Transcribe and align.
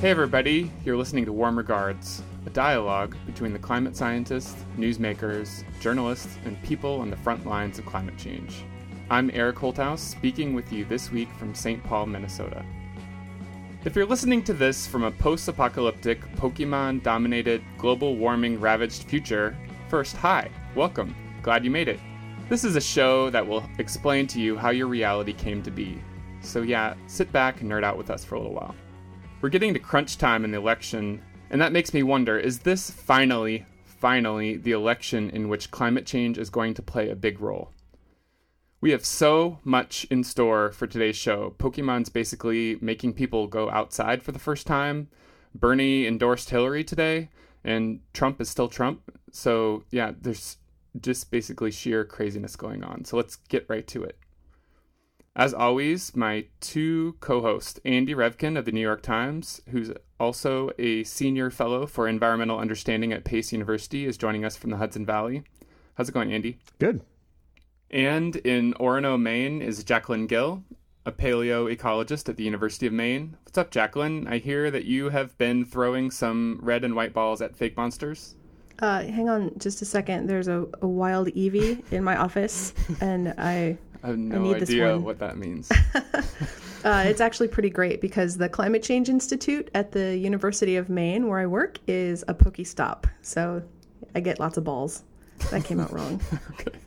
Hey, 0.00 0.08
everybody, 0.08 0.72
you're 0.82 0.96
listening 0.96 1.26
to 1.26 1.32
Warm 1.34 1.58
Regards, 1.58 2.22
a 2.46 2.50
dialogue 2.50 3.14
between 3.26 3.52
the 3.52 3.58
climate 3.58 3.94
scientists, 3.94 4.64
newsmakers, 4.78 5.62
journalists, 5.78 6.38
and 6.46 6.60
people 6.62 7.02
on 7.02 7.10
the 7.10 7.18
front 7.18 7.44
lines 7.44 7.78
of 7.78 7.84
climate 7.84 8.16
change. 8.16 8.64
I'm 9.10 9.30
Eric 9.34 9.56
Holthaus, 9.56 9.98
speaking 9.98 10.54
with 10.54 10.72
you 10.72 10.86
this 10.86 11.12
week 11.12 11.30
from 11.34 11.54
St. 11.54 11.84
Paul, 11.84 12.06
Minnesota. 12.06 12.64
If 13.84 13.94
you're 13.94 14.06
listening 14.06 14.42
to 14.44 14.54
this 14.54 14.86
from 14.86 15.02
a 15.02 15.10
post 15.10 15.46
apocalyptic, 15.48 16.22
Pokemon 16.36 17.02
dominated, 17.02 17.62
global 17.76 18.16
warming 18.16 18.58
ravaged 18.58 19.02
future, 19.02 19.54
first, 19.88 20.16
hi, 20.16 20.50
welcome, 20.74 21.14
glad 21.42 21.62
you 21.62 21.70
made 21.70 21.88
it. 21.88 22.00
This 22.48 22.64
is 22.64 22.74
a 22.74 22.80
show 22.80 23.28
that 23.28 23.46
will 23.46 23.68
explain 23.76 24.26
to 24.28 24.40
you 24.40 24.56
how 24.56 24.70
your 24.70 24.86
reality 24.86 25.34
came 25.34 25.62
to 25.62 25.70
be. 25.70 26.02
So, 26.40 26.62
yeah, 26.62 26.94
sit 27.06 27.30
back 27.32 27.60
and 27.60 27.70
nerd 27.70 27.84
out 27.84 27.98
with 27.98 28.08
us 28.08 28.24
for 28.24 28.36
a 28.36 28.38
little 28.38 28.54
while. 28.54 28.74
We're 29.40 29.48
getting 29.48 29.72
to 29.72 29.80
crunch 29.80 30.18
time 30.18 30.44
in 30.44 30.50
the 30.50 30.58
election, 30.58 31.22
and 31.48 31.62
that 31.62 31.72
makes 31.72 31.94
me 31.94 32.02
wonder 32.02 32.38
is 32.38 32.58
this 32.58 32.90
finally, 32.90 33.64
finally, 33.86 34.58
the 34.58 34.72
election 34.72 35.30
in 35.30 35.48
which 35.48 35.70
climate 35.70 36.04
change 36.04 36.36
is 36.36 36.50
going 36.50 36.74
to 36.74 36.82
play 36.82 37.08
a 37.08 37.16
big 37.16 37.40
role? 37.40 37.72
We 38.82 38.90
have 38.90 39.04
so 39.04 39.58
much 39.64 40.06
in 40.10 40.24
store 40.24 40.72
for 40.72 40.86
today's 40.86 41.16
show. 41.16 41.54
Pokemon's 41.58 42.10
basically 42.10 42.76
making 42.82 43.14
people 43.14 43.46
go 43.46 43.70
outside 43.70 44.22
for 44.22 44.32
the 44.32 44.38
first 44.38 44.66
time. 44.66 45.08
Bernie 45.54 46.06
endorsed 46.06 46.50
Hillary 46.50 46.84
today, 46.84 47.30
and 47.64 48.00
Trump 48.12 48.42
is 48.42 48.50
still 48.50 48.68
Trump. 48.68 49.00
So, 49.32 49.84
yeah, 49.90 50.12
there's 50.20 50.58
just 51.00 51.30
basically 51.30 51.70
sheer 51.70 52.04
craziness 52.04 52.56
going 52.56 52.84
on. 52.84 53.06
So, 53.06 53.16
let's 53.16 53.36
get 53.36 53.64
right 53.70 53.86
to 53.86 54.04
it. 54.04 54.18
As 55.36 55.54
always, 55.54 56.16
my 56.16 56.46
two 56.60 57.16
co 57.20 57.40
hosts, 57.40 57.78
Andy 57.84 58.14
Revkin 58.14 58.58
of 58.58 58.64
the 58.64 58.72
New 58.72 58.80
York 58.80 59.00
Times, 59.00 59.62
who's 59.70 59.92
also 60.18 60.70
a 60.76 61.04
senior 61.04 61.50
fellow 61.50 61.86
for 61.86 62.08
environmental 62.08 62.58
understanding 62.58 63.12
at 63.12 63.24
Pace 63.24 63.52
University, 63.52 64.06
is 64.06 64.18
joining 64.18 64.44
us 64.44 64.56
from 64.56 64.70
the 64.70 64.76
Hudson 64.76 65.06
Valley. 65.06 65.44
How's 65.94 66.08
it 66.08 66.12
going, 66.12 66.32
Andy? 66.32 66.58
Good. 66.80 67.02
And 67.90 68.36
in 68.36 68.74
Orono, 68.74 69.20
Maine, 69.20 69.62
is 69.62 69.84
Jacqueline 69.84 70.26
Gill, 70.26 70.64
a 71.06 71.12
paleo 71.12 71.72
ecologist 71.74 72.28
at 72.28 72.36
the 72.36 72.44
University 72.44 72.88
of 72.88 72.92
Maine. 72.92 73.36
What's 73.44 73.58
up, 73.58 73.70
Jacqueline? 73.70 74.26
I 74.26 74.38
hear 74.38 74.70
that 74.72 74.84
you 74.84 75.10
have 75.10 75.38
been 75.38 75.64
throwing 75.64 76.10
some 76.10 76.58
red 76.60 76.84
and 76.84 76.96
white 76.96 77.12
balls 77.12 77.40
at 77.40 77.56
fake 77.56 77.76
monsters. 77.76 78.34
Uh, 78.80 79.02
hang 79.02 79.28
on 79.28 79.52
just 79.58 79.80
a 79.80 79.84
second. 79.84 80.26
There's 80.26 80.48
a, 80.48 80.66
a 80.82 80.88
wild 80.88 81.28
Eevee 81.28 81.84
in 81.92 82.02
my 82.02 82.16
office, 82.16 82.74
and 83.00 83.34
I 83.38 83.78
I 84.02 84.08
have 84.08 84.18
no 84.18 84.52
I 84.52 84.56
idea 84.56 84.98
what 84.98 85.18
that 85.18 85.36
means. 85.36 85.70
uh, 86.84 87.04
it's 87.06 87.20
actually 87.20 87.48
pretty 87.48 87.70
great 87.70 88.00
because 88.00 88.36
the 88.36 88.48
Climate 88.48 88.82
Change 88.82 89.08
Institute 89.08 89.70
at 89.74 89.92
the 89.92 90.16
University 90.16 90.76
of 90.76 90.88
Maine, 90.88 91.26
where 91.26 91.38
I 91.38 91.46
work, 91.46 91.78
is 91.86 92.24
a 92.28 92.34
Pokestop. 92.34 93.04
So 93.22 93.62
I 94.14 94.20
get 94.20 94.40
lots 94.40 94.56
of 94.56 94.64
balls. 94.64 95.02
That 95.50 95.64
came 95.64 95.80
out 95.80 95.92
wrong. 95.92 96.20
okay. 96.52 96.78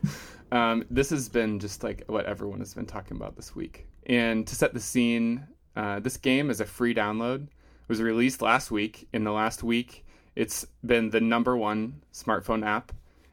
Um, 0.52 0.84
this 0.90 1.10
has 1.10 1.28
been 1.28 1.58
just 1.58 1.82
like 1.82 2.04
what 2.06 2.26
everyone 2.26 2.60
has 2.60 2.74
been 2.74 2.86
talking 2.86 3.16
about 3.16 3.36
this 3.36 3.54
week. 3.54 3.86
And 4.06 4.46
to 4.46 4.54
set 4.54 4.74
the 4.74 4.80
scene, 4.80 5.46
uh, 5.76 6.00
this 6.00 6.16
game 6.16 6.50
is 6.50 6.60
a 6.60 6.64
free 6.64 6.94
download. 6.94 7.44
It 7.44 7.88
was 7.88 8.00
released 8.00 8.42
last 8.42 8.70
week. 8.70 9.08
In 9.12 9.24
the 9.24 9.32
last 9.32 9.62
week, 9.62 10.04
it's 10.36 10.66
been 10.84 11.10
the 11.10 11.20
number 11.20 11.56
one 11.56 12.02
smartphone 12.12 12.64
app, 12.64 12.92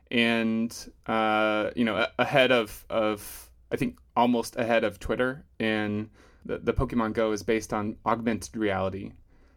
and 0.09 0.75
uh, 1.07 1.71
you 1.75 1.85
know 1.85 2.07
ahead 2.17 2.51
of 2.51 2.85
of 2.89 3.50
I 3.71 3.75
think 3.77 3.97
almost 4.15 4.55
ahead 4.55 4.83
of 4.83 4.99
Twitter. 4.99 5.45
And 5.59 6.09
the, 6.45 6.57
the 6.57 6.73
Pokemon 6.73 7.13
Go 7.13 7.31
is 7.31 7.43
based 7.43 7.73
on 7.73 7.97
augmented 8.05 8.55
reality. 8.57 9.13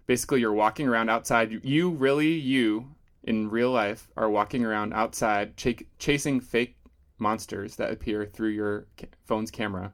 Basically, 0.07 0.41
you're 0.41 0.53
walking 0.53 0.87
around 0.87 1.09
outside. 1.09 1.65
You 1.65 1.91
really, 1.91 2.33
you 2.33 2.95
in 3.25 3.51
real 3.51 3.71
life, 3.71 4.09
are 4.17 4.31
walking 4.31 4.65
around 4.65 4.93
outside 4.93 5.57
ch- 5.57 5.83
chasing 5.99 6.41
fake 6.41 6.77
monsters 7.19 7.77
that 7.77 7.91
appear 7.91 8.27
through 8.27 8.51
your 8.51 8.87
ca- 8.99 9.09
phone's 9.25 9.51
camera, 9.51 9.93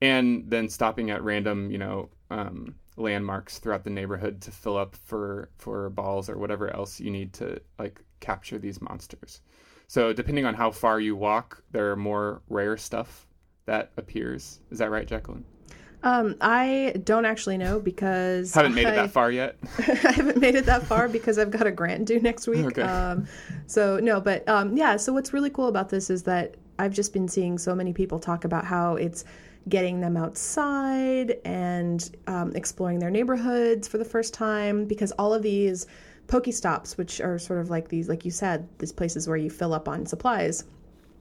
and 0.00 0.50
then 0.50 0.68
stopping 0.68 1.10
at 1.10 1.22
random, 1.22 1.70
you 1.70 1.78
know, 1.78 2.08
um, 2.30 2.74
landmarks 2.96 3.58
throughout 3.58 3.84
the 3.84 3.90
neighborhood 3.90 4.40
to 4.40 4.50
fill 4.50 4.76
up 4.76 4.96
for 4.96 5.50
for 5.56 5.90
balls 5.90 6.28
or 6.28 6.36
whatever 6.36 6.74
else 6.74 6.98
you 6.98 7.10
need 7.10 7.32
to 7.32 7.60
like 7.78 8.00
capture 8.20 8.58
these 8.58 8.80
monsters. 8.80 9.40
So 9.86 10.12
depending 10.12 10.44
on 10.44 10.54
how 10.54 10.70
far 10.70 11.00
you 11.00 11.14
walk, 11.16 11.62
there 11.70 11.92
are 11.92 11.96
more 11.96 12.42
rare 12.48 12.76
stuff 12.76 13.26
that 13.68 13.92
appears. 13.96 14.60
Is 14.70 14.78
that 14.78 14.90
right, 14.90 15.06
Jacqueline? 15.06 15.44
Um, 16.02 16.36
I 16.40 16.94
don't 17.04 17.24
actually 17.24 17.58
know 17.58 17.80
because 17.80 18.54
haven't 18.54 18.74
made 18.74 18.86
I, 18.86 18.92
it 18.92 18.96
that 18.96 19.10
far 19.10 19.30
yet. 19.30 19.56
I 19.78 20.12
haven't 20.12 20.38
made 20.38 20.54
it 20.54 20.64
that 20.66 20.84
far 20.84 21.08
because 21.08 21.38
I've 21.38 21.50
got 21.50 21.66
a 21.66 21.70
grant 21.70 22.06
due 22.06 22.20
next 22.20 22.46
week. 22.46 22.66
Okay. 22.66 22.82
Um, 22.82 23.26
so 23.66 23.98
no, 23.98 24.20
but 24.20 24.48
um, 24.48 24.76
yeah. 24.76 24.96
So 24.96 25.12
what's 25.12 25.32
really 25.32 25.50
cool 25.50 25.68
about 25.68 25.88
this 25.88 26.08
is 26.08 26.22
that 26.24 26.56
I've 26.78 26.92
just 26.92 27.12
been 27.12 27.28
seeing 27.28 27.58
so 27.58 27.74
many 27.74 27.92
people 27.92 28.18
talk 28.18 28.44
about 28.44 28.64
how 28.64 28.94
it's 28.94 29.24
getting 29.68 30.00
them 30.00 30.16
outside 30.16 31.36
and 31.44 32.16
um, 32.26 32.54
exploring 32.54 33.00
their 33.00 33.10
neighborhoods 33.10 33.86
for 33.86 33.98
the 33.98 34.04
first 34.04 34.32
time 34.32 34.86
because 34.86 35.12
all 35.18 35.34
of 35.34 35.42
these 35.42 35.86
Pokestops, 36.28 36.96
which 36.96 37.20
are 37.20 37.38
sort 37.38 37.58
of 37.58 37.70
like 37.70 37.88
these, 37.88 38.08
like 38.08 38.24
you 38.24 38.30
said, 38.30 38.68
these 38.78 38.92
places 38.92 39.26
where 39.26 39.36
you 39.36 39.50
fill 39.50 39.74
up 39.74 39.88
on 39.88 40.06
supplies, 40.06 40.64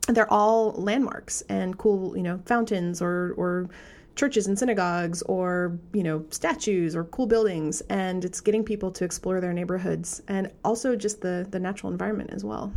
they're 0.08 0.32
all 0.32 0.72
landmarks 0.74 1.42
and 1.50 1.78
cool, 1.78 2.16
you 2.16 2.24
know, 2.24 2.40
fountains 2.46 3.02
or 3.02 3.34
or 3.38 3.70
churches 4.16 4.48
and 4.48 4.58
synagogues 4.58 5.22
or 5.24 5.78
you 5.94 6.02
know 6.02 6.26
statues 6.30 6.96
or 6.96 7.04
cool 7.06 7.28
buildings. 7.28 7.82
And 7.90 8.26
it's 8.26 8.42
getting 8.42 8.64
people 8.64 8.92
to 8.92 9.04
explore 9.06 9.40
their 9.42 9.54
neighborhoods 9.54 10.22
and 10.28 10.52
also 10.64 10.96
just 10.96 11.22
the 11.22 11.48
the 11.50 11.60
natural 11.60 11.92
environment 11.92 12.32
as 12.32 12.44
well. 12.44 12.74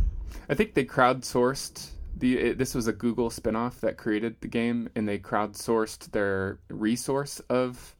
I 0.49 0.55
think 0.55 0.73
they 0.73 0.85
crowdsourced 0.85 1.89
the 2.17 2.53
this 2.53 2.75
was 2.75 2.87
a 2.87 2.93
google 2.93 3.29
spinoff 3.29 3.79
that 3.79 3.97
created 3.97 4.35
the 4.41 4.47
game 4.47 4.89
and 4.95 5.07
they 5.07 5.17
crowdsourced 5.17 6.11
their 6.11 6.59
resource 6.69 7.39
of 7.49 7.95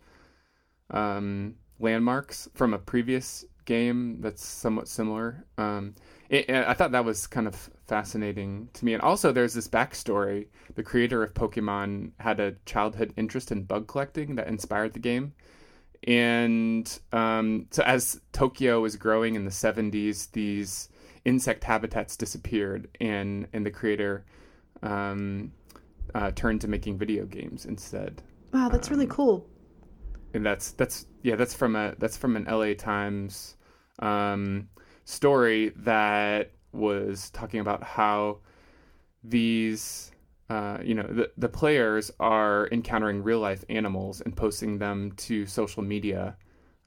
um, 0.91 1.55
landmarks 1.79 2.47
from 2.53 2.73
a 2.73 2.77
previous 2.77 3.45
game 3.65 4.19
that's 4.21 4.45
somewhat 4.45 4.87
similar. 4.87 5.45
Um, 5.57 5.95
it, 6.29 6.49
I 6.49 6.73
thought 6.73 6.91
that 6.91 7.05
was 7.05 7.27
kind 7.27 7.47
of 7.47 7.69
fascinating 7.91 8.69
to 8.71 8.85
me. 8.85 8.93
And 8.93 9.01
also, 9.01 9.33
there's 9.33 9.53
this 9.53 9.67
backstory. 9.67 10.47
The 10.75 10.81
creator 10.81 11.21
of 11.23 11.33
Pokemon 11.33 12.11
had 12.21 12.39
a 12.39 12.53
childhood 12.65 13.13
interest 13.17 13.51
in 13.51 13.63
bug 13.63 13.87
collecting 13.87 14.35
that 14.35 14.47
inspired 14.47 14.93
the 14.93 14.99
game. 14.99 15.33
And 16.07 16.87
um, 17.11 17.67
so, 17.69 17.83
as 17.83 18.21
Tokyo 18.31 18.79
was 18.79 18.95
growing 18.95 19.35
in 19.35 19.43
the 19.43 19.51
70s, 19.51 20.31
these 20.31 20.87
insect 21.25 21.65
habitats 21.65 22.15
disappeared, 22.15 22.87
and, 23.01 23.45
and 23.51 23.65
the 23.65 23.71
creator 23.71 24.23
um, 24.83 25.51
uh, 26.15 26.31
turned 26.31 26.61
to 26.61 26.69
making 26.69 26.97
video 26.97 27.25
games 27.25 27.65
instead. 27.65 28.23
Wow, 28.53 28.69
that's 28.69 28.87
um, 28.87 28.93
really 28.95 29.07
cool. 29.07 29.45
And 30.33 30.45
that's 30.45 30.71
that's 30.71 31.07
yeah, 31.23 31.35
that's 31.35 31.53
from 31.53 31.75
a 31.75 31.93
that's 31.99 32.15
from 32.15 32.37
an 32.37 32.45
LA 32.45 32.73
Times 32.73 33.57
um, 33.99 34.69
story 35.03 35.73
that 35.75 36.51
was 36.71 37.29
talking 37.31 37.59
about 37.59 37.83
how 37.83 38.39
these 39.23 40.11
uh, 40.49 40.77
you 40.83 40.95
know 40.95 41.03
the, 41.03 41.31
the 41.37 41.49
players 41.49 42.11
are 42.19 42.67
encountering 42.71 43.23
real 43.23 43.39
life 43.39 43.63
animals 43.69 44.21
and 44.21 44.35
posting 44.35 44.77
them 44.77 45.11
to 45.13 45.45
social 45.45 45.83
media 45.83 46.35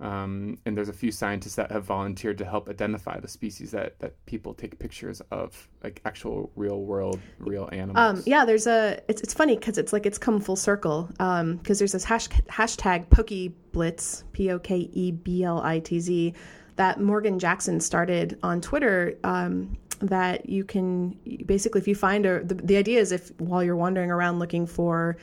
um, 0.00 0.58
and 0.66 0.76
there's 0.76 0.88
a 0.88 0.94
few 0.94 1.12
scientists 1.12 1.54
that 1.54 1.70
have 1.70 1.84
volunteered 1.84 2.36
to 2.38 2.44
help 2.44 2.68
identify 2.68 3.20
the 3.20 3.28
species 3.28 3.70
that, 3.70 3.98
that 4.00 4.12
people 4.26 4.52
take 4.52 4.78
pictures 4.78 5.22
of, 5.30 5.68
like 5.84 6.02
actual 6.04 6.50
real 6.56 6.82
world, 6.82 7.20
real 7.38 7.68
animals. 7.70 8.18
Um, 8.18 8.22
yeah, 8.26 8.44
there's 8.44 8.66
a. 8.66 9.00
It's, 9.08 9.22
it's 9.22 9.32
funny 9.32 9.56
because 9.56 9.78
it's 9.78 9.92
like 9.92 10.04
it's 10.04 10.18
come 10.18 10.40
full 10.40 10.56
circle. 10.56 11.04
Because 11.12 11.40
um, 11.40 11.60
there's 11.62 11.92
this 11.92 12.04
hash, 12.04 12.28
hashtag 12.28 13.06
PokeBlitz, 13.08 14.24
P 14.32 14.50
O 14.50 14.58
K 14.58 14.90
E 14.92 15.12
B 15.12 15.44
L 15.44 15.60
I 15.62 15.78
T 15.78 16.00
Z, 16.00 16.34
that 16.76 17.00
Morgan 17.00 17.38
Jackson 17.38 17.80
started 17.80 18.38
on 18.42 18.60
Twitter. 18.60 19.16
Um, 19.24 19.76
that 20.00 20.48
you 20.48 20.64
can 20.64 21.16
basically, 21.46 21.80
if 21.80 21.88
you 21.88 21.94
find 21.94 22.26
a, 22.26 22.42
the, 22.42 22.54
the 22.54 22.76
idea 22.76 23.00
is 23.00 23.12
if 23.12 23.30
while 23.40 23.62
you're 23.62 23.76
wandering 23.76 24.10
around 24.10 24.38
looking 24.38 24.66
for, 24.66 25.16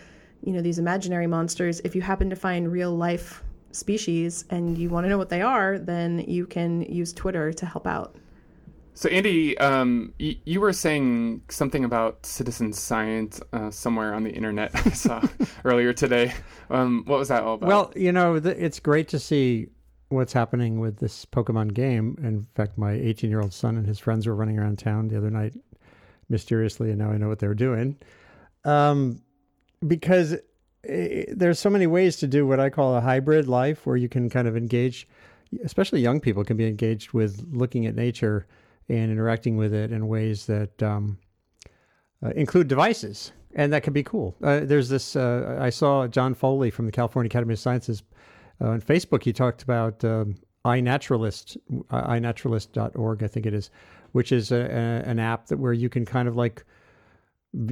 you 0.44 0.54
know, 0.54 0.62
these 0.62 0.80
imaginary 0.80 1.28
monsters, 1.28 1.82
if 1.82 1.96
you 1.96 2.02
happen 2.02 2.30
to 2.30 2.36
find 2.36 2.72
real 2.72 2.96
life 2.96 3.44
species 3.72 4.46
and 4.50 4.78
you 4.78 4.90
want 4.90 5.06
to 5.06 5.10
know 5.10 5.18
what 5.18 5.30
they 5.30 5.42
are, 5.42 5.78
then 5.78 6.20
you 6.20 6.46
can 6.46 6.82
use 6.84 7.14
Twitter 7.14 7.54
to 7.54 7.66
help 7.66 7.88
out. 7.88 8.16
So, 8.94 9.10
Andy, 9.10 9.58
um, 9.58 10.14
y- 10.20 10.38
you 10.44 10.60
were 10.60 10.74
saying 10.74 11.44
something 11.50 11.86
about 11.86 12.26
citizen 12.26 12.74
science 12.74 13.42
uh, 13.54 13.72
somewhere 13.72 14.14
on 14.14 14.24
the 14.24 14.32
internet 14.32 14.72
I 14.86 14.90
saw 14.90 15.22
earlier 15.64 15.94
today. 15.94 16.34
Um, 16.70 17.04
what 17.06 17.20
was 17.20 17.30
that 17.30 17.44
all 17.44 17.56
about? 17.56 17.68
Well, 17.68 17.94
you 17.96 18.12
know, 18.12 18.40
the, 18.40 18.64
it's 18.64 18.80
great 18.80 19.08
to 19.10 19.20
see 19.20 19.70
what's 20.12 20.34
happening 20.34 20.80
with 20.80 20.98
this 20.98 21.26
Pokemon 21.26 21.74
game. 21.74 22.18
In 22.22 22.48
fact, 22.56 22.78
my 22.78 22.94
18 22.94 23.30
year 23.30 23.42
old 23.42 23.54
son 23.54 23.78
and 23.78 23.86
his 23.86 24.00
friends 24.00 24.28
were 24.28 24.36
running 24.36 24.60
around 24.60 24.80
town 24.80 25.08
the 25.08 25.18
other 25.18 25.30
night 25.30 25.54
mysteriously, 26.30 26.90
and 26.90 27.00
now 27.00 27.12
I 27.12 27.18
know 27.18 27.28
what 27.28 27.40
they 27.40 27.48
were 27.48 27.56
doing. 27.56 27.98
Um, 28.64 29.22
because 29.86 30.38
it, 30.84 31.38
there's 31.38 31.60
so 31.60 31.70
many 31.70 31.88
ways 31.88 32.18
to 32.18 32.28
do 32.28 32.46
what 32.46 32.60
I 32.60 32.70
call 32.70 32.96
a 32.96 33.02
hybrid 33.02 33.48
life 33.48 33.86
where 33.86 33.98
you 33.98 34.10
can 34.10 34.30
kind 34.30 34.48
of 34.48 34.56
engage 34.56 35.08
especially 35.64 36.02
young 36.02 36.20
people, 36.20 36.44
can 36.44 36.58
be 36.58 36.68
engaged 36.68 37.12
with 37.14 37.46
looking 37.52 37.86
at 37.86 37.96
nature 37.96 38.48
and 38.90 39.12
interacting 39.12 39.58
with 39.58 39.74
it 39.74 39.92
in 39.92 40.08
ways 40.08 40.46
that 40.46 40.82
um, 40.82 41.18
uh, 42.24 42.30
include 42.30 42.68
devices, 42.68 43.32
and 43.54 43.74
that 43.74 43.84
can 43.84 43.94
be 43.94 44.04
cool. 44.04 44.36
Uh, 44.42 44.62
there's 44.64 44.90
this. 44.90 45.16
Uh, 45.16 45.58
I 45.60 45.70
saw 45.70 46.08
Jon 46.08 46.34
Foley 46.34 46.72
from 46.72 46.86
the 46.86 46.92
California 46.92 47.28
Academy 47.28 47.54
of 47.54 47.60
Sciences 47.60 48.04
on 48.62 48.82
Facebook. 48.82 49.24
He 49.24 49.34
talked 49.34 49.64
about 49.64 50.04
um, 50.04 50.36
iNaturalist, 50.66 51.58
uh, 51.90 52.08
iNaturalist.org, 52.08 53.24
I 53.24 53.28
think 53.28 53.46
it 53.46 53.54
is, 53.54 53.70
which 54.12 54.32
is 54.32 54.52
a, 54.52 54.62
a, 54.62 55.10
an 55.10 55.20
app 55.20 55.48
that 55.48 55.58
where 55.58 55.74
you 55.74 55.90
can 55.90 56.06
kind 56.06 56.28
of 56.28 56.36
like 56.36 56.64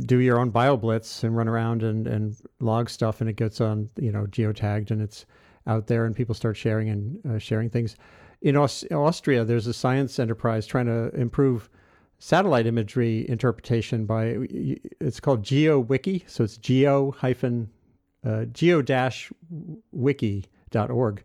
do 0.06 0.19
your 0.19 0.39
own 0.39 0.51
BioBlitz 0.51 1.24
and 1.24 1.38
run 1.38 1.47
around 1.47 1.83
and, 1.83 2.07
and 2.07 2.36
log 2.59 2.89
stuff, 2.89 3.21
and 3.21 3.30
it 3.30 3.36
gets 3.36 3.62
on 3.62 3.89
you 3.97 4.12
know 4.12 4.25
geotagged 4.25 4.91
and 4.91 5.01
it's 5.01 5.25
out 5.68 5.88
there, 5.88 6.06
and 6.06 6.15
people 6.15 6.36
start 6.36 6.57
sharing 6.57 6.89
and 6.89 7.25
uh, 7.25 7.38
sharing 7.38 7.69
things. 7.69 7.95
In 8.42 8.56
Aus- 8.56 8.85
Austria, 8.92 9.44
there's 9.44 9.68
a 9.68 9.74
science 9.74 10.18
enterprise 10.18 10.65
trying 10.65 10.85
to 10.85 11.09
improve 11.15 11.69
satellite 12.19 12.68
imagery 12.68 13.27
interpretation 13.30 14.06
by 14.06 14.38
it's 15.00 15.19
called 15.19 15.44
GeoWiki, 15.44 16.30
so 16.30 16.44
it's 16.44 16.57
geo 16.57 17.12
hyphen 17.12 17.69
uh, 18.25 18.45
geo 18.45 18.81
dash 18.81 19.31
wiki.org. 20.74 21.24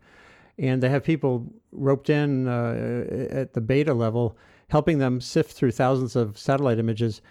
And 0.59 0.83
they 0.83 0.89
have 0.89 1.03
people 1.03 1.53
roped 1.73 2.11
in 2.11 2.47
uh, 2.47 3.29
at 3.31 3.55
the 3.55 3.61
beta 3.61 3.93
level, 3.93 4.37
helping 4.69 4.99
them 4.99 5.21
sift 5.21 5.53
through 5.53 5.73
thousands 5.73 6.15
of 6.15 6.39
satellite 6.39 6.79
images 6.79 7.23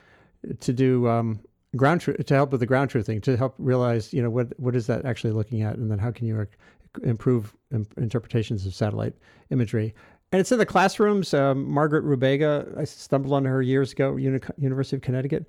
to 0.59 0.73
do 0.73 1.07
um, 1.07 1.39
ground 1.77 2.01
tr- 2.01 2.11
to 2.11 2.33
help 2.33 2.51
with 2.51 2.59
the 2.59 2.65
ground 2.65 2.91
truthing, 2.91 3.23
to 3.23 3.37
help 3.37 3.55
realize, 3.57 4.13
you 4.13 4.21
know, 4.21 4.29
what 4.29 4.59
what 4.59 4.75
is 4.75 4.87
that 4.87 5.05
actually 5.05 5.31
looking 5.31 5.61
at, 5.61 5.77
and 5.77 5.89
then 5.89 5.99
how 5.99 6.11
can 6.11 6.27
you 6.27 6.45
improve 7.03 7.55
interpretations 7.97 8.65
of 8.65 8.75
satellite 8.75 9.13
imagery. 9.49 9.95
And 10.31 10.39
it's 10.39 10.51
in 10.51 10.57
the 10.57 10.65
classrooms. 10.65 11.33
Um, 11.33 11.69
Margaret 11.69 12.03
Rubega, 12.03 12.77
I 12.77 12.83
stumbled 12.83 13.33
on 13.33 13.45
her 13.45 13.61
years 13.61 13.91
ago, 13.91 14.15
Uni- 14.15 14.39
University 14.57 14.95
of 14.95 15.01
Connecticut. 15.01 15.45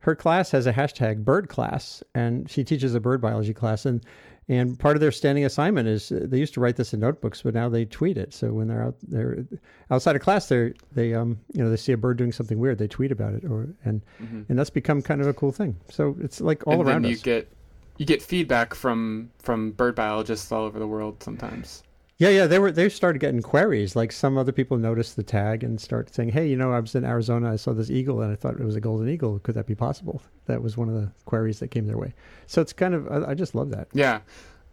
Her 0.00 0.14
class 0.14 0.50
has 0.52 0.66
a 0.66 0.72
hashtag 0.72 1.24
bird 1.24 1.48
class, 1.48 2.02
and 2.14 2.48
she 2.50 2.64
teaches 2.64 2.94
a 2.94 3.00
bird 3.00 3.20
biology 3.20 3.52
class. 3.52 3.84
And 3.84 4.04
and 4.50 4.78
part 4.78 4.96
of 4.96 5.00
their 5.00 5.12
standing 5.12 5.44
assignment 5.44 5.88
is 5.88 6.10
uh, 6.10 6.20
they 6.22 6.38
used 6.38 6.54
to 6.54 6.60
write 6.60 6.76
this 6.76 6.94
in 6.94 7.00
notebooks, 7.00 7.42
but 7.42 7.52
now 7.52 7.68
they 7.68 7.84
tweet 7.84 8.16
it. 8.16 8.32
So 8.32 8.52
when 8.52 8.68
they're 8.68 8.82
out 8.82 8.94
they're 9.02 9.44
outside 9.90 10.16
of 10.16 10.22
class, 10.22 10.48
they 10.48 10.72
they 10.92 11.14
um 11.14 11.38
you 11.52 11.62
know 11.62 11.70
they 11.70 11.76
see 11.76 11.92
a 11.92 11.96
bird 11.96 12.16
doing 12.16 12.32
something 12.32 12.58
weird, 12.58 12.78
they 12.78 12.88
tweet 12.88 13.12
about 13.12 13.34
it, 13.34 13.44
or 13.44 13.68
and 13.84 14.00
mm-hmm. 14.22 14.42
and 14.48 14.58
that's 14.58 14.70
become 14.70 15.02
kind 15.02 15.20
of 15.20 15.26
a 15.26 15.34
cool 15.34 15.52
thing. 15.52 15.76
So 15.90 16.16
it's 16.20 16.40
like 16.40 16.66
all 16.66 16.74
and 16.74 16.88
around 16.88 17.02
then 17.02 17.10
you 17.10 17.16
us. 17.16 17.22
get 17.22 17.52
you 17.98 18.06
get 18.06 18.22
feedback 18.22 18.74
from 18.74 19.30
from 19.38 19.72
bird 19.72 19.94
biologists 19.94 20.50
all 20.50 20.64
over 20.64 20.78
the 20.78 20.88
world 20.88 21.22
sometimes. 21.22 21.82
Yeah, 22.18 22.30
yeah, 22.30 22.46
they 22.48 22.58
were 22.58 22.72
they 22.72 22.88
started 22.88 23.20
getting 23.20 23.42
queries. 23.42 23.94
Like 23.94 24.10
some 24.10 24.36
other 24.36 24.50
people 24.50 24.76
noticed 24.76 25.14
the 25.14 25.22
tag 25.22 25.62
and 25.62 25.80
start 25.80 26.12
saying, 26.12 26.30
"Hey, 26.30 26.48
you 26.48 26.56
know, 26.56 26.72
I 26.72 26.80
was 26.80 26.96
in 26.96 27.04
Arizona, 27.04 27.52
I 27.52 27.56
saw 27.56 27.72
this 27.72 27.90
eagle, 27.90 28.20
and 28.22 28.32
I 28.32 28.34
thought 28.34 28.58
it 28.58 28.64
was 28.64 28.74
a 28.74 28.80
golden 28.80 29.08
eagle. 29.08 29.38
Could 29.38 29.54
that 29.54 29.66
be 29.66 29.76
possible?" 29.76 30.20
That 30.46 30.60
was 30.60 30.76
one 30.76 30.88
of 30.88 30.96
the 30.96 31.12
queries 31.26 31.60
that 31.60 31.68
came 31.68 31.86
their 31.86 31.96
way. 31.96 32.14
So 32.48 32.60
it's 32.60 32.72
kind 32.72 32.94
of 32.94 33.06
I, 33.08 33.30
I 33.30 33.34
just 33.34 33.54
love 33.54 33.70
that. 33.70 33.86
Yeah, 33.92 34.20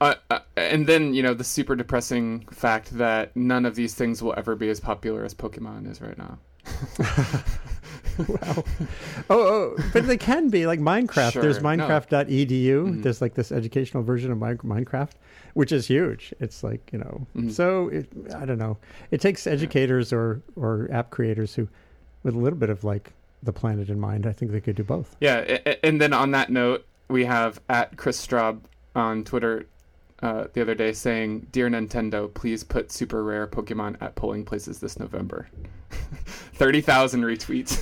uh, 0.01 0.15
uh, 0.31 0.39
and 0.57 0.87
then 0.87 1.13
you 1.13 1.21
know 1.21 1.35
the 1.35 1.43
super 1.43 1.75
depressing 1.75 2.47
fact 2.51 2.97
that 2.97 3.35
none 3.35 3.65
of 3.65 3.75
these 3.75 3.93
things 3.93 4.23
will 4.23 4.33
ever 4.35 4.55
be 4.55 4.69
as 4.69 4.79
popular 4.79 5.23
as 5.23 5.35
Pokemon 5.35 5.89
is 5.89 6.01
right 6.01 6.17
now. 6.17 6.39
wow. 8.17 8.63
Oh, 9.29 9.75
oh, 9.77 9.77
but 9.93 10.07
they 10.07 10.17
can 10.17 10.49
be 10.49 10.67
like 10.67 10.79
Minecraft. 10.79 11.33
Sure, 11.33 11.41
There's 11.41 11.59
Minecraft.edu. 11.59 12.27
Mm-hmm. 12.27 13.01
There's 13.01 13.21
like 13.21 13.33
this 13.33 13.51
educational 13.51 14.03
version 14.03 14.31
of 14.31 14.37
Minecraft, 14.37 15.11
which 15.53 15.71
is 15.71 15.87
huge. 15.87 16.33
It's 16.39 16.63
like 16.63 16.89
you 16.91 16.99
know. 16.99 17.27
Mm-hmm. 17.35 17.49
So 17.49 17.89
it, 17.89 18.09
I 18.35 18.45
don't 18.45 18.57
know. 18.57 18.77
It 19.11 19.21
takes 19.21 19.47
educators 19.47 20.11
yeah. 20.11 20.17
or 20.17 20.41
or 20.55 20.89
app 20.91 21.09
creators 21.09 21.55
who, 21.55 21.67
with 22.23 22.35
a 22.35 22.39
little 22.39 22.59
bit 22.59 22.69
of 22.69 22.83
like 22.83 23.11
the 23.43 23.53
planet 23.53 23.89
in 23.89 23.99
mind, 23.99 24.25
I 24.25 24.31
think 24.31 24.51
they 24.51 24.61
could 24.61 24.75
do 24.75 24.83
both. 24.83 25.15
Yeah, 25.19 25.59
and 25.83 26.01
then 26.01 26.13
on 26.13 26.31
that 26.31 26.49
note, 26.49 26.85
we 27.09 27.25
have 27.25 27.61
at 27.69 27.97
Chris 27.97 28.25
Straub 28.25 28.61
on 28.95 29.23
Twitter 29.23 29.67
uh, 30.25 30.47
the 30.53 30.61
other 30.61 30.73
day 30.73 30.91
saying, 30.91 31.45
"Dear 31.51 31.69
Nintendo, 31.69 32.33
please 32.33 32.63
put 32.63 32.91
super 32.91 33.23
rare 33.23 33.45
Pokemon 33.45 34.01
at 34.01 34.15
polling 34.15 34.43
places 34.43 34.79
this 34.79 34.99
November." 34.99 35.47
Thirty 36.55 36.81
thousand 36.81 37.21
retweets. 37.21 37.77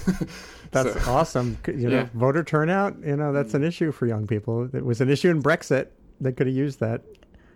that's 0.72 1.06
so, 1.06 1.12
awesome. 1.12 1.58
You 1.68 1.90
know, 1.90 1.98
yeah. 2.00 2.08
voter 2.14 2.44
turnout. 2.44 2.98
You 3.00 3.16
know, 3.16 3.32
that's 3.32 3.54
an 3.54 3.64
issue 3.64 3.94
for 3.94 4.08
young 4.08 4.28
people. 4.28 4.70
It 4.76 4.84
was 4.84 5.00
an 5.00 5.10
issue 5.10 5.30
in 5.30 5.42
Brexit. 5.42 5.88
They 6.20 6.34
could 6.34 6.48
have 6.48 6.56
used 6.56 6.82
that. 6.82 7.02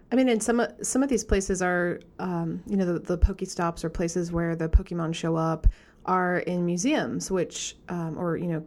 I 0.09 0.15
mean, 0.15 0.29
and 0.29 0.41
some 0.41 0.65
some 0.81 1.03
of 1.03 1.09
these 1.09 1.25
places 1.25 1.61
are, 1.61 1.99
um, 2.19 2.63
you 2.65 2.77
know, 2.77 2.85
the, 2.85 2.99
the 2.99 3.17
Pokestops 3.17 3.83
or 3.83 3.89
places 3.89 4.31
where 4.31 4.55
the 4.55 4.69
Pokemon 4.69 5.15
show 5.15 5.35
up 5.35 5.67
are 6.05 6.37
in 6.39 6.65
museums, 6.65 7.29
which, 7.29 7.75
um, 7.89 8.17
or 8.17 8.37
you 8.37 8.47
know, 8.47 8.63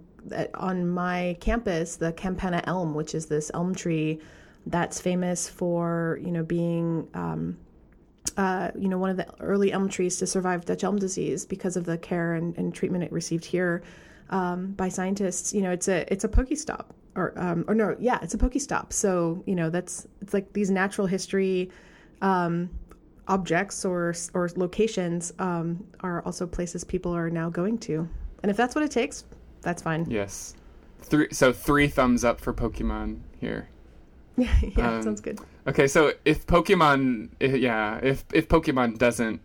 on 0.52 0.86
my 0.86 1.38
campus, 1.40 1.96
the 1.96 2.12
Campana 2.12 2.62
Elm, 2.66 2.94
which 2.94 3.14
is 3.14 3.24
this 3.24 3.50
elm 3.54 3.74
tree 3.74 4.20
that's 4.66 5.00
famous 5.00 5.48
for 5.48 6.18
you 6.22 6.30
know 6.30 6.42
being 6.42 7.08
um, 7.14 7.56
uh, 8.36 8.70
you 8.78 8.88
know 8.88 8.98
one 8.98 9.10
of 9.10 9.16
the 9.16 9.26
early 9.40 9.72
elm 9.72 9.88
trees 9.88 10.16
to 10.18 10.26
survive 10.26 10.64
Dutch 10.64 10.84
elm 10.84 10.96
disease 10.96 11.44
because 11.44 11.76
of 11.76 11.84
the 11.84 11.98
care 11.98 12.34
and, 12.34 12.56
and 12.56 12.74
treatment 12.74 13.04
it 13.04 13.12
received 13.12 13.44
here 13.44 13.82
um, 14.30 14.72
by 14.72 14.88
scientists. 14.88 15.52
You 15.52 15.62
know, 15.62 15.70
it's 15.70 15.88
a 15.88 16.10
it's 16.12 16.24
a 16.24 16.28
Pokestop 16.28 16.86
or 17.16 17.32
um, 17.36 17.64
or 17.68 17.74
no, 17.74 17.96
yeah, 17.98 18.18
it's 18.22 18.34
a 18.34 18.38
Pokestop. 18.38 18.92
So 18.92 19.42
you 19.46 19.54
know 19.54 19.70
that's 19.70 20.06
it's 20.20 20.34
like 20.34 20.52
these 20.52 20.70
natural 20.70 21.06
history 21.06 21.70
um, 22.22 22.70
objects 23.28 23.84
or 23.84 24.14
or 24.34 24.50
locations 24.56 25.32
um, 25.38 25.84
are 26.00 26.22
also 26.24 26.46
places 26.46 26.84
people 26.84 27.14
are 27.14 27.30
now 27.30 27.50
going 27.50 27.78
to, 27.78 28.08
and 28.42 28.50
if 28.50 28.56
that's 28.56 28.74
what 28.74 28.84
it 28.84 28.90
takes, 28.90 29.24
that's 29.62 29.82
fine. 29.82 30.06
Yes, 30.08 30.54
three. 31.02 31.28
So 31.32 31.52
three 31.52 31.88
thumbs 31.88 32.24
up 32.24 32.40
for 32.40 32.52
Pokemon 32.52 33.20
here. 33.38 33.68
yeah, 34.76 34.96
um, 34.96 35.02
sounds 35.02 35.20
good. 35.20 35.38
Okay, 35.66 35.86
so 35.86 36.12
if 36.24 36.46
Pokemon, 36.46 37.30
yeah, 37.40 37.98
if 38.02 38.24
if 38.32 38.48
Pokemon 38.48 38.98
doesn't 38.98 39.40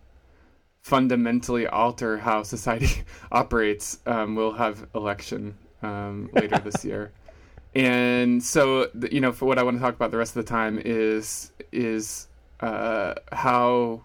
fundamentally 0.82 1.68
alter 1.68 2.18
how 2.20 2.44
society 2.44 3.04
operates, 3.32 4.00
um, 4.06 4.36
we'll 4.36 4.54
have 4.54 4.88
election 4.96 5.58
um, 5.82 6.30
later 6.34 6.60
this 6.60 6.86
year. 6.86 7.12
And 7.74 8.42
so, 8.42 8.90
you 9.12 9.20
know, 9.20 9.34
for 9.34 9.46
what 9.46 9.60
I 9.60 9.64
want 9.64 9.78
to 9.78 9.82
talk 9.82 9.96
about 9.96 10.12
the 10.12 10.18
rest 10.18 10.36
of 10.36 10.46
the 10.46 10.50
time 10.50 10.80
is 10.84 11.52
is 11.74 12.28
uh, 12.62 13.16
how 13.32 14.04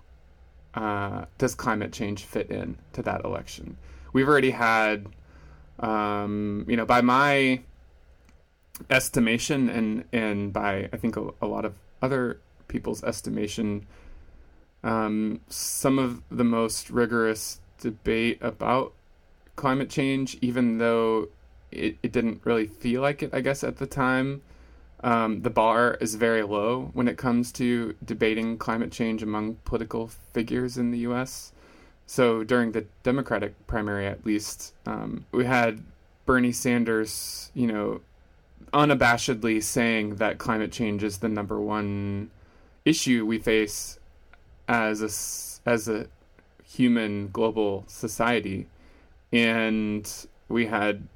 uh, 0.75 1.27
does 1.39 1.55
climate 1.55 1.93
change 1.93 2.25
fit 2.25 2.51
in 2.51 2.77
to 2.95 3.03
that 3.03 3.25
election? 3.25 3.77
We've 4.13 4.27
already 4.27 4.51
had, 4.51 5.07
um, 5.79 6.65
you 6.67 6.77
know, 6.77 6.85
by 6.85 7.01
my 7.01 7.61
estimation 8.89 9.69
and 9.69 10.05
and 10.13 10.53
by 10.53 10.89
I 10.93 10.97
think 10.97 11.17
a, 11.17 11.31
a 11.43 11.47
lot 11.47 11.65
of 11.65 11.75
other 12.03 12.41
people's 12.69 13.03
estimation, 13.05 13.87
um, 14.83 15.41
some 15.49 15.99
of 15.99 16.23
the 16.31 16.45
most 16.45 16.89
rigorous 16.91 17.61
debate 17.81 18.39
about 18.41 18.93
climate 19.57 19.91
change, 19.91 20.39
even 20.41 20.79
though 20.79 21.29
it, 21.71 21.99
it 22.03 22.13
didn't 22.13 22.41
really 22.45 22.67
feel 22.67 23.03
like 23.03 23.23
it, 23.23 23.31
I 23.35 23.41
guess, 23.41 23.63
at 23.63 23.77
the 23.77 23.87
time. 23.87 24.43
Um, 25.03 25.43
the 25.43 25.51
bar 25.51 25.97
is 26.01 26.15
very 26.15 26.43
low 26.43 26.91
when 26.93 27.09
it 27.09 27.17
comes 27.17 27.53
to 27.53 27.95
debating 28.05 28.59
climate 28.59 28.93
change 28.93 29.23
among 29.23 29.57
political 29.65 30.09
figures 30.09 30.77
in 30.77 30.91
the 30.91 30.99
U.S. 30.99 31.53
So 32.07 32.45
during 32.45 32.73
the 32.73 32.85
Democratic 33.03 33.55
primary, 33.67 34.07
at 34.07 34.27
least, 34.27 34.75
um, 34.85 35.25
we 35.33 35.47
had 35.47 35.83
Bernie 36.27 36.53
Sanders, 36.53 37.51
you 37.55 37.67
know, 37.67 38.01
unabashedly 38.73 39.63
saying 39.63 40.17
that 40.17 40.39
climate 40.39 40.73
change 40.73 41.03
is 41.03 41.19
the 41.19 41.29
number 41.29 41.61
one 41.61 42.31
issue 42.85 43.27
we 43.27 43.39
face 43.39 43.99
as 44.69 45.03
a 45.03 45.71
as 45.71 45.89
a 45.89 46.07
human 46.65 47.29
global 47.29 47.85
society, 47.89 48.67
and 49.33 50.27
we 50.49 50.67
had, 50.67 51.07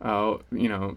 uh, 0.00 0.36
you 0.50 0.68
know, 0.68 0.96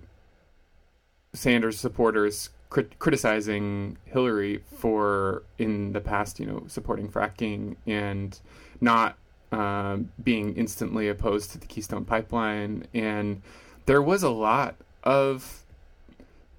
Sanders 1.33 1.79
supporters 1.79 2.49
crit- 2.69 2.97
criticizing 2.97 3.97
Hillary 4.05 4.63
for 4.77 5.43
in 5.59 5.93
the 5.93 6.01
past, 6.01 6.39
you 6.39 6.45
know, 6.45 6.63
supporting 6.67 7.07
fracking 7.07 7.75
and 7.85 8.39
not 8.81 9.15
um, 9.51 10.11
being 10.23 10.55
instantly 10.55 11.07
opposed 11.07 11.51
to 11.51 11.59
the 11.59 11.67
Keystone 11.67 12.05
Pipeline, 12.05 12.85
and 12.93 13.41
there 13.85 14.01
was 14.01 14.23
a 14.23 14.29
lot 14.29 14.75
of 15.03 15.63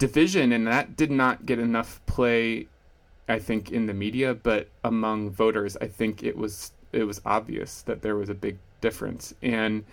division, 0.01 0.51
and 0.51 0.67
that 0.67 0.97
did 0.97 1.13
not 1.13 1.47
get 1.47 1.61
enough 1.61 2.01
play, 2.07 2.67
I 3.29 3.39
think, 3.39 3.71
in 3.71 3.87
the 3.87 3.95
media. 3.95 4.35
But 4.35 4.69
among 4.83 5.31
voters, 5.31 5.77
I 5.81 5.87
think 5.87 6.25
it 6.25 6.37
was 6.37 6.73
it 6.93 7.05
was 7.05 7.21
obvious 7.25 7.83
that 7.83 8.03
there 8.03 8.17
was 8.17 8.29
a 8.29 8.35
big 8.35 8.59
difference. 8.81 9.33
And 9.43 9.85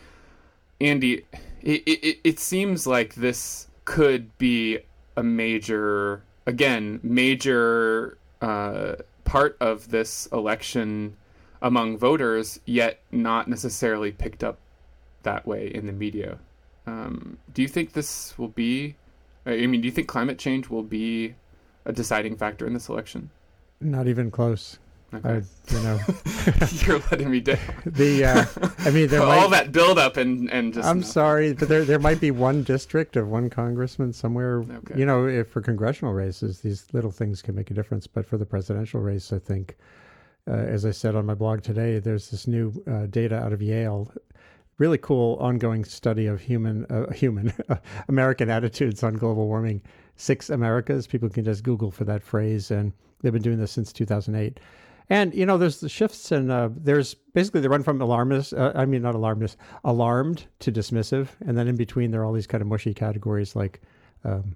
Andy, 0.81 1.25
it, 1.61 1.83
it, 1.85 2.19
it 2.23 2.39
seems 2.39 2.87
like 2.87 3.13
this 3.13 3.67
could 3.85 4.35
be 4.39 4.79
a 5.15 5.23
major, 5.23 6.23
again, 6.47 6.99
major 7.03 8.17
uh, 8.41 8.95
part 9.23 9.57
of 9.59 9.89
this 9.89 10.27
election 10.31 11.15
among 11.61 11.97
voters, 11.97 12.59
yet 12.65 13.01
not 13.11 13.47
necessarily 13.47 14.11
picked 14.11 14.43
up 14.43 14.57
that 15.23 15.45
way 15.45 15.67
in 15.67 15.85
the 15.85 15.93
media. 15.93 16.39
Um, 16.85 17.37
do 17.53 17.61
you 17.61 17.67
think 17.67 17.93
this 17.93 18.37
will 18.37 18.47
be? 18.47 18.95
I 19.47 19.65
mean, 19.65 19.81
do 19.81 19.87
you 19.87 19.91
think 19.91 20.07
climate 20.07 20.37
change 20.37 20.69
will 20.69 20.83
be 20.83 21.35
a 21.85 21.93
deciding 21.93 22.35
factor 22.35 22.67
in 22.67 22.73
this 22.73 22.89
election? 22.89 23.29
Not 23.79 24.07
even 24.07 24.29
close. 24.29 24.77
Okay. 25.13 25.29
I, 25.29 25.73
you 25.73 25.83
know, 25.83 25.99
You're 26.85 26.99
letting 27.11 27.31
me 27.31 27.39
down. 27.39 27.59
the 27.85 28.25
uh, 28.25 28.45
I 28.79 28.91
mean, 28.91 29.07
there 29.07 29.21
all 29.23 29.49
might, 29.49 29.51
that 29.51 29.71
build 29.71 29.97
up 29.97 30.17
and 30.17 30.51
and 30.51 30.73
just 30.73 30.87
I'm 30.87 30.97
nothing. 30.97 31.11
sorry, 31.11 31.53
but 31.53 31.69
there 31.69 31.85
there 31.85 31.99
might 31.99 32.19
be 32.19 32.31
one 32.31 32.63
district 32.63 33.15
of 33.15 33.29
one 33.29 33.49
congressman 33.49 34.11
somewhere. 34.11 34.59
Okay. 34.59 34.99
You 34.99 35.05
know, 35.05 35.25
if 35.25 35.47
for 35.47 35.61
congressional 35.61 36.13
races, 36.13 36.59
these 36.59 36.87
little 36.91 37.11
things 37.11 37.41
can 37.41 37.55
make 37.55 37.71
a 37.71 37.73
difference. 37.73 38.05
But 38.05 38.25
for 38.25 38.37
the 38.37 38.45
presidential 38.45 38.99
race, 38.99 39.31
I 39.31 39.39
think, 39.39 39.77
uh, 40.45 40.51
as 40.51 40.85
I 40.85 40.91
said 40.91 41.15
on 41.15 41.25
my 41.25 41.35
blog 41.35 41.61
today, 41.61 41.99
there's 41.99 42.29
this 42.29 42.45
new 42.45 42.73
uh, 42.85 43.05
data 43.05 43.37
out 43.37 43.53
of 43.53 43.61
Yale. 43.61 44.11
Really 44.77 44.98
cool 44.98 45.38
ongoing 45.39 45.84
study 45.84 46.27
of 46.27 46.39
human 46.39 46.86
uh, 46.86 47.12
human 47.12 47.53
American 48.07 48.50
attitudes 48.50 49.03
on 49.03 49.15
global 49.15 49.48
warming. 49.48 49.81
Six 50.15 50.50
Americas. 50.50 51.07
People 51.07 51.29
can 51.29 51.43
just 51.43 51.63
Google 51.63 51.91
for 51.91 52.03
that 52.05 52.24
phrase, 52.24 52.72
and 52.72 52.93
they've 53.22 53.34
been 53.34 53.41
doing 53.41 53.57
this 53.57 53.72
since 53.72 53.91
2008. 53.91 54.60
And 55.10 55.34
you 55.34 55.46
know, 55.46 55.57
there's 55.57 55.79
the 55.79 55.89
shifts, 55.89 56.31
and 56.31 56.51
uh, 56.51 56.69
there's 56.75 57.13
basically 57.13 57.62
they 57.62 57.67
run 57.67 57.84
from 57.84 58.01
alarmist. 58.01 58.53
Uh, 58.53 58.74
I 58.75 58.86
mean, 58.86 59.01
not 59.01 59.15
alarmist, 59.15 59.57
alarmed 59.84 60.46
to 60.60 60.72
dismissive, 60.72 61.29
and 61.46 61.57
then 61.57 61.67
in 61.67 61.75
between 61.75 62.12
there 62.12 62.22
are 62.22 62.25
all 62.25 62.34
these 62.34 62.48
kind 62.48 62.62
of 62.62 62.67
mushy 62.67 62.93
categories 62.93 63.55
like 63.55 63.81
um, 64.25 64.55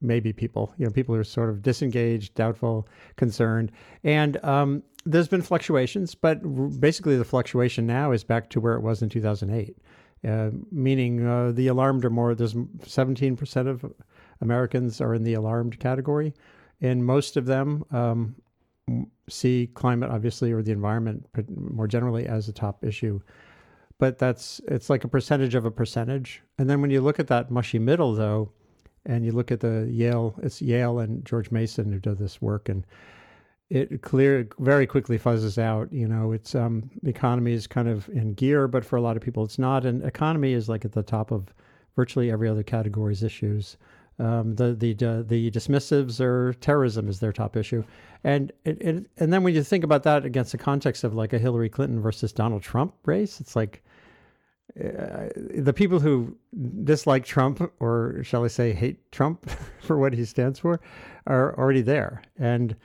maybe 0.00 0.32
people. 0.32 0.74
You 0.76 0.86
know, 0.86 0.92
people 0.92 1.14
who 1.14 1.20
are 1.20 1.24
sort 1.24 1.48
of 1.48 1.62
disengaged, 1.62 2.34
doubtful, 2.34 2.86
concerned, 3.16 3.72
and 4.04 4.42
um, 4.44 4.82
there's 5.04 5.28
been 5.28 5.42
fluctuations, 5.42 6.14
but 6.14 6.40
basically 6.80 7.16
the 7.16 7.24
fluctuation 7.24 7.86
now 7.86 8.12
is 8.12 8.24
back 8.24 8.50
to 8.50 8.60
where 8.60 8.74
it 8.74 8.82
was 8.82 9.02
in 9.02 9.08
2008. 9.08 9.76
Uh, 10.22 10.50
meaning 10.70 11.26
uh, 11.26 11.50
the 11.52 11.68
alarmed 11.68 12.04
are 12.04 12.10
more. 12.10 12.34
There's 12.34 12.54
17% 12.54 13.66
of 13.66 13.90
Americans 14.42 15.00
are 15.00 15.14
in 15.14 15.24
the 15.24 15.34
alarmed 15.34 15.78
category, 15.80 16.34
and 16.82 17.04
most 17.04 17.38
of 17.38 17.46
them 17.46 17.84
um, 17.90 18.36
see 19.28 19.70
climate, 19.72 20.10
obviously, 20.10 20.52
or 20.52 20.62
the 20.62 20.72
environment 20.72 21.26
more 21.48 21.86
generally 21.86 22.26
as 22.26 22.48
a 22.48 22.52
top 22.52 22.84
issue. 22.84 23.20
But 23.98 24.18
that's 24.18 24.60
it's 24.68 24.90
like 24.90 25.04
a 25.04 25.08
percentage 25.08 25.54
of 25.54 25.64
a 25.64 25.70
percentage. 25.70 26.42
And 26.58 26.68
then 26.68 26.82
when 26.82 26.90
you 26.90 27.00
look 27.00 27.18
at 27.18 27.28
that 27.28 27.50
mushy 27.50 27.78
middle, 27.78 28.14
though, 28.14 28.52
and 29.06 29.24
you 29.24 29.32
look 29.32 29.50
at 29.50 29.60
the 29.60 29.88
Yale, 29.90 30.34
it's 30.42 30.60
Yale 30.60 30.98
and 30.98 31.24
George 31.24 31.50
Mason 31.50 31.92
who 31.92 31.98
do 31.98 32.14
this 32.14 32.42
work, 32.42 32.68
and 32.68 32.84
it 33.70 34.02
clear 34.02 34.48
very 34.58 34.86
quickly 34.86 35.18
fuzzes 35.18 35.56
out. 35.56 35.92
You 35.92 36.08
know, 36.08 36.32
it's 36.32 36.54
um, 36.54 36.90
economy 37.04 37.52
is 37.52 37.66
kind 37.68 37.88
of 37.88 38.08
in 38.08 38.34
gear, 38.34 38.66
but 38.66 38.84
for 38.84 38.96
a 38.96 39.00
lot 39.00 39.16
of 39.16 39.22
people, 39.22 39.44
it's 39.44 39.58
not. 39.58 39.86
And 39.86 40.02
economy 40.02 40.52
is 40.52 40.68
like 40.68 40.84
at 40.84 40.92
the 40.92 41.04
top 41.04 41.30
of 41.30 41.54
virtually 41.94 42.30
every 42.30 42.48
other 42.48 42.64
category's 42.64 43.22
issues. 43.22 43.76
Um, 44.18 44.56
the 44.56 44.74
the 44.74 44.90
uh, 45.06 45.22
the 45.22 45.50
dismissives 45.50 46.20
are 46.20 46.52
terrorism 46.54 47.08
is 47.08 47.20
their 47.20 47.32
top 47.32 47.56
issue, 47.56 47.82
and 48.24 48.52
it, 48.64 48.82
it, 48.82 49.06
and 49.16 49.32
then 49.32 49.42
when 49.42 49.54
you 49.54 49.62
think 49.62 49.82
about 49.82 50.02
that 50.02 50.26
against 50.26 50.52
the 50.52 50.58
context 50.58 51.04
of 51.04 51.14
like 51.14 51.32
a 51.32 51.38
Hillary 51.38 51.70
Clinton 51.70 52.02
versus 52.02 52.32
Donald 52.32 52.62
Trump 52.62 52.92
race, 53.06 53.40
it's 53.40 53.56
like 53.56 53.82
uh, 54.78 55.28
the 55.36 55.72
people 55.72 56.00
who 56.00 56.36
dislike 56.84 57.24
Trump, 57.24 57.72
or 57.80 58.20
shall 58.22 58.44
I 58.44 58.48
say, 58.48 58.72
hate 58.72 59.10
Trump 59.10 59.48
for 59.80 59.96
what 59.96 60.12
he 60.12 60.26
stands 60.26 60.58
for, 60.58 60.80
are 61.26 61.56
already 61.56 61.82
there, 61.82 62.22
and 62.38 62.76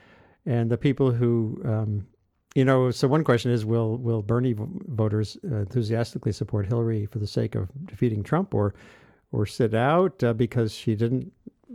and 0.46 0.70
the 0.70 0.78
people 0.78 1.12
who, 1.12 1.62
um, 1.66 2.08
you 2.54 2.66
know, 2.66 2.92
so 2.92 3.08
one 3.08 3.24
question 3.24 3.52
is, 3.52 3.66
will 3.66 3.98
will 3.98 4.22
Bernie 4.22 4.56
voters 4.58 5.38
uh, 5.44 5.58
enthusiastically 5.58 6.32
support 6.32 6.66
Hillary 6.68 7.06
for 7.06 7.20
the 7.20 7.28
sake 7.28 7.56
of 7.56 7.70
defeating 7.86 8.24
Trump, 8.24 8.54
or 8.54 8.74
or 9.32 9.46
sit 9.46 9.74
out 9.74 10.24
uh, 10.24 10.34
because 10.34 10.74
she 10.74 10.96
didn't, 10.96 11.32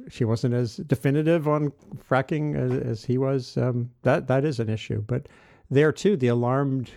she 0.09 0.25
wasn't 0.25 0.55
as 0.55 0.77
definitive 0.77 1.47
on 1.47 1.73
fracking 2.09 2.57
as, 2.57 2.73
as 2.87 3.05
he 3.05 3.19
was? 3.19 3.57
Um, 3.57 3.91
that 4.03 4.27
that 4.29 4.45
is 4.45 4.61
an 4.61 4.71
issue, 4.71 5.03
but 5.07 5.29
there 5.71 5.93
too, 5.93 6.17
the 6.17 6.29
alarmed 6.29 6.91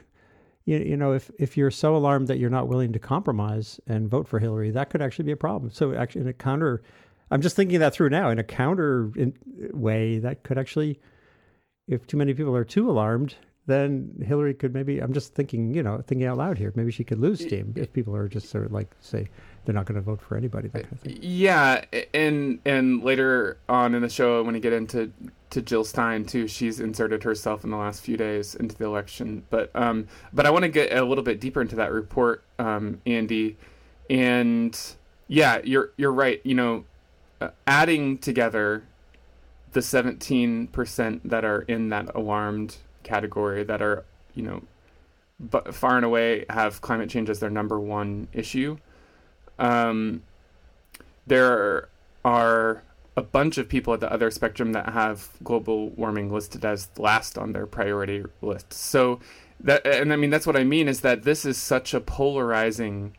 you, 0.65 0.77
you 0.77 0.97
know, 0.97 1.13
if, 1.13 1.29
if 1.39 1.57
you're 1.57 1.71
so 1.71 1.95
alarmed 1.95 2.27
that 2.27 2.39
you're 2.39 2.49
not 2.49 2.67
willing 2.67 2.93
to 2.93 2.99
compromise 2.99 3.79
and 3.87 4.09
vote 4.09 4.27
for 4.27 4.39
Hillary, 4.39 4.71
that 4.71 4.89
could 4.89 5.01
actually 5.01 5.25
be 5.25 5.31
a 5.31 5.37
problem. 5.37 5.71
So, 5.71 5.93
actually, 5.93 6.21
in 6.21 6.27
a 6.27 6.33
counter, 6.33 6.83
I'm 7.31 7.41
just 7.41 7.55
thinking 7.55 7.79
that 7.79 7.93
through 7.93 8.09
now. 8.09 8.29
In 8.29 8.39
a 8.39 8.43
counter 8.43 9.11
in, 9.15 9.37
way, 9.73 10.19
that 10.19 10.43
could 10.43 10.57
actually, 10.57 10.99
if 11.87 12.07
too 12.07 12.17
many 12.17 12.33
people 12.33 12.55
are 12.55 12.63
too 12.63 12.89
alarmed, 12.89 13.35
then 13.65 14.11
Hillary 14.25 14.53
could 14.53 14.73
maybe. 14.73 14.99
I'm 14.99 15.13
just 15.13 15.33
thinking, 15.33 15.73
you 15.73 15.83
know, 15.83 16.01
thinking 16.05 16.27
out 16.27 16.37
loud 16.37 16.57
here. 16.57 16.73
Maybe 16.75 16.91
she 16.91 17.03
could 17.03 17.19
lose 17.19 17.39
steam 17.39 17.73
if 17.77 17.93
people 17.93 18.15
are 18.15 18.27
just 18.27 18.49
sort 18.49 18.65
of 18.65 18.71
like 18.73 18.93
say 18.99 19.27
they're 19.63 19.75
not 19.75 19.85
going 19.85 19.95
to 19.95 20.01
vote 20.01 20.21
for 20.21 20.35
anybody. 20.35 20.67
That 20.69 20.83
kind 20.83 20.93
of 20.93 20.99
thing. 20.99 21.19
Yeah, 21.21 21.85
and 22.13 22.59
and 22.65 23.03
later 23.03 23.57
on 23.69 23.95
in 23.95 24.01
the 24.01 24.09
show, 24.09 24.43
when 24.43 24.53
we 24.53 24.59
get 24.59 24.73
into 24.73 25.11
to 25.51 25.61
Jill 25.61 25.85
Stein 25.85 26.25
too, 26.25 26.47
she's 26.47 26.81
inserted 26.81 27.23
herself 27.23 27.63
in 27.63 27.69
the 27.69 27.77
last 27.77 28.01
few 28.01 28.17
days 28.17 28.55
into 28.55 28.75
the 28.75 28.85
election. 28.85 29.43
But 29.49 29.71
um, 29.75 30.07
but 30.33 30.45
I 30.45 30.49
want 30.49 30.63
to 30.63 30.69
get 30.69 30.91
a 30.91 31.05
little 31.05 31.23
bit 31.23 31.39
deeper 31.39 31.61
into 31.61 31.77
that 31.77 31.93
report, 31.93 32.43
um, 32.59 33.01
Andy, 33.05 33.57
and 34.09 34.77
yeah, 35.29 35.61
you're 35.63 35.91
you're 35.95 36.11
right. 36.13 36.41
You 36.43 36.55
know, 36.55 36.85
uh, 37.39 37.51
adding 37.65 38.17
together 38.17 38.83
the 39.73 39.79
17% 39.79 41.21
that 41.25 41.45
are 41.45 41.61
in 41.63 41.89
that 41.89 42.13
alarmed 42.15 42.77
category 43.03 43.63
that 43.63 43.81
are 43.81 44.05
you 44.35 44.43
know, 44.43 44.63
but 45.39 45.73
far 45.73 45.95
and 45.95 46.05
away 46.05 46.45
have 46.49 46.81
climate 46.81 47.09
change 47.09 47.29
as 47.29 47.39
their 47.39 47.49
number 47.49 47.79
one 47.79 48.27
issue. 48.33 48.77
Um, 49.59 50.23
there 51.27 51.89
are 52.25 52.83
a 53.15 53.21
bunch 53.21 53.57
of 53.57 53.69
people 53.69 53.93
at 53.93 53.99
the 53.99 54.11
other 54.11 54.31
spectrum 54.31 54.73
that 54.73 54.89
have 54.89 55.29
global 55.43 55.89
warming 55.89 56.31
listed 56.31 56.65
as 56.65 56.89
last 56.97 57.37
on 57.37 57.53
their 57.53 57.65
priority 57.65 58.23
list. 58.41 58.73
So 58.73 59.19
that, 59.59 59.85
and 59.85 60.11
I 60.11 60.15
mean, 60.15 60.29
that's 60.29 60.47
what 60.47 60.55
I 60.55 60.63
mean 60.63 60.87
is 60.87 61.01
that 61.01 61.23
this 61.23 61.45
is 61.45 61.57
such 61.57 61.93
a 61.93 61.99
polarizing 61.99 63.15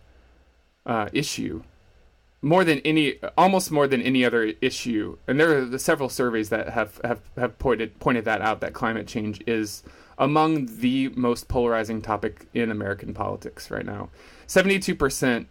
uh, 0.85 1.09
issue, 1.13 1.63
more 2.45 2.65
than 2.65 2.79
any, 2.85 3.19
almost 3.39 3.71
more 3.71 3.89
than 3.89 4.03
any 4.03 4.25
other 4.25 4.53
issue. 4.61 5.17
And 5.27 5.41
there 5.41 5.51
are 5.57 5.79
several 5.79 6.09
surveys 6.09 6.51
that 6.51 6.69
have 6.69 7.01
have 7.03 7.21
have 7.37 7.59
pointed 7.59 7.99
pointed 7.99 8.25
that 8.27 8.41
out 8.43 8.61
that 8.61 8.75
climate 8.75 9.07
change 9.07 9.43
is 9.47 9.83
among 10.19 10.67
the 10.81 11.09
most 11.17 11.49
polarizing 11.49 12.03
topic 12.03 12.47
in 12.53 12.71
American 12.71 13.15
politics 13.15 13.71
right 13.71 13.87
now. 13.87 14.11
Seventy-two 14.47 14.95
percent 14.95 15.49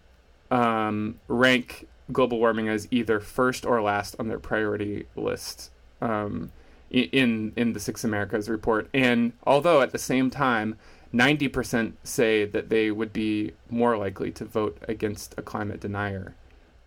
um, 0.51 1.19
rank 1.27 1.87
global 2.11 2.37
warming 2.37 2.69
as 2.69 2.87
either 2.91 3.19
first 3.19 3.65
or 3.65 3.81
last 3.81 4.15
on 4.19 4.27
their 4.27 4.39
priority 4.39 5.05
list 5.15 5.71
um, 5.99 6.51
in 6.91 7.53
in 7.55 7.73
the 7.73 7.79
Six 7.79 8.03
Americas 8.03 8.47
report. 8.49 8.87
And 8.93 9.33
although 9.45 9.81
at 9.81 9.91
the 9.91 9.97
same 9.97 10.29
time, 10.29 10.77
ninety 11.11 11.47
percent 11.47 11.97
say 12.03 12.45
that 12.45 12.69
they 12.69 12.91
would 12.91 13.11
be 13.11 13.53
more 13.69 13.97
likely 13.97 14.31
to 14.31 14.45
vote 14.45 14.77
against 14.87 15.33
a 15.37 15.41
climate 15.41 15.79
denier. 15.79 16.35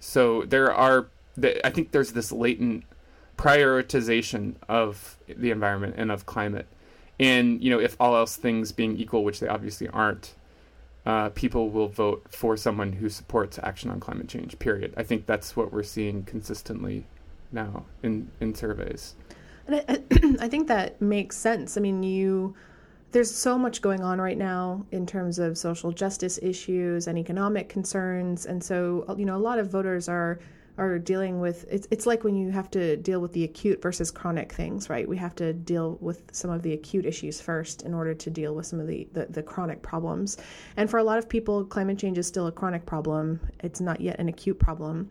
So 0.00 0.42
there 0.42 0.72
are, 0.72 1.08
I 1.64 1.70
think 1.70 1.92
there's 1.92 2.12
this 2.12 2.32
latent 2.32 2.84
prioritization 3.36 4.54
of 4.68 5.18
the 5.28 5.50
environment 5.50 5.94
and 5.96 6.10
of 6.10 6.26
climate. 6.26 6.66
And 7.18 7.62
you 7.62 7.70
know, 7.70 7.80
if 7.80 7.96
all 7.98 8.16
else 8.16 8.36
things 8.36 8.72
being 8.72 8.96
equal, 8.96 9.24
which 9.24 9.40
they 9.40 9.48
obviously 9.48 9.88
aren't, 9.88 10.34
uh, 11.04 11.30
people 11.30 11.70
will 11.70 11.88
vote 11.88 12.26
for 12.30 12.56
someone 12.56 12.94
who 12.94 13.08
supports 13.08 13.58
action 13.62 13.90
on 13.90 14.00
climate 14.00 14.28
change. 14.28 14.58
Period. 14.58 14.92
I 14.96 15.02
think 15.02 15.26
that's 15.26 15.56
what 15.56 15.72
we're 15.72 15.82
seeing 15.82 16.24
consistently 16.24 17.06
now 17.52 17.84
in 18.02 18.30
in 18.40 18.54
surveys. 18.54 19.14
And 19.66 19.76
I, 19.88 20.44
I 20.44 20.48
think 20.48 20.68
that 20.68 21.00
makes 21.00 21.36
sense. 21.36 21.76
I 21.76 21.80
mean, 21.80 22.02
you 22.02 22.54
there's 23.12 23.34
so 23.34 23.56
much 23.56 23.80
going 23.80 24.02
on 24.02 24.20
right 24.20 24.36
now 24.36 24.84
in 24.90 25.06
terms 25.06 25.38
of 25.38 25.56
social 25.56 25.92
justice 25.92 26.38
issues 26.42 27.06
and 27.06 27.18
economic 27.18 27.68
concerns, 27.68 28.46
and 28.46 28.62
so 28.62 29.04
you 29.16 29.24
know 29.24 29.36
a 29.36 29.38
lot 29.38 29.58
of 29.58 29.70
voters 29.70 30.08
are 30.08 30.40
are 30.78 30.98
dealing 30.98 31.40
with 31.40 31.64
it's 31.70 31.88
it's 31.90 32.06
like 32.06 32.22
when 32.22 32.36
you 32.36 32.50
have 32.50 32.70
to 32.70 32.96
deal 32.98 33.20
with 33.20 33.32
the 33.32 33.44
acute 33.44 33.80
versus 33.80 34.10
chronic 34.10 34.52
things, 34.52 34.90
right? 34.90 35.08
We 35.08 35.16
have 35.16 35.34
to 35.36 35.52
deal 35.52 35.96
with 36.00 36.22
some 36.32 36.50
of 36.50 36.62
the 36.62 36.74
acute 36.74 37.06
issues 37.06 37.40
first 37.40 37.82
in 37.82 37.94
order 37.94 38.14
to 38.14 38.30
deal 38.30 38.54
with 38.54 38.66
some 38.66 38.80
of 38.80 38.86
the, 38.86 39.08
the, 39.12 39.26
the 39.26 39.42
chronic 39.42 39.82
problems. 39.82 40.36
And 40.76 40.90
for 40.90 40.98
a 40.98 41.04
lot 41.04 41.18
of 41.18 41.28
people, 41.28 41.64
climate 41.64 41.98
change 41.98 42.18
is 42.18 42.26
still 42.26 42.46
a 42.46 42.52
chronic 42.52 42.84
problem. 42.84 43.40
It's 43.60 43.80
not 43.80 44.00
yet 44.00 44.18
an 44.18 44.28
acute 44.28 44.58
problem. 44.58 45.10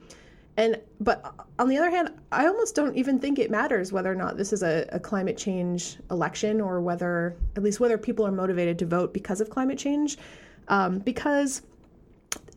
And 0.57 0.79
but 1.01 1.35
on 1.59 1.67
the 1.67 1.77
other 1.77 1.89
hand, 1.89 2.11
I 2.31 2.47
almost 2.47 2.75
don't 2.75 2.95
even 2.95 3.19
think 3.19 3.39
it 3.39 3.51
matters 3.51 3.91
whether 3.91 4.11
or 4.11 4.15
not 4.15 4.37
this 4.37 4.53
is 4.53 4.63
a, 4.63 4.87
a 4.91 4.99
climate 4.99 5.37
change 5.37 5.97
election 6.09 6.61
or 6.61 6.79
whether 6.81 7.35
at 7.57 7.63
least 7.63 7.79
whether 7.79 7.97
people 7.97 8.25
are 8.25 8.31
motivated 8.31 8.79
to 8.79 8.85
vote 8.85 9.13
because 9.13 9.41
of 9.41 9.49
climate 9.49 9.77
change. 9.77 10.17
Um, 10.69 10.99
because 10.99 11.61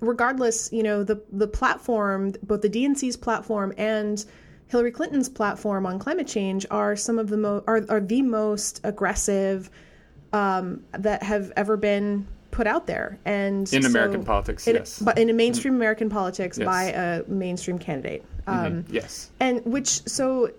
regardless, 0.01 0.73
you 0.73 0.83
know, 0.83 1.03
the 1.03 1.21
the 1.33 1.49
platform, 1.49 2.35
both 2.45 2.63
the 2.63 2.71
DNC's 2.71 3.17
platform 3.17 3.73
and 3.77 4.25
Hillary 4.69 4.93
Clinton's 4.93 5.29
platform 5.29 5.85
on 5.85 5.99
climate 5.99 6.29
change 6.29 6.67
are 6.71 6.95
some 6.95 7.19
of 7.19 7.29
the 7.31 7.37
mo- 7.37 7.65
are, 7.67 7.85
are 7.89 8.01
the 8.01 8.23
most 8.23 8.81
aggressive, 8.85 9.71
um, 10.33 10.85
that 10.93 11.23
have 11.23 11.53
ever 11.57 11.77
been 11.77 12.27
put 12.59 12.67
out 12.67 12.89
there. 12.89 13.17
And 13.25 13.73
in 13.73 13.83
so- 13.85 13.89
American 13.89 14.25
politics, 14.25 14.67
in, 14.67 14.75
yes. 14.75 14.99
but 14.99 15.17
in 15.17 15.31
a 15.31 15.33
mainstream 15.33 15.77
American 15.77 16.11
politics 16.11 16.59
Yes. 16.59 16.67
by 16.67 16.83
a 16.87 17.23
mainstream 17.29 17.79
candidate. 17.79 18.25
Um, 18.49 18.83
Mhm, 18.83 18.85
yes. 18.91 19.31
and 19.39 19.65
which 19.65 19.89
so 20.09 20.51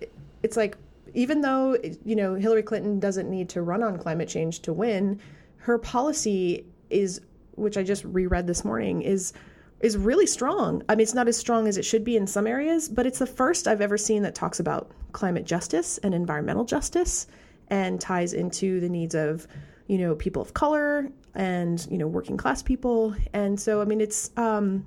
it's 0.41 0.55
like 0.55 0.77
even 1.13 1.41
though 1.41 1.75
you 2.05 2.15
know 2.15 2.35
Hillary 2.35 2.63
Clinton 2.63 2.99
doesn't 3.01 3.29
need 3.29 3.49
to 3.49 3.61
run 3.61 3.83
on 3.83 3.97
climate 3.97 4.29
change 4.29 4.61
to 4.61 4.71
win, 4.71 5.19
her 5.57 5.77
policy 5.77 6.63
is 6.89 7.19
which 7.55 7.75
I 7.77 7.83
just 7.83 8.05
reread 8.05 8.47
this 8.47 8.63
morning 8.63 9.01
is 9.01 9.33
is 9.81 9.97
really 9.97 10.25
strong. 10.27 10.81
I 10.87 10.95
mean, 10.95 11.01
it's 11.03 11.13
not 11.13 11.27
as 11.27 11.35
strong 11.35 11.67
as 11.67 11.77
it 11.77 11.83
should 11.83 12.05
be 12.05 12.15
in 12.15 12.27
some 12.27 12.47
areas, 12.47 12.87
but 12.87 13.05
it's 13.05 13.19
the 13.19 13.27
first 13.27 13.67
I've 13.67 13.81
ever 13.81 13.97
seen 13.97 14.23
that 14.23 14.35
talks 14.35 14.59
about 14.61 14.89
climate 15.11 15.43
justice 15.45 15.97
and 16.03 16.13
environmental 16.13 16.63
justice 16.63 17.27
and 17.69 17.99
ties 17.99 18.31
into 18.33 18.79
the 18.79 18.87
needs 18.89 19.15
of, 19.15 19.47
you 19.87 19.97
know, 19.97 20.15
people 20.15 20.41
of 20.41 20.53
color 20.53 21.09
and, 21.39 21.87
you 21.89 21.97
know, 21.97 22.05
working 22.05 22.35
class 22.35 22.61
people. 22.61 23.15
And 23.31 23.57
so, 23.57 23.81
I 23.81 23.85
mean, 23.85 24.01
it's, 24.01 24.29
um, 24.35 24.85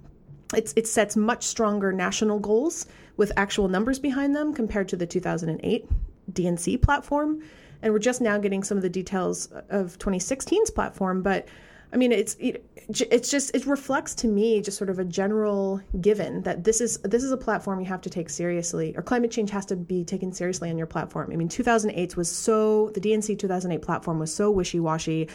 it's, 0.55 0.75
it 0.77 0.87
sets 0.87 1.17
much 1.17 1.45
stronger 1.45 1.93
national 1.93 2.39
goals 2.41 2.85
with 3.17 3.33
actual 3.39 3.69
numbers 3.69 3.99
behind 3.99 4.37
them 4.37 4.53
compared 4.53 4.87
to 4.89 4.97
the 4.97 5.07
2008 5.07 5.89
DNC 6.31 6.83
platform. 6.83 7.43
And 7.81 7.91
we're 7.91 8.01
just 8.01 8.21
now 8.21 8.37
getting 8.37 8.63
some 8.63 8.77
of 8.77 8.83
the 8.83 8.91
details 8.91 9.47
of 9.71 9.99
2016's 9.99 10.71
platform, 10.71 11.23
but 11.23 11.49
I 11.91 11.97
mean, 11.97 12.11
it's 12.11 12.37
it, 12.39 12.65
it's 13.11 13.31
just 13.31 13.55
it 13.55 13.67
reflects 13.67 14.15
to 14.17 14.27
me 14.27 14.63
just 14.63 14.79
sort 14.79 14.89
of 14.89 14.99
a 14.99 15.05
general 15.05 15.81
given 16.01 16.41
that 16.43 16.65
this 16.65 16.81
is 16.81 16.99
this 16.99 17.23
is 17.23 17.33
a 17.33 17.37
platform 17.37 17.81
you 17.81 17.87
have 17.87 18.01
to 18.03 18.11
take 18.11 18.31
seriously, 18.31 18.95
or 18.97 19.03
climate 19.03 19.31
change 19.31 19.51
has 19.51 19.67
to 19.67 19.77
be 19.77 20.03
taken 20.03 20.33
seriously 20.33 20.71
on 20.71 20.79
your 20.79 20.87
platform. 20.87 21.31
I 21.31 21.37
mean, 21.37 21.49
2008 21.49 22.17
was 22.17 22.31
so 22.31 22.91
the 22.95 23.01
DNC 23.01 23.39
2008 23.39 23.83
platform 23.83 24.19
was 24.19 24.35
so 24.35 24.51
wishy 24.51 24.81
washy. 24.81 25.29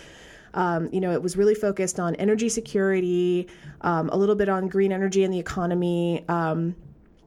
Um, 0.58 0.90
you 0.92 1.00
know, 1.00 1.14
it 1.14 1.22
was 1.22 1.38
really 1.38 1.56
focused 1.56 2.00
on 2.00 2.16
energy 2.16 2.50
security, 2.50 3.48
um, 3.82 4.10
a 4.10 4.18
little 4.18 4.36
bit 4.36 4.50
on 4.50 4.68
green 4.68 4.92
energy 4.92 5.24
and 5.24 5.34
the 5.34 5.40
economy. 5.40 6.26
Um, 6.28 6.76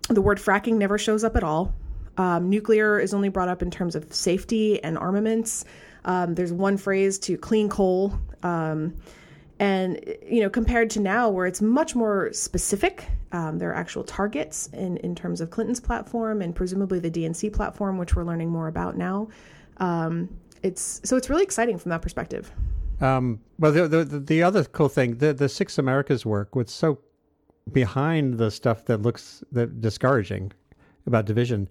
the 0.09 0.21
word 0.21 0.39
fracking 0.39 0.75
never 0.75 0.99
shows 0.99 1.25
up 1.25 1.37
at 1.37 1.45
all. 1.45 1.73
Um, 2.19 2.51
nuclear 2.51 2.99
is 2.99 3.15
only 3.15 3.29
brought 3.29 3.49
up 3.49 3.63
in 3.63 3.71
terms 3.71 3.95
of 3.95 4.13
safety 4.13 4.83
and 4.83 4.99
armaments. 4.99 5.65
Um, 6.05 6.35
there's 6.35 6.53
one 6.53 6.77
phrase 6.77 7.19
to 7.21 7.39
clean 7.39 7.69
coal. 7.69 8.19
And, 9.61 10.03
you 10.27 10.41
know, 10.41 10.49
compared 10.49 10.89
to 10.91 11.01
now 11.01 11.29
where 11.29 11.47
it's 11.47 11.61
much 11.61 11.95
more 11.95 12.33
specific, 12.33 13.07
um, 13.31 13.59
there 13.59 13.69
are 13.71 13.75
actual 13.75 14.03
targets 14.03 14.69
in, 14.73 14.97
in 14.99 15.15
terms 15.15 15.43
of 15.43 15.51
Clinton's 15.51 15.81
platform 15.81 16.41
and 16.41 16.57
presumably 16.57 16.99
the 16.99 17.11
DNC 17.11 17.53
platform, 17.53 17.99
which 17.99 18.17
we're 18.17 18.25
learning 18.25 18.49
more 18.49 18.69
about 18.69 18.97
now. 18.97 19.29
Um, 19.77 20.31
it's 20.63 21.03
so 21.05 21.17
it's 21.17 21.29
really 21.29 21.43
exciting 21.43 21.77
from 21.77 21.91
that 21.91 22.01
perspective. 22.01 22.51
Um, 23.01 23.41
well, 23.59 23.73
the, 23.73 23.89
the 23.89 24.21
the 24.21 24.43
other 24.43 24.65
cool 24.65 24.89
thing, 24.89 25.17
the 25.19 25.33
the 25.33 25.49
Six 25.49 25.79
Americas 25.79 26.27
work, 26.27 26.55
was 26.55 26.71
so 26.71 26.99
behind 27.73 28.39
the 28.39 28.51
stuff 28.51 28.85
that 28.87 29.03
looks 29.03 29.43
that 29.53 29.81
discouraging 29.81 30.53
about 31.07 31.25
division, 31.25 31.69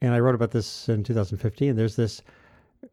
and 0.00 0.14
I 0.14 0.20
wrote 0.20 0.34
about 0.34 0.52
this 0.52 0.88
in 0.88 1.02
2015. 1.02 1.74
There's 1.74 1.96
this 1.96 2.22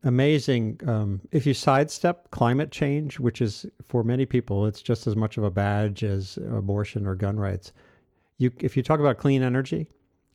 amazing 0.03 0.79
um, 0.87 1.21
if 1.31 1.45
you 1.45 1.53
sidestep 1.53 2.31
climate 2.31 2.71
change, 2.71 3.19
which 3.19 3.41
is 3.41 3.65
for 3.83 4.03
many 4.03 4.25
people, 4.25 4.65
it's 4.65 4.81
just 4.81 5.07
as 5.07 5.15
much 5.15 5.37
of 5.37 5.43
a 5.43 5.51
badge 5.51 6.03
as 6.03 6.37
abortion 6.51 7.05
or 7.05 7.15
gun 7.15 7.39
rights. 7.39 7.71
You 8.37 8.51
if 8.59 8.77
you 8.77 8.83
talk 8.83 8.99
about 8.99 9.17
clean 9.17 9.43
energy, 9.43 9.91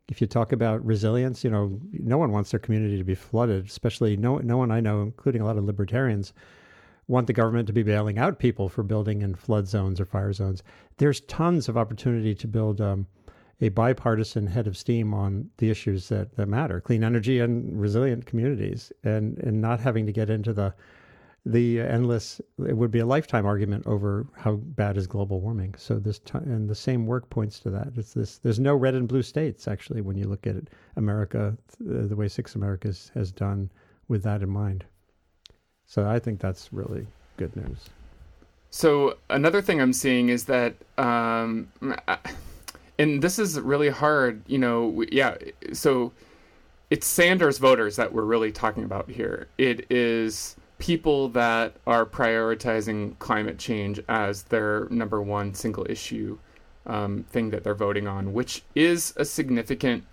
if 0.09 0.21
you 0.21 0.27
talk 0.27 0.53
about 0.53 0.85
resilience, 0.85 1.43
you 1.43 1.51
know, 1.51 1.81
no 1.93 2.19
one 2.19 2.31
wants 2.31 2.51
their 2.51 2.61
community 2.61 2.99
to 2.99 3.05
be 3.05 3.15
flooded, 3.15 3.67
especially 3.67 4.17
no 4.17 4.39
no 4.39 4.57
one 4.57 4.71
I 4.71 4.81
know, 4.81 5.03
including 5.03 5.43
a 5.43 5.45
lot 5.45 5.57
of 5.57 5.65
libertarians, 5.65 6.33
want 7.07 7.27
the 7.27 7.33
government 7.33 7.67
to 7.67 7.73
be 7.73 7.83
bailing 7.83 8.19
out 8.19 8.39
people 8.39 8.69
for 8.69 8.83
building 8.83 9.23
in 9.23 9.35
flood 9.35 9.69
zones 9.69 10.01
or 10.01 10.05
fire 10.05 10.33
zones. 10.33 10.63
There's 10.97 11.21
tons 11.23 11.69
of 11.69 11.77
opportunity 11.77 12.35
to 12.35 12.49
build 12.49 12.81
um, 12.81 13.07
a 13.61 13.69
bipartisan 13.69 14.47
head 14.47 14.67
of 14.67 14.77
steam 14.77 15.15
on 15.15 15.51
the 15.59 15.71
issues 15.71 16.09
that, 16.09 16.37
that 16.37 16.49
matter, 16.49 16.81
clean 16.81 17.05
energy 17.05 17.41
and 17.41 17.81
resilient 17.81 18.27
communities, 18.27 18.93
and 19.05 19.39
and 19.39 19.61
not 19.61 19.81
having 19.81 20.07
to 20.07 20.13
get 20.13 20.31
into 20.31 20.53
the 20.53 20.75
the 21.47 21.81
endless. 21.81 22.41
It 22.67 22.77
would 22.77 22.91
be 22.91 23.01
a 23.01 23.07
lifetime 23.07 23.47
argument 23.47 23.87
over 23.87 24.27
how 24.35 24.57
bad 24.57 24.97
is 24.97 25.07
global 25.07 25.41
warming. 25.41 25.75
So 25.77 25.99
this 25.99 26.19
ti 26.19 26.39
and 26.39 26.69
the 26.69 26.75
same 26.75 27.07
work 27.07 27.29
points 27.31 27.61
to 27.61 27.71
that. 27.71 27.93
It's 27.97 28.15
this. 28.15 28.39
There's 28.39 28.61
no 28.61 28.75
red 28.75 28.95
and 28.95 29.07
blue 29.07 29.23
states 29.23 29.69
actually 29.69 30.01
when 30.01 30.17
you 30.17 30.27
look 30.27 30.47
at 30.47 30.57
it, 30.57 30.71
America, 30.97 31.57
the, 31.79 32.09
the 32.09 32.17
way 32.17 32.29
Six 32.29 32.55
Americas 32.55 33.11
has 33.15 33.31
done 33.31 33.71
with 34.09 34.23
that 34.23 34.43
in 34.43 34.49
mind. 34.49 34.85
So 35.87 36.09
I 36.09 36.19
think 36.19 36.41
that's 36.41 36.73
really 36.73 37.07
good 37.37 37.55
news. 37.57 37.79
So 38.71 39.19
another 39.31 39.63
thing 39.63 39.81
I'm 39.81 39.93
seeing 39.93 40.31
is 40.31 40.47
that, 40.47 40.75
um, 40.99 41.69
and 42.99 43.23
this 43.23 43.39
is 43.39 43.61
really 43.61 43.91
hard. 43.91 44.43
You 44.47 44.59
know, 44.59 45.05
yeah. 45.13 45.37
So 45.73 46.13
it's 46.91 47.07
Sanders 47.07 47.59
voters 47.59 47.97
that 47.97 48.13
we're 48.13 48.25
really 48.25 48.53
talking 48.53 48.85
about 48.85 49.11
here. 49.11 49.49
It 49.59 49.87
is 49.91 50.57
people 50.79 51.29
that 51.31 51.77
are 51.87 52.05
prioritizing 52.05 53.19
climate 53.19 53.59
change 53.59 54.01
as 54.09 54.43
their 54.45 54.89
number 54.91 55.23
one 55.23 55.55
single 55.55 55.87
issue 55.89 56.39
um, 56.87 57.25
thing 57.31 57.51
that 57.51 57.65
they're 57.65 57.75
voting 57.75 58.07
on, 58.07 58.33
which 58.33 58.63
is 58.75 59.15
a 59.17 59.25
significant 59.25 60.05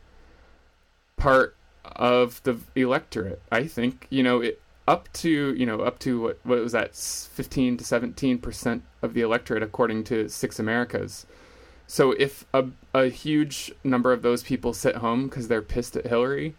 part 1.17 1.55
of 1.84 2.41
the 2.43 2.57
electorate. 2.75 3.41
I 3.51 3.65
think 3.65 4.07
you 4.10 4.23
know 4.23 4.41
it 4.41 4.61
up 4.87 5.11
to 5.13 5.53
you 5.53 5.65
know 5.65 5.81
up 5.81 5.99
to 5.99 6.21
what 6.21 6.39
what 6.43 6.59
was 6.59 6.71
that 6.71 6.95
15 6.95 7.77
to 7.77 7.83
17 7.83 8.37
percent 8.39 8.83
of 9.01 9.13
the 9.13 9.21
electorate 9.21 9.63
according 9.63 10.03
to 10.05 10.27
Six 10.29 10.59
Americas. 10.59 11.25
So 11.87 12.11
if 12.13 12.45
a 12.53 12.67
a 12.93 13.07
huge 13.07 13.71
number 13.83 14.11
of 14.13 14.21
those 14.21 14.43
people 14.43 14.73
sit 14.73 14.97
home 14.97 15.25
because 15.25 15.47
they're 15.47 15.61
pissed 15.61 15.95
at 15.95 16.07
Hillary, 16.07 16.55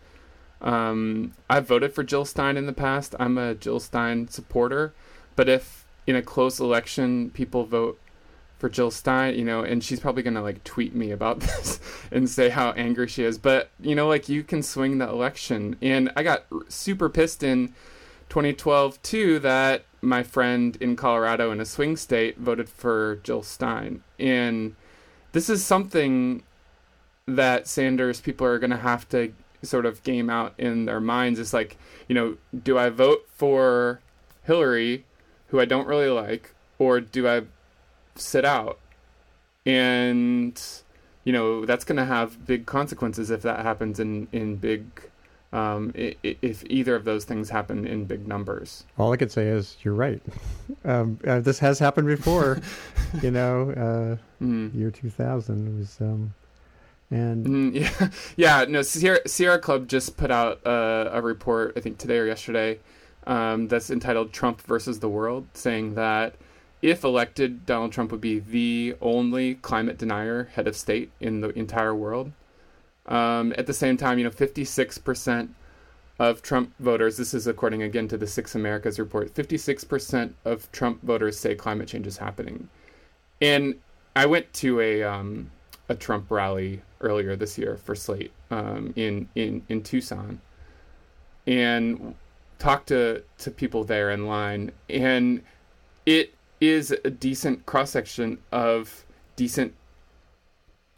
um, 0.61 1.33
I've 1.51 1.67
voted 1.67 1.95
for 1.95 2.03
Jill 2.03 2.25
Stein 2.25 2.57
in 2.57 2.67
the 2.67 2.73
past. 2.73 3.15
I'm 3.19 3.39
a 3.39 3.55
Jill 3.55 3.81
Stein 3.81 4.29
supporter, 4.29 4.95
but 5.37 5.49
if 5.49 5.87
in 6.07 6.17
a 6.17 6.23
close 6.23 6.61
election 6.61 7.31
people 7.31 7.65
vote 7.65 7.99
for 8.59 8.69
Jill 8.69 8.93
Stein, 8.93 9.35
you 9.35 9.45
know, 9.45 9.65
and 9.65 9.83
she's 9.83 9.99
probably 9.99 10.23
gonna 10.23 10.43
like 10.43 10.63
tweet 10.63 10.95
me 10.95 11.11
about 11.11 11.41
this 11.41 11.81
and 12.13 12.31
say 12.31 12.49
how 12.49 12.71
angry 12.73 13.09
she 13.09 13.25
is. 13.25 13.39
But 13.39 13.71
you 13.81 13.95
know, 13.95 14.07
like 14.07 14.29
you 14.29 14.45
can 14.45 14.63
swing 14.63 14.99
the 14.99 15.09
election, 15.09 15.77
and 15.83 16.13
I 16.15 16.23
got 16.23 16.47
super 16.69 17.09
pissed 17.09 17.43
in 17.43 17.75
2012 18.33 19.03
too 19.03 19.39
that 19.41 19.85
my 20.01 20.23
friend 20.23 20.79
in 20.81 20.97
Colorado 20.97 21.53
in 21.53 21.61
a 21.61 21.67
swing 21.67 21.99
state 21.99 22.39
voted 22.39 22.67
for 22.67 23.17
Jill 23.23 23.43
Stein, 23.43 24.03
and 24.19 24.75
this 25.33 25.51
is 25.51 25.63
something 25.63 26.43
that 27.27 27.69
Sanders 27.69 28.23
people 28.23 28.47
are 28.47 28.59
gonna 28.59 28.79
have 28.79 29.07
to 29.11 29.35
sort 29.63 29.85
of 29.85 30.03
game 30.03 30.31
out 30.31 30.55
in 30.57 30.87
their 30.87 30.99
minds. 30.99 31.39
Is 31.39 31.53
like, 31.53 31.77
you 32.09 32.15
know, 32.15 32.39
do 32.65 32.79
I 32.79 32.89
vote 32.89 33.29
for 33.29 34.01
Hillary, 34.45 35.05
who 35.49 35.61
I 35.61 35.67
don't 35.67 35.87
really 35.87 36.09
like, 36.09 36.55
or 36.79 37.01
do 37.01 37.29
I 37.29 37.43
sit 38.15 38.47
out 38.47 38.79
and 39.67 40.59
you 41.25 41.35
know 41.35 41.67
that's 41.67 41.85
going 41.85 41.97
to 41.97 42.05
have 42.05 42.47
big 42.47 42.65
consequences 42.65 43.31
if 43.31 43.43
that 43.43 43.61
happens 43.61 44.01
in 44.01 44.27
in 44.33 44.57
big 44.57 44.85
um, 45.53 45.93
if 45.95 46.65
either 46.71 46.95
of 46.95 47.05
those 47.05 47.25
things 47.25 47.51
happen 47.51 47.87
in 47.87 48.05
big 48.07 48.27
numbers 48.27 48.85
All 48.99 49.13
I 49.13 49.17
could 49.17 49.31
say 49.31 49.47
is 49.49 49.77
you're 49.83 49.95
right. 49.95 50.23
Um, 50.85 51.21
uh, 51.25 51.39
this 51.39 51.61
has 51.61 51.79
happened 51.79 52.09
before, 52.09 52.59
you 53.23 53.31
know. 53.31 53.71
Uh, 53.71 54.45
mm. 54.45 54.75
year 54.75 54.91
2000 54.91 55.79
was, 55.79 56.01
um, 56.01 56.35
and 57.13 57.47
Mm, 57.47 57.75
yeah 58.01 58.09
yeah 58.37 58.65
no 58.69 58.83
sierra, 58.83 59.21
sierra 59.27 59.59
club 59.59 59.87
just 59.87 60.17
put 60.17 60.31
out 60.31 60.67
uh, 60.67 61.11
a 61.13 61.21
report 61.21 61.75
i 61.77 61.81
think 61.81 61.99
today 61.99 62.19
or 62.19 62.27
yesterday 62.27 62.81
um, 63.27 63.69
that's 63.69 63.91
entitled 63.91 64.33
trump 64.33 64.61
versus 64.63 64.99
the 65.01 65.09
world 65.09 65.47
saying 65.55 65.95
that 65.95 66.35
if 66.81 67.05
elected 67.05 67.67
donald 67.67 67.93
trump 67.93 68.11
would 68.11 68.21
be 68.21 68.39
the 68.39 68.97
only 69.01 69.57
climate 69.57 69.99
denier 69.99 70.45
head 70.55 70.67
of 70.67 70.75
state 70.75 71.11
in 71.21 71.43
the 71.43 71.51
entire 71.51 71.95
world 71.95 72.33
um, 73.07 73.53
at 73.59 73.67
the 73.67 73.73
same 73.73 73.97
time 73.97 74.19
you 74.19 74.25
know 74.25 74.31
56% 74.31 75.49
of 76.19 76.43
trump 76.43 76.73
voters 76.79 77.17
this 77.17 77.35
is 77.35 77.47
according 77.47 77.83
again 77.83 78.07
to 78.09 78.17
the 78.17 78.27
six 78.27 78.55
americas 78.55 78.99
report 78.99 79.35
56% 79.35 80.33
of 80.45 80.71
trump 80.73 81.03
voters 81.03 81.39
say 81.39 81.55
climate 81.55 81.89
change 81.89 82.07
is 82.07 82.19
happening. 82.19 82.69
And 83.41 83.77
i 84.15 84.27
went 84.27 84.53
to 84.55 84.81
a 84.81 85.03
um, 85.03 85.51
a 85.89 85.95
Trump 85.95 86.31
rally 86.31 86.83
earlier 87.01 87.37
this 87.37 87.59
year 87.59 87.77
for 87.77 87.95
Slate 87.95 88.33
um, 88.51 88.93
in 88.97 89.29
in 89.35 89.63
in 89.69 89.83
Tucson, 89.83 90.41
and 91.47 92.15
talked 92.59 92.89
to 92.89 93.23
to 93.39 93.51
people 93.51 93.85
there 93.85 94.11
in 94.11 94.27
line, 94.27 94.73
and 94.89 95.43
it 96.07 96.35
is 96.61 96.91
a 97.05 97.11
decent 97.11 97.67
cross 97.67 97.91
section 97.91 98.39
of 98.53 99.05
decent, 99.37 99.75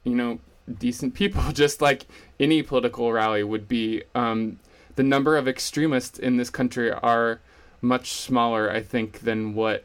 you 0.04 0.14
know, 0.14 0.38
decent 0.78 1.14
people, 1.14 1.42
just 1.52 1.80
like 1.80 2.06
any 2.38 2.62
political 2.62 3.12
rally 3.12 3.42
would 3.42 3.68
be. 3.68 4.02
Um, 4.14 4.58
the 4.96 5.02
number 5.02 5.36
of 5.36 5.48
extremists 5.48 6.18
in 6.18 6.36
this 6.36 6.50
country 6.50 6.92
are 6.92 7.40
much 7.80 8.12
smaller, 8.12 8.70
I 8.70 8.80
think, 8.80 9.20
than 9.20 9.54
what 9.54 9.84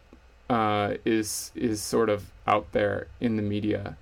uh, 0.50 0.96
is 1.06 1.52
is 1.56 1.82
sort 1.82 2.10
of 2.10 2.32
out 2.48 2.72
there 2.72 3.08
in 3.20 3.36
the 3.36 3.42
media. 3.42 3.98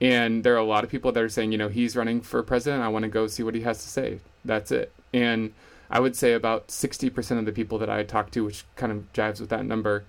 And 0.00 0.44
there 0.44 0.54
are 0.54 0.58
a 0.58 0.64
lot 0.64 0.84
of 0.84 0.90
people 0.90 1.12
that 1.12 1.22
are 1.22 1.28
saying, 1.28 1.52
you 1.52 1.58
know, 1.58 1.68
he's 1.68 1.96
running 1.96 2.20
for 2.20 2.42
president. 2.42 2.82
I 2.82 2.88
want 2.88 3.04
to 3.04 3.08
go 3.08 3.26
see 3.26 3.42
what 3.42 3.54
he 3.54 3.62
has 3.62 3.82
to 3.82 3.88
say. 3.88 4.18
That's 4.44 4.70
it. 4.70 4.92
And 5.12 5.52
I 5.88 6.00
would 6.00 6.16
say 6.16 6.32
about 6.32 6.68
60% 6.68 7.38
of 7.38 7.46
the 7.46 7.52
people 7.52 7.78
that 7.78 7.88
I 7.88 8.02
talked 8.02 8.34
to, 8.34 8.44
which 8.44 8.64
kind 8.74 8.90
of 8.90 9.12
jives 9.12 9.40
with 9.40 9.50
that 9.50 9.64
number, 9.64 10.04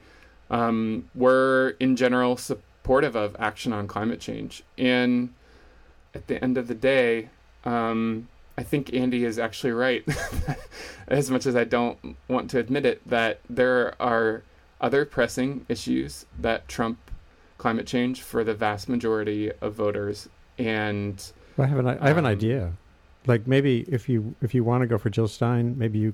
um, 0.49 1.09
were 1.13 1.75
in 1.79 1.95
general 1.95 2.35
supportive 2.37 3.15
of 3.15 3.35
action 3.39 3.71
on 3.71 3.87
climate 3.87 4.19
change. 4.19 4.63
And 4.77 5.33
at 6.15 6.27
the 6.27 6.43
end 6.43 6.57
of 6.57 6.67
the 6.67 6.75
day, 6.75 7.29
um, 7.65 8.27
I 8.57 8.63
think 8.63 8.93
Andy 8.93 9.25
is 9.25 9.37
actually 9.37 9.73
right, 9.73 10.03
as 11.07 11.29
much 11.29 11.45
as 11.45 11.55
I 11.55 11.65
don't 11.65 12.15
want 12.27 12.49
to 12.51 12.59
admit 12.59 12.85
it, 12.85 13.07
that 13.07 13.41
there 13.49 14.01
are 14.01 14.43
other 14.79 15.05
pressing 15.05 15.65
issues 15.67 16.25
that 16.39 16.67
trump 16.67 16.97
climate 17.57 17.87
change 17.87 18.21
for 18.21 18.43
the 18.43 18.53
vast 18.53 18.87
majority 18.87 19.51
of 19.61 19.73
voters. 19.73 20.29
And 20.57 21.21
well, 21.57 21.67
I 21.67 21.69
have 21.69 21.79
an 21.79 21.87
I 21.87 22.07
have 22.07 22.17
an 22.17 22.25
um, 22.25 22.31
idea. 22.31 22.73
Like 23.27 23.47
maybe 23.47 23.85
if 23.89 24.07
you 24.07 24.35
if 24.41 24.53
you 24.53 24.63
want 24.63 24.81
to 24.81 24.87
go 24.87 24.97
for 24.97 25.09
Jill 25.09 25.27
Stein, 25.27 25.77
maybe 25.77 25.99
you 25.99 26.13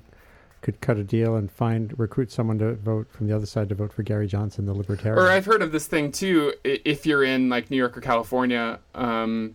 could 0.62 0.80
cut 0.80 0.96
a 0.96 1.04
deal 1.04 1.36
and 1.36 1.50
find 1.50 1.96
recruit 1.98 2.30
someone 2.30 2.58
to 2.58 2.74
vote 2.74 3.08
from 3.10 3.26
the 3.26 3.34
other 3.34 3.46
side 3.46 3.68
to 3.68 3.74
vote 3.74 3.92
for 3.92 4.02
Gary 4.02 4.26
Johnson, 4.26 4.64
the 4.64 4.72
Libertarian. 4.72 5.18
Or 5.18 5.28
I've 5.28 5.44
heard 5.44 5.60
of 5.60 5.72
this 5.72 5.86
thing 5.86 6.10
too. 6.12 6.54
If 6.64 7.04
you're 7.04 7.24
in 7.24 7.48
like 7.48 7.70
New 7.70 7.76
York 7.76 7.96
or 7.96 8.00
California, 8.00 8.78
um, 8.94 9.54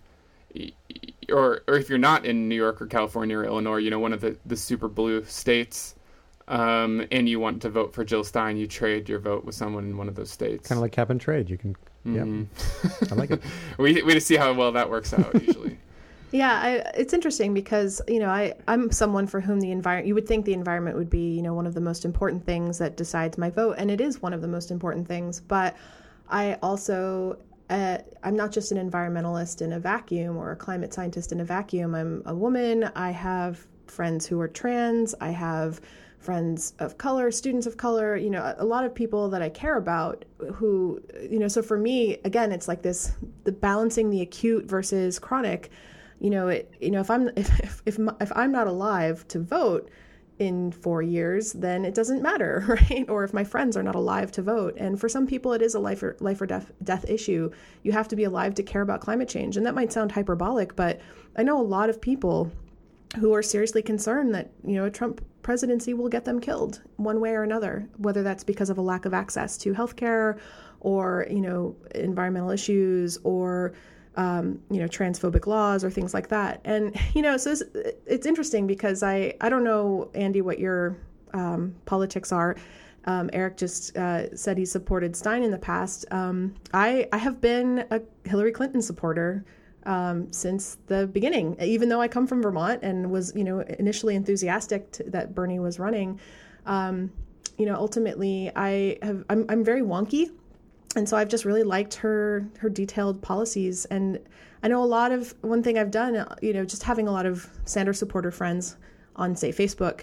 or 1.31 1.62
or 1.67 1.75
if 1.75 1.89
you're 1.89 1.97
not 1.97 2.25
in 2.25 2.47
New 2.47 2.55
York 2.55 2.81
or 2.81 2.88
California 2.88 3.38
or 3.38 3.45
Illinois, 3.45 3.77
you 3.77 3.89
know, 3.89 3.99
one 3.99 4.13
of 4.13 4.21
the 4.21 4.38
the 4.45 4.57
super 4.57 4.88
blue 4.88 5.23
states, 5.25 5.95
um, 6.47 7.05
and 7.12 7.27
you 7.27 7.39
want 7.39 7.62
to 7.63 7.69
vote 7.69 7.93
for 7.93 8.03
Jill 8.03 8.23
Stein, 8.23 8.57
you 8.57 8.67
trade 8.67 9.10
your 9.10 9.19
vote 9.19 9.45
with 9.45 9.55
someone 9.55 9.86
in 9.86 9.97
one 9.97 10.07
of 10.07 10.15
those 10.15 10.31
states. 10.31 10.67
Kind 10.67 10.77
of 10.77 10.81
like 10.81 10.91
cap 10.91 11.10
and 11.10 11.19
trade. 11.19 11.49
You 11.49 11.57
can. 11.57 11.75
Mm-hmm. 12.05 12.43
Yeah, 12.83 13.07
I 13.12 13.15
like 13.15 13.31
it. 13.31 13.41
we 13.77 14.01
we 14.03 14.19
see 14.19 14.36
how 14.36 14.53
well 14.53 14.71
that 14.71 14.89
works 14.89 15.13
out 15.13 15.33
usually. 15.41 15.77
Yeah, 16.31 16.60
I, 16.62 16.69
it's 16.99 17.13
interesting 17.13 17.53
because 17.53 18.01
you 18.07 18.19
know 18.19 18.29
I 18.29 18.53
I'm 18.67 18.91
someone 18.91 19.27
for 19.27 19.39
whom 19.39 19.62
the 19.62 19.71
environment 19.71 20.07
you 20.07 20.13
would 20.13 20.27
think 20.27 20.43
the 20.45 20.53
environment 20.53 20.97
would 20.97 21.10
be 21.10 21.36
you 21.36 21.41
know 21.41 21.53
one 21.53 21.65
of 21.65 21.73
the 21.73 21.79
most 21.79 22.03
important 22.03 22.45
things 22.45 22.77
that 22.79 22.97
decides 22.97 23.38
my 23.38 23.49
vote, 23.49 23.75
and 23.77 23.89
it 23.89 24.01
is 24.01 24.21
one 24.21 24.33
of 24.33 24.41
the 24.41 24.47
most 24.47 24.69
important 24.69 25.07
things. 25.07 25.39
But 25.39 25.77
I 26.29 26.55
also 26.62 27.38
uh, 27.69 27.97
I'm 28.23 28.36
not 28.36 28.51
just 28.51 28.71
an 28.71 28.89
environmentalist 28.89 29.62
in 29.62 29.73
a 29.73 29.80
vacuum 29.80 30.38
or 30.38 30.51
a 30.51 30.56
climate 30.56 30.93
scientist 30.93 31.32
in 31.32 31.39
a 31.39 31.45
vacuum. 31.45 31.95
I'm 31.95 32.23
a 32.25 32.36
woman. 32.36 32.86
I 32.95 33.12
have 33.12 33.65
friends 33.88 34.25
who 34.25 34.39
are 34.39 34.47
trans. 34.47 35.13
I 35.19 35.30
have 35.30 35.82
friends 36.19 36.73
of 36.80 36.97
color, 36.97 37.30
students 37.30 37.67
of 37.67 37.77
color, 37.77 38.15
you 38.15 38.30
know, 38.30 38.56
a 38.58 38.65
lot 38.65 38.84
of 38.84 38.93
people 38.93 39.30
that 39.30 39.41
I 39.41 39.49
care 39.49 39.77
about 39.77 40.25
who, 40.56 41.01
you 41.30 41.39
know, 41.39 41.47
so 41.47 41.62
for 41.62 41.77
me, 41.77 42.17
again, 42.25 42.51
it's 42.51 42.67
like 42.67 42.82
this 42.82 43.12
the 43.43 43.51
balancing 43.51 44.10
the 44.10 44.21
acute 44.21 44.65
versus 44.65 45.19
chronic 45.19 45.69
you 46.19 46.30
know, 46.30 46.47
it, 46.47 46.73
you 46.80 46.91
know, 46.91 46.99
if 46.99 47.10
I'm 47.10 47.27
if 47.36 47.60
if 47.60 47.82
if, 47.86 47.99
if 48.19 48.32
I'm 48.36 48.51
not 48.51 48.67
alive 48.67 49.27
to 49.30 49.39
vote 49.39 49.89
in 50.39 50.71
four 50.71 51.02
years, 51.02 51.54
then 51.54 51.84
it 51.84 51.95
doesn't 51.95 52.21
matter, 52.21 52.63
right? 52.89 53.10
Or 53.10 53.23
if 53.23 53.34
my 53.34 53.43
friends 53.43 53.76
are 53.76 53.84
not 53.84 53.95
alive 53.95 54.32
to 54.34 54.41
vote, 54.41 54.76
and 54.78 55.00
for 55.00 55.10
some 55.10 55.28
people 55.28 55.54
it 55.54 55.62
is 55.62 55.76
a 55.76 55.80
life 55.80 56.04
or 56.04 56.15
life 56.19 56.41
or 56.41 56.45
death 56.45 56.71
death 56.84 57.10
issue. 57.10 57.52
You 57.84 57.91
have 57.91 58.08
to 58.10 58.15
be 58.15 58.23
alive 58.23 58.56
to 58.56 58.63
care 58.63 58.82
about 58.82 59.02
climate 59.02 59.30
change, 59.30 59.58
and 59.58 59.65
that 59.65 59.76
might 59.76 59.91
sound 59.91 60.12
hyperbolic, 60.12 60.76
but 60.76 61.00
I 61.36 61.43
know 61.43 61.60
a 61.60 61.63
lot 61.63 61.89
of 61.89 62.02
people 62.02 62.52
who 63.19 63.34
are 63.34 63.41
seriously 63.41 63.82
concerned 63.82 64.36
that 64.36 64.52
you 64.63 64.76
know 64.76 64.86
a 64.86 64.91
Trump 64.91 65.26
presidency 65.41 65.93
will 65.93 66.10
get 66.10 66.26
them 66.26 66.39
killed 66.39 66.82
one 66.97 67.19
way 67.19 67.32
or 67.32 67.43
another, 67.43 67.88
whether 67.97 68.21
that's 68.21 68.43
because 68.43 68.69
of 68.69 68.78
a 68.78 68.82
lack 68.82 69.06
of 69.06 69.13
access 69.13 69.58
to 69.58 69.73
healthcare, 69.73 70.38
or 70.82 71.26
you 71.30 71.41
know 71.41 71.76
environmental 71.95 72.52
issues, 72.52 73.17
or 73.23 73.73
um, 74.17 74.60
you 74.69 74.80
know, 74.80 74.88
transphobic 74.88 75.45
laws 75.47 75.84
or 75.84 75.91
things 75.91 76.13
like 76.13 76.27
that. 76.30 76.60
And 76.65 76.99
you 77.13 77.21
know, 77.21 77.38
so 77.38 77.51
it's, 77.51 77.63
it's 78.06 78.25
interesting 78.25 78.67
because 78.67 79.03
I 79.03 79.36
I 79.39 79.49
don't 79.49 79.63
know 79.63 80.10
Andy 80.13 80.41
what 80.41 80.60
your 80.60 80.97
um, 81.34 81.75
politics 81.86 82.32
are. 82.32 82.58
Um, 83.06 83.30
Eric 83.32 83.56
just 83.56 83.95
uh, 83.95 84.36
said 84.36 84.58
he 84.58 84.65
supported 84.65 85.15
Stein 85.15 85.41
in 85.41 85.51
the 85.51 85.58
past. 85.58 86.06
Um, 86.12 86.56
I 86.73 87.08
I 87.13 87.17
have 87.17 87.39
been 87.39 87.86
a 87.91 88.01
Hillary 88.25 88.51
Clinton 88.51 88.82
supporter 88.82 89.45
um, 89.86 90.32
since 90.34 90.77
the 90.88 91.08
beginning, 91.08 91.56
even 91.62 91.88
though 91.88 92.01
I 92.01 92.10
come 92.10 92.27
from 92.27 92.41
Vermont 92.41 92.84
and 92.84 93.10
was 93.10 93.34
you 93.36 93.45
know 93.45 93.60
initially 93.62 94.15
enthusiastic 94.15 94.91
to, 94.93 95.03
that 95.03 95.34
Bernie 95.34 95.60
was 95.60 95.80
running. 95.80 96.19
Um, 96.65 97.12
you 97.58 97.65
know, 97.65 97.75
ultimately, 97.75 98.51
I 98.56 98.97
have 99.01 99.23
I'm 99.30 99.45
I'm 99.47 99.63
very 99.63 99.82
wonky 99.82 100.32
and 100.95 101.08
so 101.08 101.17
I've 101.17 101.30
just 101.30 101.45
really 101.45 101.63
liked 101.63 101.95
her 101.95 102.47
her 102.60 102.69
detailed 102.69 103.21
policies. 103.21 103.86
And 103.86 104.19
I 104.63 104.67
know 104.67 104.84
a 104.84 104.86
lot 104.86 105.12
of 105.12 105.36
one 105.41 105.62
thing 105.62 105.78
I've 105.78 105.91
done, 105.91 106.26
you 106.41 106.54
know, 106.54 106.65
just 106.65 106.84
having 106.84 107.08
a 107.08 107.12
lot 107.12 107.26
of 107.26 107.50
Sanders 107.65 108.00
supporter 108.00 108.32
friends 108.32 108.78
on 109.15 109.36
say 109.36 109.52
Facebook. 109.52 110.02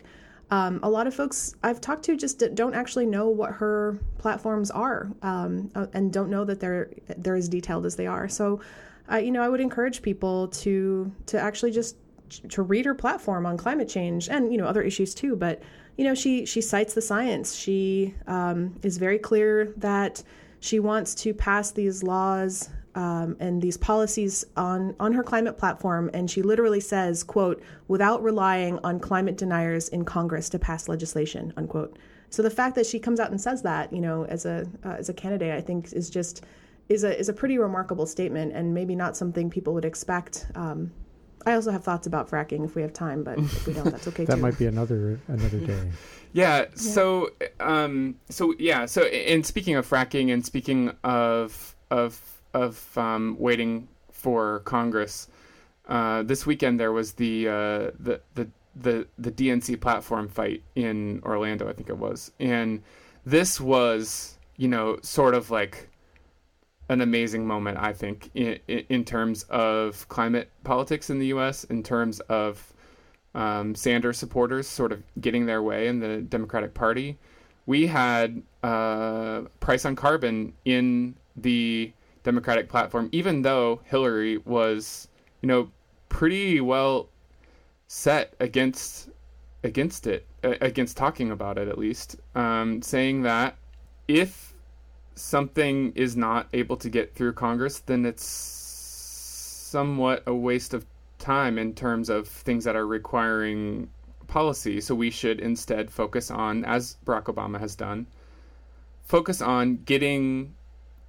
Um, 0.50 0.78
a 0.82 0.90
lot 0.90 1.06
of 1.06 1.14
folks 1.14 1.54
I've 1.62 1.80
talked 1.80 2.04
to 2.04 2.16
just 2.16 2.42
don't 2.54 2.74
actually 2.74 3.06
know 3.06 3.28
what 3.28 3.52
her 3.52 3.98
platforms 4.18 4.70
are, 4.70 5.10
um, 5.22 5.70
uh, 5.74 5.86
and 5.94 6.12
don't 6.12 6.30
know 6.30 6.44
that 6.44 6.60
they're 6.60 6.90
they're 7.16 7.34
as 7.34 7.48
detailed 7.48 7.86
as 7.86 7.96
they 7.96 8.06
are. 8.06 8.28
So, 8.28 8.60
you 9.10 9.30
know, 9.30 9.42
I 9.42 9.48
would 9.48 9.60
encourage 9.60 10.02
people 10.02 10.48
to 10.48 11.10
to 11.26 11.40
actually 11.40 11.72
just 11.72 11.96
to 12.50 12.62
read 12.62 12.84
her 12.84 12.94
platform 12.94 13.46
on 13.46 13.56
climate 13.56 13.88
change 13.88 14.28
and 14.28 14.52
you 14.52 14.58
know 14.58 14.66
other 14.66 14.82
issues 14.82 15.14
too. 15.14 15.34
But 15.34 15.62
you 15.96 16.04
know, 16.04 16.14
she 16.14 16.44
she 16.44 16.60
cites 16.60 16.94
the 16.94 17.02
science. 17.02 17.54
She 17.54 18.14
um, 18.26 18.78
is 18.82 18.98
very 18.98 19.18
clear 19.18 19.72
that 19.76 20.22
she 20.64 20.80
wants 20.80 21.14
to 21.14 21.34
pass 21.34 21.72
these 21.72 22.02
laws 22.02 22.70
um, 22.94 23.36
and 23.38 23.60
these 23.60 23.76
policies 23.76 24.46
on 24.56 24.96
on 24.98 25.12
her 25.12 25.22
climate 25.22 25.58
platform, 25.58 26.10
and 26.14 26.30
she 26.30 26.40
literally 26.40 26.80
says, 26.80 27.22
"quote 27.22 27.62
without 27.86 28.22
relying 28.22 28.78
on 28.78 28.98
climate 28.98 29.36
deniers 29.36 29.90
in 29.90 30.06
Congress 30.06 30.48
to 30.48 30.58
pass 30.58 30.88
legislation." 30.88 31.52
Unquote. 31.58 31.98
So 32.30 32.42
the 32.42 32.48
fact 32.48 32.76
that 32.76 32.86
she 32.86 32.98
comes 32.98 33.20
out 33.20 33.30
and 33.30 33.38
says 33.38 33.60
that, 33.60 33.92
you 33.92 34.00
know, 34.00 34.24
as 34.24 34.46
a 34.46 34.66
uh, 34.82 34.92
as 34.92 35.10
a 35.10 35.12
candidate, 35.12 35.52
I 35.52 35.60
think 35.60 35.92
is 35.92 36.08
just 36.08 36.46
is 36.88 37.04
a 37.04 37.18
is 37.18 37.28
a 37.28 37.34
pretty 37.34 37.58
remarkable 37.58 38.06
statement, 38.06 38.54
and 38.54 38.72
maybe 38.72 38.96
not 38.96 39.18
something 39.18 39.50
people 39.50 39.74
would 39.74 39.84
expect. 39.84 40.46
Um, 40.54 40.92
I 41.46 41.54
also 41.54 41.70
have 41.70 41.84
thoughts 41.84 42.06
about 42.06 42.28
fracking 42.28 42.64
if 42.64 42.74
we 42.74 42.82
have 42.82 42.92
time, 42.92 43.22
but 43.22 43.38
if 43.38 43.66
we 43.66 43.74
don't, 43.74 43.84
that's 43.84 44.08
okay. 44.08 44.24
that 44.26 44.36
too. 44.36 44.42
might 44.42 44.58
be 44.58 44.66
another 44.66 45.20
another 45.28 45.60
day. 45.60 45.90
Yeah. 46.34 46.64
So, 46.74 47.30
um, 47.60 48.16
so 48.28 48.54
yeah. 48.58 48.86
So, 48.86 49.06
in 49.06 49.44
speaking 49.44 49.76
of 49.76 49.88
fracking, 49.88 50.32
and 50.32 50.44
speaking 50.44 50.90
of 51.04 51.76
of 51.92 52.20
of 52.52 52.98
um, 52.98 53.36
waiting 53.38 53.86
for 54.10 54.58
Congress, 54.64 55.28
uh, 55.88 56.24
this 56.24 56.44
weekend 56.44 56.80
there 56.80 56.90
was 56.90 57.12
the, 57.12 57.46
uh, 57.46 57.52
the 58.00 58.20
the 58.34 58.48
the 58.74 59.06
the 59.16 59.30
DNC 59.30 59.80
platform 59.80 60.28
fight 60.28 60.64
in 60.74 61.22
Orlando, 61.24 61.68
I 61.68 61.72
think 61.72 61.88
it 61.88 61.98
was, 61.98 62.32
and 62.40 62.82
this 63.24 63.60
was 63.60 64.36
you 64.56 64.66
know 64.66 64.98
sort 65.02 65.34
of 65.34 65.52
like 65.52 65.88
an 66.88 67.00
amazing 67.00 67.46
moment, 67.46 67.78
I 67.78 67.92
think, 67.92 68.30
in, 68.34 68.58
in 68.66 69.04
terms 69.04 69.44
of 69.44 70.08
climate 70.08 70.50
politics 70.64 71.10
in 71.10 71.18
the 71.18 71.26
U.S., 71.28 71.64
in 71.64 71.82
terms 71.82 72.20
of 72.20 72.72
um, 73.34 73.74
Sanders 73.74 74.18
supporters 74.18 74.68
sort 74.68 74.92
of 74.92 75.02
getting 75.20 75.46
their 75.46 75.62
way 75.62 75.88
in 75.88 76.00
the 76.00 76.18
Democratic 76.18 76.74
Party, 76.74 77.18
we 77.66 77.86
had 77.86 78.42
uh, 78.62 79.42
price 79.60 79.84
on 79.84 79.96
carbon 79.96 80.52
in 80.64 81.14
the 81.36 81.92
Democratic 82.22 82.68
platform, 82.68 83.08
even 83.12 83.42
though 83.42 83.80
Hillary 83.84 84.38
was, 84.38 85.08
you 85.40 85.48
know, 85.48 85.70
pretty 86.08 86.60
well 86.60 87.08
set 87.88 88.34
against 88.40 89.08
against 89.62 90.06
it, 90.06 90.26
against 90.42 90.96
talking 90.96 91.30
about 91.30 91.56
it 91.56 91.68
at 91.68 91.78
least, 91.78 92.16
um, 92.34 92.82
saying 92.82 93.22
that 93.22 93.56
if 94.08 94.53
something 95.14 95.92
is 95.94 96.16
not 96.16 96.48
able 96.52 96.76
to 96.78 96.88
get 96.88 97.14
through 97.14 97.32
Congress, 97.34 97.80
then 97.80 98.04
it's 98.04 98.24
somewhat 98.24 100.22
a 100.26 100.34
waste 100.34 100.74
of 100.74 100.86
time 101.18 101.58
in 101.58 101.74
terms 101.74 102.08
of 102.08 102.28
things 102.28 102.64
that 102.64 102.76
are 102.76 102.86
requiring 102.86 103.88
policy. 104.26 104.80
So 104.80 104.94
we 104.94 105.10
should 105.10 105.40
instead 105.40 105.90
focus 105.90 106.30
on, 106.30 106.64
as 106.64 106.96
Barack 107.04 107.24
Obama 107.24 107.58
has 107.60 107.74
done, 107.74 108.06
focus 109.04 109.40
on 109.40 109.82
getting 109.84 110.54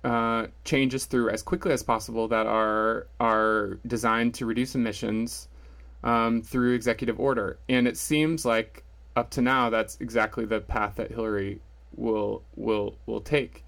uh, 0.04 0.48
changes 0.64 1.06
through 1.06 1.30
as 1.30 1.42
quickly 1.42 1.72
as 1.72 1.82
possible 1.82 2.28
that 2.28 2.46
are 2.46 3.08
are 3.20 3.80
designed 3.88 4.36
to 4.36 4.46
reduce 4.46 4.76
emissions 4.76 5.48
um, 6.04 6.44
through 6.44 6.76
executive 6.76 7.20
order. 7.20 7.58
And 7.68 7.88
it 7.88 7.98
seems 7.98 8.46
like 8.46 8.84
up 9.16 9.32
to 9.32 9.42
now 9.42 9.70
that's 9.72 9.98
exactly 10.00 10.46
the 10.46 10.60
path 10.60 10.96
that 10.96 11.10
Hillary 11.10 11.60
will 11.96 12.44
will 12.56 12.98
will 13.08 13.22
take. 13.22 13.65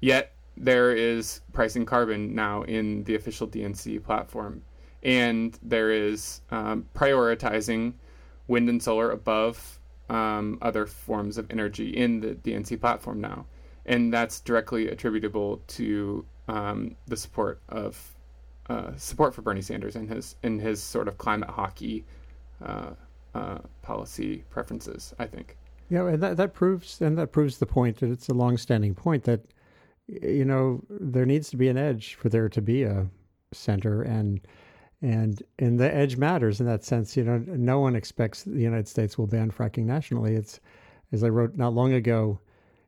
Yet 0.00 0.32
there 0.56 0.94
is 0.94 1.40
pricing 1.52 1.84
carbon 1.84 2.34
now 2.34 2.62
in 2.62 3.04
the 3.04 3.14
official 3.14 3.46
DNC 3.46 4.02
platform 4.02 4.62
and 5.06 5.56
there 5.62 5.92
is 5.92 6.40
um, 6.50 6.84
prioritizing 6.94 7.94
wind 8.48 8.68
and 8.68 8.82
solar 8.82 9.12
above 9.12 9.78
um, 10.08 10.58
other 10.62 10.84
forms 10.84 11.38
of 11.38 11.50
energy 11.50 11.90
in 11.90 12.20
the 12.20 12.34
DNC 12.34 12.80
platform 12.80 13.20
now, 13.20 13.46
and 13.86 14.12
that's 14.12 14.40
directly 14.40 14.88
attributable 14.88 15.62
to 15.68 16.24
um, 16.48 16.96
the 17.06 17.16
support 17.16 17.60
of 17.68 18.16
uh, 18.68 18.90
support 18.96 19.32
for 19.32 19.42
Bernie 19.42 19.62
Sanders 19.62 19.94
and 19.94 20.08
his 20.08 20.34
in 20.42 20.58
his 20.58 20.82
sort 20.82 21.06
of 21.06 21.18
climate 21.18 21.50
hockey 21.50 22.04
uh, 22.64 22.90
uh, 23.34 23.58
policy 23.82 24.44
preferences. 24.50 25.14
I 25.20 25.26
think. 25.26 25.56
Yeah, 25.88 26.08
and 26.08 26.20
that 26.20 26.36
that 26.36 26.52
proves 26.52 27.00
and 27.00 27.16
that 27.16 27.30
proves 27.30 27.58
the 27.58 27.66
point 27.66 27.98
that 27.98 28.10
it's 28.10 28.28
a 28.28 28.34
long-standing 28.34 28.96
point 28.96 29.22
that 29.24 29.40
you 30.08 30.44
know 30.44 30.82
there 30.88 31.26
needs 31.26 31.50
to 31.50 31.56
be 31.56 31.68
an 31.68 31.76
edge 31.76 32.14
for 32.14 32.28
there 32.28 32.48
to 32.48 32.62
be 32.62 32.82
a 32.82 33.06
center 33.52 34.02
and 34.02 34.40
and 35.02 35.42
and 35.58 35.78
the 35.78 35.94
edge 35.94 36.16
matters 36.16 36.60
in 36.60 36.66
that 36.66 36.84
sense. 36.84 37.16
You 37.16 37.24
know, 37.24 37.38
no 37.46 37.80
one 37.80 37.96
expects 37.96 38.44
the 38.44 38.60
United 38.60 38.88
States 38.88 39.18
will 39.18 39.26
ban 39.26 39.50
fracking 39.50 39.84
nationally. 39.84 40.34
It's 40.34 40.60
as 41.12 41.22
I 41.22 41.28
wrote 41.28 41.56
not 41.56 41.74
long 41.74 41.92
ago, 41.92 42.40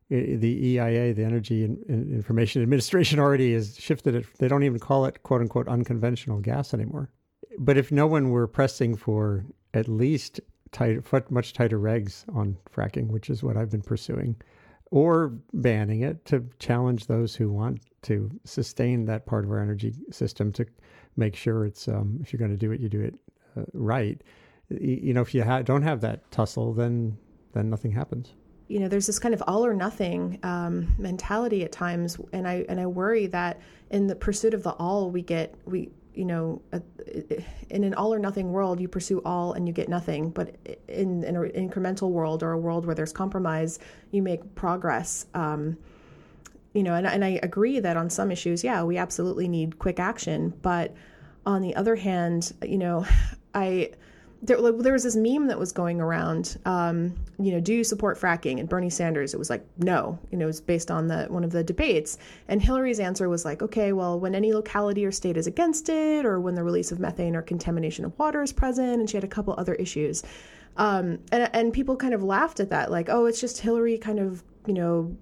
the 0.09 0.67
EIA, 0.67 1.13
the 1.13 1.23
Energy 1.23 1.63
Information 1.63 2.61
Administration, 2.61 3.19
already 3.19 3.53
has 3.53 3.77
shifted 3.77 4.15
it. 4.15 4.25
They 4.39 4.47
don't 4.47 4.63
even 4.63 4.79
call 4.79 5.05
it 5.05 5.21
"quote 5.23 5.41
unquote" 5.41 5.67
unconventional 5.67 6.39
gas 6.39 6.73
anymore. 6.73 7.11
But 7.57 7.77
if 7.77 7.91
no 7.91 8.07
one 8.07 8.31
were 8.31 8.47
pressing 8.47 8.95
for 8.95 9.45
at 9.73 9.87
least 9.87 10.39
tight, 10.71 10.99
much 11.31 11.53
tighter 11.53 11.79
regs 11.79 12.23
on 12.35 12.57
fracking, 12.73 13.07
which 13.07 13.29
is 13.29 13.43
what 13.43 13.55
I've 13.55 13.69
been 13.69 13.81
pursuing, 13.81 14.35
or 14.91 15.29
banning 15.53 16.01
it 16.01 16.25
to 16.25 16.45
challenge 16.59 17.07
those 17.07 17.35
who 17.35 17.51
want 17.51 17.79
to 18.01 18.29
sustain 18.43 19.05
that 19.05 19.25
part 19.25 19.45
of 19.45 19.51
our 19.51 19.59
energy 19.59 19.93
system 20.11 20.51
to 20.53 20.65
make 21.15 21.35
sure 21.35 21.65
it's 21.65 21.87
um, 21.87 22.17
if 22.21 22.31
you're 22.33 22.39
going 22.39 22.51
to 22.51 22.57
do 22.57 22.71
it, 22.71 22.79
you 22.79 22.89
do 22.89 23.01
it 23.01 23.15
uh, 23.57 23.63
right. 23.73 24.21
You 24.69 25.13
know, 25.13 25.21
if 25.21 25.33
you 25.33 25.43
ha- 25.43 25.61
don't 25.61 25.81
have 25.81 26.01
that 26.01 26.29
tussle, 26.31 26.73
then 26.73 27.17
then 27.53 27.69
nothing 27.69 27.91
happens. 27.91 28.33
You 28.67 28.79
know, 28.79 28.87
there's 28.87 29.07
this 29.07 29.17
kind 29.17 29.33
of 29.33 29.43
all 29.47 29.65
or 29.65 29.73
nothing 29.73 30.39
um, 30.43 30.93
mentality 30.99 31.63
at 31.63 31.71
times, 31.71 32.17
and 32.33 32.47
I 32.47 32.65
and 32.69 32.79
I 32.79 32.85
worry 32.85 33.27
that 33.27 33.59
in 33.89 34.07
the 34.07 34.15
pursuit 34.15 34.53
of 34.53 34.63
the 34.63 34.71
all, 34.73 35.09
we 35.09 35.21
get 35.21 35.55
we 35.65 35.89
you 36.13 36.25
know, 36.25 36.61
in 37.69 37.83
an 37.83 37.93
all 37.93 38.13
or 38.13 38.19
nothing 38.19 38.51
world, 38.51 38.79
you 38.79 38.87
pursue 38.87 39.21
all 39.23 39.53
and 39.53 39.67
you 39.67 39.73
get 39.73 39.89
nothing. 39.89 40.29
But 40.31 40.55
in, 40.87 41.23
in 41.23 41.35
an 41.35 41.51
incremental 41.51 42.09
world 42.09 42.43
or 42.43 42.51
a 42.51 42.57
world 42.57 42.85
where 42.85 42.95
there's 42.95 43.13
compromise, 43.13 43.79
you 44.11 44.21
make 44.21 44.55
progress. 44.55 45.25
Um, 45.33 45.77
you 46.73 46.83
know, 46.83 46.93
and, 46.93 47.07
and 47.07 47.23
I 47.23 47.39
agree 47.41 47.79
that 47.79 47.97
on 47.97 48.09
some 48.09 48.31
issues, 48.31 48.63
yeah, 48.63 48.83
we 48.83 48.97
absolutely 48.97 49.47
need 49.47 49.79
quick 49.79 49.99
action. 49.99 50.53
But 50.61 50.93
on 51.45 51.61
the 51.61 51.75
other 51.75 51.95
hand, 51.95 52.53
you 52.63 52.77
know, 52.77 53.05
I 53.53 53.91
there, 54.41 54.59
there 54.71 54.93
was 54.93 55.03
this 55.03 55.15
meme 55.15 55.47
that 55.47 55.59
was 55.59 55.71
going 55.71 55.99
around. 55.99 56.57
Um, 56.65 57.15
you 57.39 57.51
know, 57.51 57.59
do 57.59 57.73
you 57.73 57.83
support 57.83 58.17
fracking? 58.17 58.59
And 58.59 58.69
Bernie 58.69 58.89
Sanders, 58.89 59.33
it 59.33 59.37
was 59.37 59.49
like 59.49 59.65
no. 59.77 60.17
You 60.31 60.37
know, 60.37 60.45
it 60.45 60.47
was 60.47 60.61
based 60.61 60.89
on 60.91 61.07
the 61.07 61.25
one 61.25 61.43
of 61.43 61.51
the 61.51 61.63
debates, 61.63 62.17
and 62.47 62.61
Hillary's 62.61 62.99
answer 62.99 63.27
was 63.29 63.45
like, 63.45 63.61
okay, 63.61 63.93
well, 63.93 64.19
when 64.19 64.35
any 64.35 64.53
locality 64.53 65.05
or 65.05 65.11
state 65.11 65.37
is 65.37 65.47
against 65.47 65.89
it, 65.89 66.25
or 66.25 66.39
when 66.39 66.55
the 66.55 66.63
release 66.63 66.91
of 66.91 66.99
methane 66.99 67.35
or 67.35 67.41
contamination 67.41 68.05
of 68.05 68.17
water 68.17 68.41
is 68.41 68.53
present, 68.53 68.99
and 68.99 69.09
she 69.09 69.17
had 69.17 69.23
a 69.23 69.27
couple 69.27 69.53
other 69.57 69.75
issues. 69.75 70.23
Um, 70.77 71.19
and, 71.31 71.49
and 71.53 71.73
people 71.73 71.97
kind 71.97 72.13
of 72.13 72.23
laughed 72.23 72.59
at 72.61 72.69
that, 72.69 72.89
like, 72.89 73.09
oh, 73.09 73.25
it's 73.25 73.41
just 73.41 73.59
Hillary 73.59 73.97
kind 73.97 74.19
of, 74.19 74.43
you 74.65 74.73
know, 74.73 75.15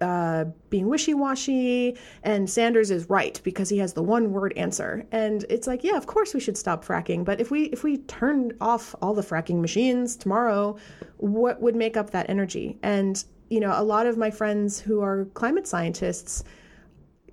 uh, 0.00 0.44
being 0.70 0.88
wishy-washy 0.88 1.96
and 2.22 2.48
Sanders 2.48 2.90
is 2.90 3.08
right 3.08 3.40
because 3.44 3.68
he 3.68 3.78
has 3.78 3.92
the 3.92 4.02
one 4.02 4.32
word 4.32 4.52
answer. 4.56 5.06
And 5.12 5.44
it's 5.48 5.66
like 5.66 5.84
yeah 5.84 5.96
of 5.96 6.06
course 6.06 6.34
we 6.34 6.40
should 6.40 6.56
stop 6.56 6.84
fracking 6.84 7.24
but 7.24 7.40
if 7.40 7.50
we 7.50 7.64
if 7.64 7.84
we 7.84 7.98
turned 7.98 8.54
off 8.60 8.94
all 9.00 9.14
the 9.14 9.22
fracking 9.22 9.60
machines 9.60 10.16
tomorrow 10.16 10.76
what 11.18 11.60
would 11.60 11.76
make 11.76 11.96
up 11.96 12.10
that 12.10 12.28
energy? 12.28 12.78
And 12.82 13.22
you 13.48 13.60
know 13.60 13.72
a 13.74 13.82
lot 13.84 14.06
of 14.06 14.16
my 14.16 14.30
friends 14.30 14.80
who 14.80 15.00
are 15.00 15.26
climate 15.34 15.66
scientists 15.66 16.44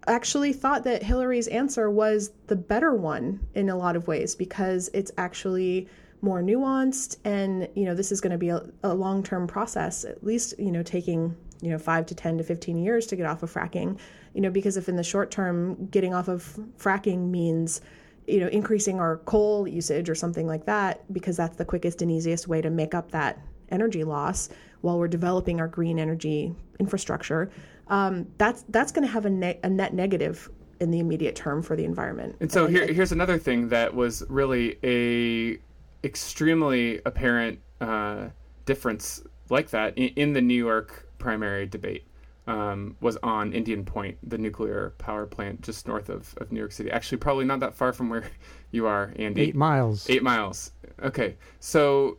actually 0.08 0.54
thought 0.54 0.84
that 0.84 1.04
Hillary's 1.04 1.48
answer 1.48 1.90
was 1.90 2.32
the 2.48 2.56
better 2.56 2.94
one 2.94 3.40
in 3.54 3.70
a 3.70 3.76
lot 3.76 3.96
of 3.96 4.08
ways 4.08 4.36
because 4.36 4.90
it's 4.94 5.12
actually 5.18 5.88
more 6.22 6.42
nuanced 6.42 7.18
and 7.24 7.68
you 7.76 7.86
know 7.86 7.96
this 7.96 8.12
is 8.12 8.22
going 8.22 8.32
to 8.32 8.38
be 8.38 8.50
a, 8.50 8.64
a 8.84 8.94
long-term 8.94 9.48
process 9.48 10.06
at 10.06 10.24
least 10.24 10.54
you 10.60 10.72
know 10.72 10.84
taking 10.84 11.36
you 11.62 11.70
know, 11.70 11.78
five 11.78 12.06
to 12.08 12.16
10 12.16 12.38
to 12.40 12.44
15 12.44 12.78
years 12.78 13.06
to 13.08 13.16
get 13.16 13.26
off 13.26 13.44
of 13.44 13.54
fracking, 13.54 13.98
you 14.34 14.42
know, 14.42 14.50
because 14.50 14.78
if 14.78 14.90
in 14.90 14.96
the 14.96 15.04
short 15.04 15.32
term 15.32 15.88
getting 15.88 16.14
off 16.14 16.28
of 16.28 16.58
fracking 16.78 17.30
means, 17.30 17.82
you 18.28 18.40
know, 18.40 18.48
increasing 18.48 19.00
our 19.00 19.18
coal 19.18 19.68
usage 19.68 20.10
or 20.10 20.16
something 20.16 20.48
like 20.48 20.66
that, 20.66 21.12
because 21.14 21.38
that's 21.38 21.58
the 21.58 21.66
quickest 21.66 22.02
and 22.02 22.12
easiest 22.12 22.48
way 22.48 22.62
to 22.62 22.70
make 22.70 22.94
up 22.94 23.12
that 23.12 23.40
energy 23.70 24.04
loss 24.04 24.50
while 24.82 24.98
we're 24.98 25.08
developing 25.08 25.60
our 25.60 25.68
green 25.68 26.00
energy 26.00 26.54
infrastructure, 26.80 27.52
um, 27.88 28.28
that's 28.38 28.64
that's 28.70 28.92
going 28.92 29.06
to 29.06 29.12
have 29.12 29.26
a, 29.26 29.30
ne- 29.30 29.60
a 29.64 29.70
net 29.70 29.94
negative 29.94 30.50
in 30.80 30.90
the 30.90 31.00
immediate 31.00 31.36
term 31.36 31.62
for 31.62 31.76
the 31.76 31.86
environment. 31.86 32.36
And 32.40 32.52
so 32.52 32.66
here, 32.66 32.92
here's 32.92 33.12
another 33.12 33.38
thing 33.38 33.70
that 33.70 33.94
was 33.94 34.24
really 34.30 34.78
a 34.84 35.60
extremely 36.06 37.00
apparent 37.06 37.60
uh, 37.80 38.30
difference 38.66 39.22
like 39.50 39.70
that 39.70 39.96
in, 39.98 40.10
in 40.16 40.34
the 40.34 40.42
New 40.42 40.56
York 40.56 41.08
primary 41.22 41.66
debate 41.66 42.06
um, 42.48 42.96
was 43.00 43.18
on 43.24 43.54
Indian 43.54 43.86
Point, 43.86 44.18
the 44.28 44.38
nuclear 44.38 44.94
power 44.98 45.26
plant 45.26 45.62
just 45.62 45.88
north 45.88 46.10
of, 46.10 46.34
of 46.38 46.52
New 46.52 46.60
York 46.60 46.72
City. 46.72 46.92
Actually, 46.92 47.20
probably 47.20 47.46
not 47.46 47.60
that 47.60 47.74
far 47.74 47.94
from 47.94 48.10
where 48.10 48.26
you 48.72 48.88
are, 48.88 49.14
Andy. 49.18 49.42
Eight 49.42 49.56
miles. 49.56 50.10
Eight 50.10 50.24
miles. 50.24 50.72
Okay, 51.02 51.38
so 51.60 52.18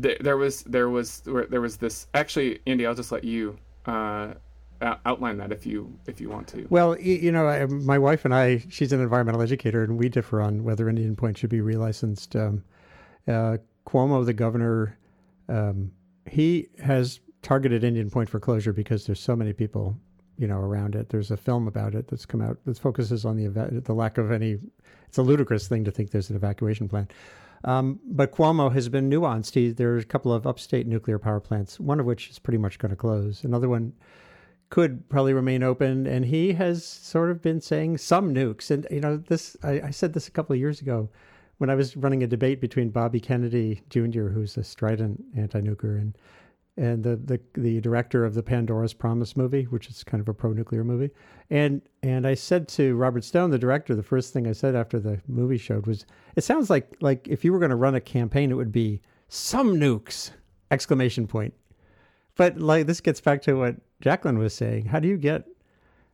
th- 0.00 0.18
there 0.20 0.36
was 0.36 0.62
there 0.62 0.88
was 0.88 1.20
there 1.20 1.60
was 1.60 1.76
this. 1.76 2.06
Actually, 2.14 2.60
Andy, 2.66 2.86
I'll 2.86 2.94
just 2.94 3.12
let 3.12 3.24
you 3.24 3.58
uh, 3.86 4.34
outline 4.80 5.36
that 5.38 5.52
if 5.52 5.66
you 5.66 5.98
if 6.06 6.20
you 6.20 6.30
want 6.30 6.46
to. 6.48 6.66
Well, 6.70 6.98
you 6.98 7.32
know, 7.32 7.66
my 7.68 7.98
wife 7.98 8.24
and 8.24 8.34
I, 8.34 8.64
she's 8.68 8.92
an 8.92 9.00
environmental 9.00 9.42
educator, 9.42 9.82
and 9.82 9.98
we 9.98 10.08
differ 10.08 10.40
on 10.40 10.64
whether 10.64 10.88
Indian 10.88 11.16
Point 11.16 11.38
should 11.38 11.50
be 11.50 11.60
relicensed. 11.60 12.38
Um, 12.40 12.64
uh, 13.28 13.58
Cuomo, 13.86 14.24
the 14.24 14.32
governor, 14.32 14.96
um, 15.48 15.92
he 16.26 16.68
has 16.82 17.20
targeted 17.42 17.84
Indian 17.84 18.10
Point 18.10 18.28
for 18.28 18.40
closure 18.40 18.72
because 18.72 19.06
there's 19.06 19.20
so 19.20 19.34
many 19.36 19.52
people, 19.52 19.96
you 20.38 20.46
know, 20.46 20.58
around 20.58 20.94
it. 20.94 21.08
There's 21.08 21.30
a 21.30 21.36
film 21.36 21.66
about 21.68 21.94
it 21.94 22.08
that's 22.08 22.26
come 22.26 22.42
out 22.42 22.58
that 22.64 22.78
focuses 22.78 23.24
on 23.24 23.36
the 23.36 23.44
eva- 23.44 23.70
the 23.72 23.94
lack 23.94 24.18
of 24.18 24.30
any. 24.30 24.58
It's 25.08 25.18
a 25.18 25.22
ludicrous 25.22 25.68
thing 25.68 25.84
to 25.84 25.90
think 25.90 26.10
there's 26.10 26.30
an 26.30 26.36
evacuation 26.36 26.88
plan. 26.88 27.08
Um, 27.64 28.00
but 28.04 28.32
Cuomo 28.32 28.72
has 28.72 28.88
been 28.88 29.10
nuanced. 29.10 29.54
He, 29.54 29.70
there's 29.70 30.02
a 30.02 30.06
couple 30.06 30.32
of 30.32 30.46
upstate 30.46 30.86
nuclear 30.86 31.18
power 31.18 31.40
plants, 31.40 31.78
one 31.78 32.00
of 32.00 32.06
which 32.06 32.30
is 32.30 32.38
pretty 32.38 32.58
much 32.58 32.78
going 32.78 32.90
to 32.90 32.96
close. 32.96 33.44
Another 33.44 33.68
one 33.68 33.92
could 34.70 35.08
probably 35.08 35.34
remain 35.34 35.62
open. 35.62 36.06
And 36.06 36.24
he 36.24 36.54
has 36.54 36.84
sort 36.84 37.30
of 37.30 37.42
been 37.42 37.60
saying 37.60 37.98
some 37.98 38.34
nukes. 38.34 38.70
And, 38.70 38.86
you 38.90 39.00
know, 39.00 39.18
this, 39.18 39.56
I, 39.62 39.80
I 39.84 39.90
said 39.90 40.14
this 40.14 40.28
a 40.28 40.30
couple 40.30 40.54
of 40.54 40.60
years 40.60 40.80
ago 40.80 41.10
when 41.58 41.68
I 41.68 41.74
was 41.74 41.96
running 41.96 42.22
a 42.22 42.26
debate 42.26 42.60
between 42.60 42.88
Bobby 42.88 43.20
Kennedy 43.20 43.82
Jr., 43.90 44.28
who's 44.28 44.56
a 44.56 44.64
strident 44.64 45.22
anti-nuker, 45.36 45.98
and 45.98 46.16
and 46.76 47.02
the, 47.02 47.16
the 47.16 47.40
the 47.54 47.80
director 47.80 48.24
of 48.24 48.34
the 48.34 48.42
Pandora's 48.42 48.94
Promise 48.94 49.36
movie, 49.36 49.64
which 49.64 49.88
is 49.88 50.04
kind 50.04 50.20
of 50.20 50.28
a 50.28 50.34
pro-nuclear 50.34 50.84
movie. 50.84 51.10
And 51.50 51.82
and 52.02 52.26
I 52.26 52.34
said 52.34 52.68
to 52.68 52.94
Robert 52.96 53.24
Stone, 53.24 53.50
the 53.50 53.58
director, 53.58 53.94
the 53.94 54.02
first 54.02 54.32
thing 54.32 54.46
I 54.46 54.52
said 54.52 54.74
after 54.74 54.98
the 54.98 55.20
movie 55.26 55.58
showed 55.58 55.86
was, 55.86 56.06
"It 56.36 56.44
sounds 56.44 56.70
like 56.70 56.96
like 57.00 57.26
if 57.28 57.44
you 57.44 57.52
were 57.52 57.58
going 57.58 57.70
to 57.70 57.76
run 57.76 57.94
a 57.94 58.00
campaign, 58.00 58.50
it 58.50 58.54
would 58.54 58.72
be 58.72 59.00
some 59.28 59.76
nukes!" 59.76 60.30
Exclamation 60.70 61.26
point. 61.26 61.52
But 62.36 62.58
like 62.58 62.86
this 62.86 63.00
gets 63.00 63.20
back 63.20 63.42
to 63.42 63.54
what 63.54 63.76
Jacqueline 64.00 64.38
was 64.38 64.54
saying. 64.54 64.86
How 64.86 65.00
do 65.00 65.08
you 65.08 65.16
get 65.16 65.46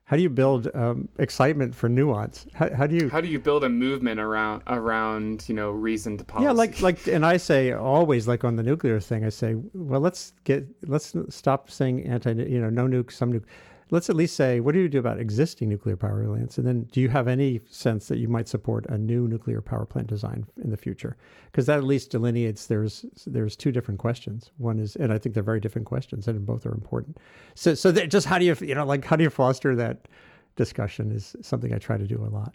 how 0.07 0.15
do 0.17 0.23
you 0.23 0.31
build 0.31 0.69
um, 0.73 1.09
excitement 1.19 1.75
for 1.75 1.89
nuance? 1.89 2.47
How, 2.55 2.73
how, 2.73 2.87
do 2.87 2.95
you 2.95 3.09
how 3.09 3.21
do 3.21 3.27
you 3.27 3.41
build 3.41 3.65
a 3.65 3.69
movement 3.69 4.21
around 4.21 4.63
around 4.69 5.45
you 5.49 5.55
know 5.55 5.73
reasoned 5.73 6.25
policy? 6.29 6.45
Yeah, 6.45 6.53
like 6.53 6.81
like, 6.81 7.09
and 7.09 7.27
I 7.27 7.37
say 7.39 7.73
always 7.73 8.29
like 8.29 8.45
on 8.45 8.55
the 8.55 8.63
nuclear 8.63 9.01
thing, 9.01 9.25
I 9.25 9.31
say, 9.31 9.57
well, 9.75 10.01
let's 10.01 10.33
get 10.45 10.65
let's 10.87 11.13
stop 11.29 11.71
saying 11.71 12.07
anti, 12.07 12.33
you 12.35 12.61
know, 12.61 12.71
no 12.71 12.87
nuke, 12.87 13.11
some 13.11 13.33
nuke 13.33 13.47
let's 13.91 14.11
at 14.11 14.17
least 14.17 14.35
say, 14.35 14.61
what 14.61 14.73
do 14.73 14.81
you 14.81 14.89
do 14.89 14.99
about 14.99 15.21
existing 15.21 15.69
nuclear 15.69 15.97
power 15.97 16.25
plants? 16.25 16.59
And 16.59 16.67
then 16.67 16.83
do 16.93 17.01
you 17.01 17.09
have 17.09 17.29
any 17.29 17.61
sense 17.71 18.09
that 18.09 18.19
you 18.19 18.29
might 18.29 18.49
support 18.49 18.85
a 18.89 18.99
new 18.99 19.29
nuclear 19.29 19.61
power 19.61 19.87
plant 19.87 20.09
design 20.09 20.47
in 20.63 20.71
the 20.71 20.77
future? 20.77 21.17
Because 21.47 21.67
that 21.67 21.79
at 21.79 21.85
least 21.85 22.11
delineates 22.11 22.67
there's 22.67 23.05
there's 23.27 23.57
two 23.57 23.73
different 23.73 24.01
questions. 24.01 24.51
One 24.59 24.79
is, 24.79 24.97
and 24.97 25.13
I 25.13 25.19
think 25.19 25.35
they're 25.35 25.43
very 25.43 25.61
different 25.61 25.87
questions, 25.87 26.27
and 26.27 26.45
both 26.45 26.67
are 26.67 26.75
important. 26.75 27.19
So 27.55 27.75
so 27.75 27.93
just 27.93 28.27
how 28.27 28.39
do 28.39 28.45
you 28.45 28.57
you 28.61 28.75
know 28.75 28.85
like 28.85 29.05
how 29.05 29.17
do 29.17 29.25
you 29.25 29.31
foster 29.31 29.77
that 29.77 30.09
discussion 30.57 31.13
is 31.13 31.37
something 31.43 31.73
I 31.73 31.79
try 31.79 31.97
to 31.97 32.07
do 32.07 32.25
a 32.25 32.31
lot. 32.31 32.55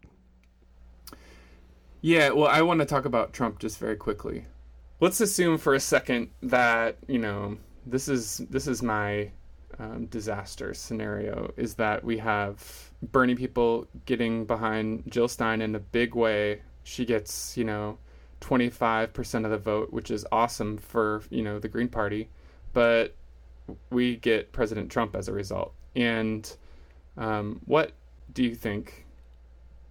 Yeah, 2.01 2.31
well, 2.31 2.47
I 2.47 2.63
want 2.63 2.79
to 2.79 2.85
talk 2.85 3.05
about 3.05 3.31
Trump 3.31 3.59
just 3.59 3.77
very 3.77 3.95
quickly. 3.95 4.45
Let's 4.99 5.21
assume 5.21 5.59
for 5.59 5.75
a 5.75 5.79
second 5.79 6.29
that 6.41 6.97
you 7.07 7.19
know 7.19 7.57
this 7.85 8.07
is 8.07 8.39
this 8.49 8.67
is 8.67 8.83
my 8.83 9.31
um, 9.79 10.05
disaster 10.07 10.73
scenario 10.73 11.51
is 11.57 11.75
that 11.75 12.03
we 12.03 12.17
have 12.17 12.91
Bernie 13.01 13.35
people 13.35 13.87
getting 14.05 14.45
behind 14.45 15.03
Jill 15.07 15.27
Stein 15.27 15.61
in 15.61 15.75
a 15.75 15.79
big 15.79 16.15
way. 16.15 16.61
She 16.83 17.05
gets, 17.05 17.57
you 17.57 17.63
know, 17.63 17.97
25% 18.41 19.45
of 19.45 19.51
the 19.51 19.57
vote, 19.57 19.93
which 19.93 20.11
is 20.11 20.25
awesome 20.31 20.77
for, 20.77 21.23
you 21.29 21.43
know, 21.43 21.59
the 21.59 21.67
Green 21.67 21.87
Party. 21.87 22.29
but 22.73 23.15
we 23.89 24.17
get 24.17 24.51
President 24.51 24.91
Trump 24.91 25.15
as 25.15 25.27
a 25.27 25.33
result. 25.33 25.73
And 25.95 26.51
um, 27.17 27.61
what 27.65 27.91
do 28.33 28.43
you 28.43 28.55
think 28.55 29.05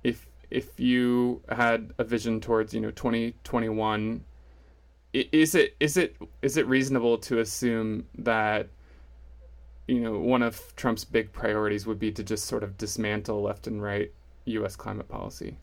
if 0.03 0.27
if 0.51 0.81
you 0.81 1.43
had 1.49 1.93
a 1.99 2.05
vision 2.05 2.40
towards 2.40 2.73
you 2.75 2.81
know 2.81 2.90
2021 2.90 4.25
is 5.12 5.55
it 5.55 5.77
is 5.81 5.97
it 5.97 6.16
is 6.43 6.57
it 6.57 6.66
reasonable 6.66 7.19
to 7.19 7.40
assume 7.40 8.07
that 8.19 8.69
you 9.90 10.00
know 10.00 10.18
one 10.18 10.42
of 10.42 10.74
Trump's 10.76 11.05
big 11.05 11.33
priorities 11.33 11.87
would 11.87 11.98
be 11.98 12.12
to 12.12 12.22
just 12.22 12.46
sort 12.46 12.62
of 12.62 12.79
dismantle 12.79 13.42
left 13.42 13.66
and 13.66 13.83
right 13.83 14.12
U.S. 14.46 14.76
climate 14.76 15.09
policy? 15.09 15.57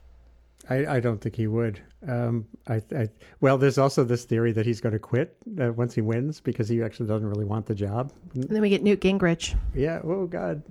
I, 0.70 0.98
I 0.98 1.00
don't 1.00 1.22
think 1.22 1.36
he 1.36 1.48
would. 1.48 1.80
Um, 2.08 2.46
I, 2.68 2.82
I, 2.94 3.08
well, 3.40 3.58
there's 3.58 3.78
also 3.78 4.04
this 4.04 4.26
theory 4.26 4.52
that 4.52 4.66
he's 4.66 4.82
going 4.82 4.94
to 4.94 5.00
quit 5.00 5.38
uh, 5.62 5.72
once 5.72 5.94
he 5.94 6.02
wins 6.02 6.42
because 6.42 6.68
he 6.68 6.84
actually 6.84 7.08
doesn't 7.08 7.28
really 7.28 7.46
want 7.46 7.68
the 7.68 7.76
job. 7.76 8.12
And 8.34 8.44
then 8.50 8.62
we 8.62 8.70
get 8.70 8.84
Newt 8.84 9.00
Gingrich. 9.00 9.56
Yeah. 9.74 10.02
Oh 10.04 10.26
God 10.28 10.62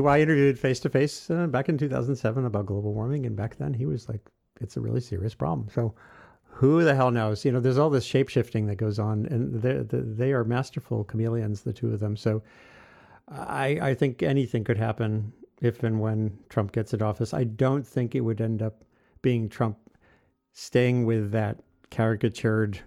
who 0.00 0.06
I 0.06 0.20
interviewed 0.20 0.58
face 0.58 0.80
to 0.80 0.88
face 0.88 1.28
back 1.28 1.68
in 1.68 1.76
2007 1.76 2.44
about 2.44 2.66
global 2.66 2.94
warming, 2.94 3.26
and 3.26 3.36
back 3.36 3.56
then 3.56 3.74
he 3.74 3.86
was 3.86 4.08
like, 4.08 4.20
"It's 4.60 4.76
a 4.76 4.80
really 4.80 5.00
serious 5.00 5.34
problem." 5.34 5.68
So, 5.72 5.94
who 6.44 6.82
the 6.84 6.94
hell 6.94 7.10
knows? 7.10 7.44
You 7.44 7.52
know, 7.52 7.60
there's 7.60 7.78
all 7.78 7.90
this 7.90 8.04
shape 8.04 8.28
shifting 8.28 8.66
that 8.66 8.76
goes 8.76 8.98
on, 8.98 9.26
and 9.26 9.60
they 9.60 9.82
they 9.90 10.32
are 10.32 10.44
masterful 10.44 11.04
chameleons, 11.04 11.62
the 11.62 11.72
two 11.72 11.92
of 11.92 12.00
them. 12.00 12.16
So, 12.16 12.42
I 13.30 13.78
I 13.80 13.94
think 13.94 14.22
anything 14.22 14.64
could 14.64 14.78
happen 14.78 15.32
if 15.60 15.82
and 15.82 16.00
when 16.00 16.38
Trump 16.48 16.72
gets 16.72 16.94
in 16.94 17.02
office. 17.02 17.34
I 17.34 17.44
don't 17.44 17.86
think 17.86 18.14
it 18.14 18.20
would 18.20 18.40
end 18.40 18.62
up 18.62 18.84
being 19.22 19.48
Trump 19.48 19.78
staying 20.52 21.06
with 21.06 21.30
that 21.32 21.58
caricatured 21.90 22.80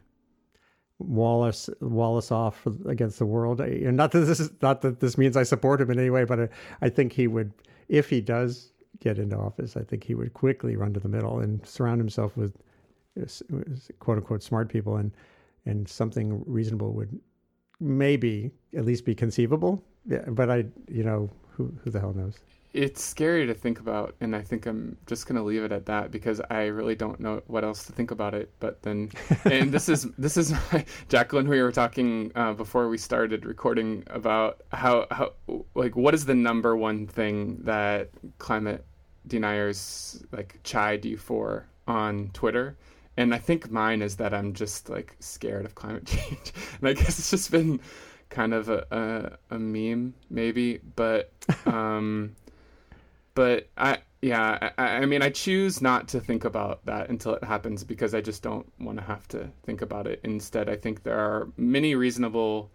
Wallace 1.00 1.70
Wallace 1.82 2.32
off 2.32 2.66
against 2.86 3.20
the 3.20 3.26
world. 3.26 3.62
And 3.62 3.98
not 3.98 4.12
that 4.12 4.22
this 4.22 4.40
is 4.40 4.52
not 4.62 4.82
that 4.82 5.00
this 5.00 5.18
means 5.18 5.38
I 5.38 5.44
support 5.44 5.82
him 5.82 5.92
in 5.92 6.00
any 6.00 6.10
way, 6.10 6.24
but 6.24 6.40
I, 6.40 6.50
I 6.82 6.90
think 6.90 7.14
he 7.14 7.28
would, 7.28 7.52
if 7.90 8.10
he 8.10 8.22
does 8.22 8.72
get 9.00 9.18
into 9.20 9.38
office, 9.38 9.76
I 9.76 9.84
think 9.84 10.04
he 10.04 10.16
would 10.16 10.34
quickly 10.34 10.76
run 10.76 10.94
to 10.94 11.00
the 11.00 11.10
middle 11.10 11.40
and 11.40 11.66
surround 11.66 12.00
himself 12.00 12.38
with 12.38 12.56
quote 14.00 14.18
unquote 14.18 14.44
smart 14.44 14.70
people, 14.70 14.98
and 14.98 15.12
and 15.66 15.88
something 15.88 16.44
reasonable 16.46 16.94
would 16.94 17.20
maybe 17.84 18.52
at 18.76 18.86
least 18.86 19.06
be 19.06 19.16
conceivable. 19.16 19.84
Yeah, 20.06 20.26
but 20.28 20.50
I, 20.50 20.66
you 20.88 21.04
know, 21.04 21.30
who 21.52 21.74
who 21.84 21.90
the 21.92 22.00
hell 22.00 22.14
knows? 22.14 22.40
it's 22.74 23.04
scary 23.04 23.46
to 23.46 23.54
think 23.54 23.80
about 23.80 24.16
and 24.20 24.36
i 24.36 24.42
think 24.42 24.66
i'm 24.66 24.98
just 25.06 25.28
going 25.28 25.36
to 25.36 25.44
leave 25.44 25.64
it 25.64 25.72
at 25.72 25.86
that 25.86 26.12
because 26.12 26.42
i 26.50 26.64
really 26.64 26.96
don't 26.96 27.20
know 27.20 27.42
what 27.48 27.64
else 27.64 27.86
to 27.86 27.94
think 27.94 28.10
about 28.12 28.34
it 28.34 28.52
but 28.60 28.82
then 28.82 29.10
and 29.46 29.72
this 29.72 29.88
is 29.88 30.08
this 30.18 30.38
is 30.38 30.52
my, 30.72 30.84
jacquelyn 31.08 31.48
we 31.48 31.62
were 31.62 31.72
talking 31.72 32.32
uh, 32.36 32.52
before 32.54 32.90
we 32.90 32.98
started 32.98 33.46
recording 33.46 34.04
about 34.08 34.62
how 34.72 35.06
how 35.12 35.34
like 35.76 35.96
what 35.96 36.14
is 36.14 36.26
the 36.26 36.36
number 36.36 36.76
one 36.76 37.06
thing 37.06 37.58
that 37.64 38.10
climate 38.40 38.84
deniers 39.28 40.24
like 40.32 40.60
chide 40.64 41.06
you 41.06 41.16
for 41.16 41.68
on 41.88 42.30
twitter 42.34 42.76
and 43.18 43.34
i 43.34 43.38
think 43.38 43.72
mine 43.72 44.02
is 44.02 44.18
that 44.18 44.34
i'm 44.34 44.54
just 44.54 44.90
like 44.90 45.16
scared 45.20 45.66
of 45.66 45.76
climate 45.76 46.06
change 46.08 46.54
and 46.80 46.90
i 46.90 46.94
guess 46.94 47.20
it's 47.20 47.32
just 47.32 47.52
been 47.52 47.80
kind 48.30 48.54
of 48.54 48.68
a, 48.70 49.38
a, 49.52 49.56
a 49.56 49.60
meme 49.60 50.14
maybe 50.30 50.80
but 50.96 51.32
um 51.66 52.36
but 53.36 53.70
I 53.78 54.00
yeah 54.22 54.72
I, 54.78 54.84
I 54.84 55.06
mean 55.06 55.22
I 55.22 55.30
choose 55.30 55.82
not 55.82 56.08
to 56.10 56.20
think 56.20 56.46
about 56.46 56.86
that 56.86 57.10
until 57.10 57.34
it 57.36 57.44
happens 57.44 57.84
because 57.84 58.14
I 58.14 58.22
just 58.22 58.44
don't 58.44 58.72
want 58.80 58.98
to 59.00 59.04
have 59.04 59.28
to 59.30 59.50
think 59.64 59.82
about 59.82 60.08
it. 60.08 60.20
Instead, 60.24 60.70
I 60.70 60.76
think 60.76 61.04
there 61.04 61.20
are 61.20 61.50
many 61.58 61.96
reasonable 61.96 62.72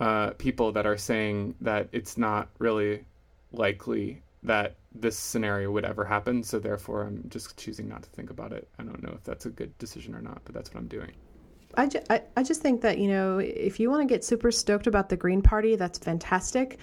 uh, 0.00 0.30
people 0.30 0.72
that 0.72 0.86
are 0.86 0.96
saying 0.96 1.54
that 1.60 1.88
it's 1.92 2.18
not 2.18 2.48
really 2.58 3.04
likely 3.52 4.22
that 4.42 4.76
this 4.94 5.18
scenario 5.18 5.70
would 5.70 5.84
ever 5.84 6.04
happen. 6.04 6.42
So 6.42 6.58
therefore, 6.58 7.04
I'm 7.04 7.24
just 7.28 7.56
choosing 7.56 7.88
not 7.88 8.02
to 8.02 8.10
think 8.10 8.30
about 8.30 8.52
it. 8.52 8.68
I 8.78 8.82
don't 8.82 9.02
know 9.02 9.12
if 9.14 9.24
that's 9.24 9.46
a 9.46 9.50
good 9.50 9.76
decision 9.78 10.14
or 10.14 10.20
not, 10.20 10.40
but 10.44 10.54
that's 10.54 10.72
what 10.72 10.80
I'm 10.80 10.88
doing. 10.88 11.12
I, 11.74 11.86
ju- 11.86 12.02
I, 12.10 12.22
I 12.36 12.42
just 12.42 12.60
think 12.60 12.82
that, 12.82 12.98
you 12.98 13.08
know, 13.08 13.38
if 13.38 13.80
you 13.80 13.90
want 13.90 14.06
to 14.06 14.12
get 14.12 14.24
super 14.24 14.50
stoked 14.50 14.86
about 14.86 15.08
the 15.08 15.16
Green 15.16 15.40
Party, 15.40 15.76
that's 15.76 15.98
fantastic. 15.98 16.78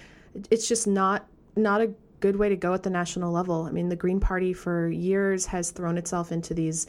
It's 0.50 0.68
just 0.68 0.86
not 0.86 1.26
not 1.56 1.80
a 1.80 1.92
good 2.20 2.36
way 2.36 2.48
to 2.48 2.56
go 2.56 2.72
at 2.74 2.82
the 2.82 2.90
national 2.90 3.32
level. 3.32 3.64
I 3.64 3.70
mean, 3.70 3.88
the 3.88 3.96
Green 3.96 4.20
Party 4.20 4.52
for 4.52 4.88
years 4.88 5.46
has 5.46 5.70
thrown 5.70 5.98
itself 5.98 6.32
into 6.32 6.54
these 6.54 6.86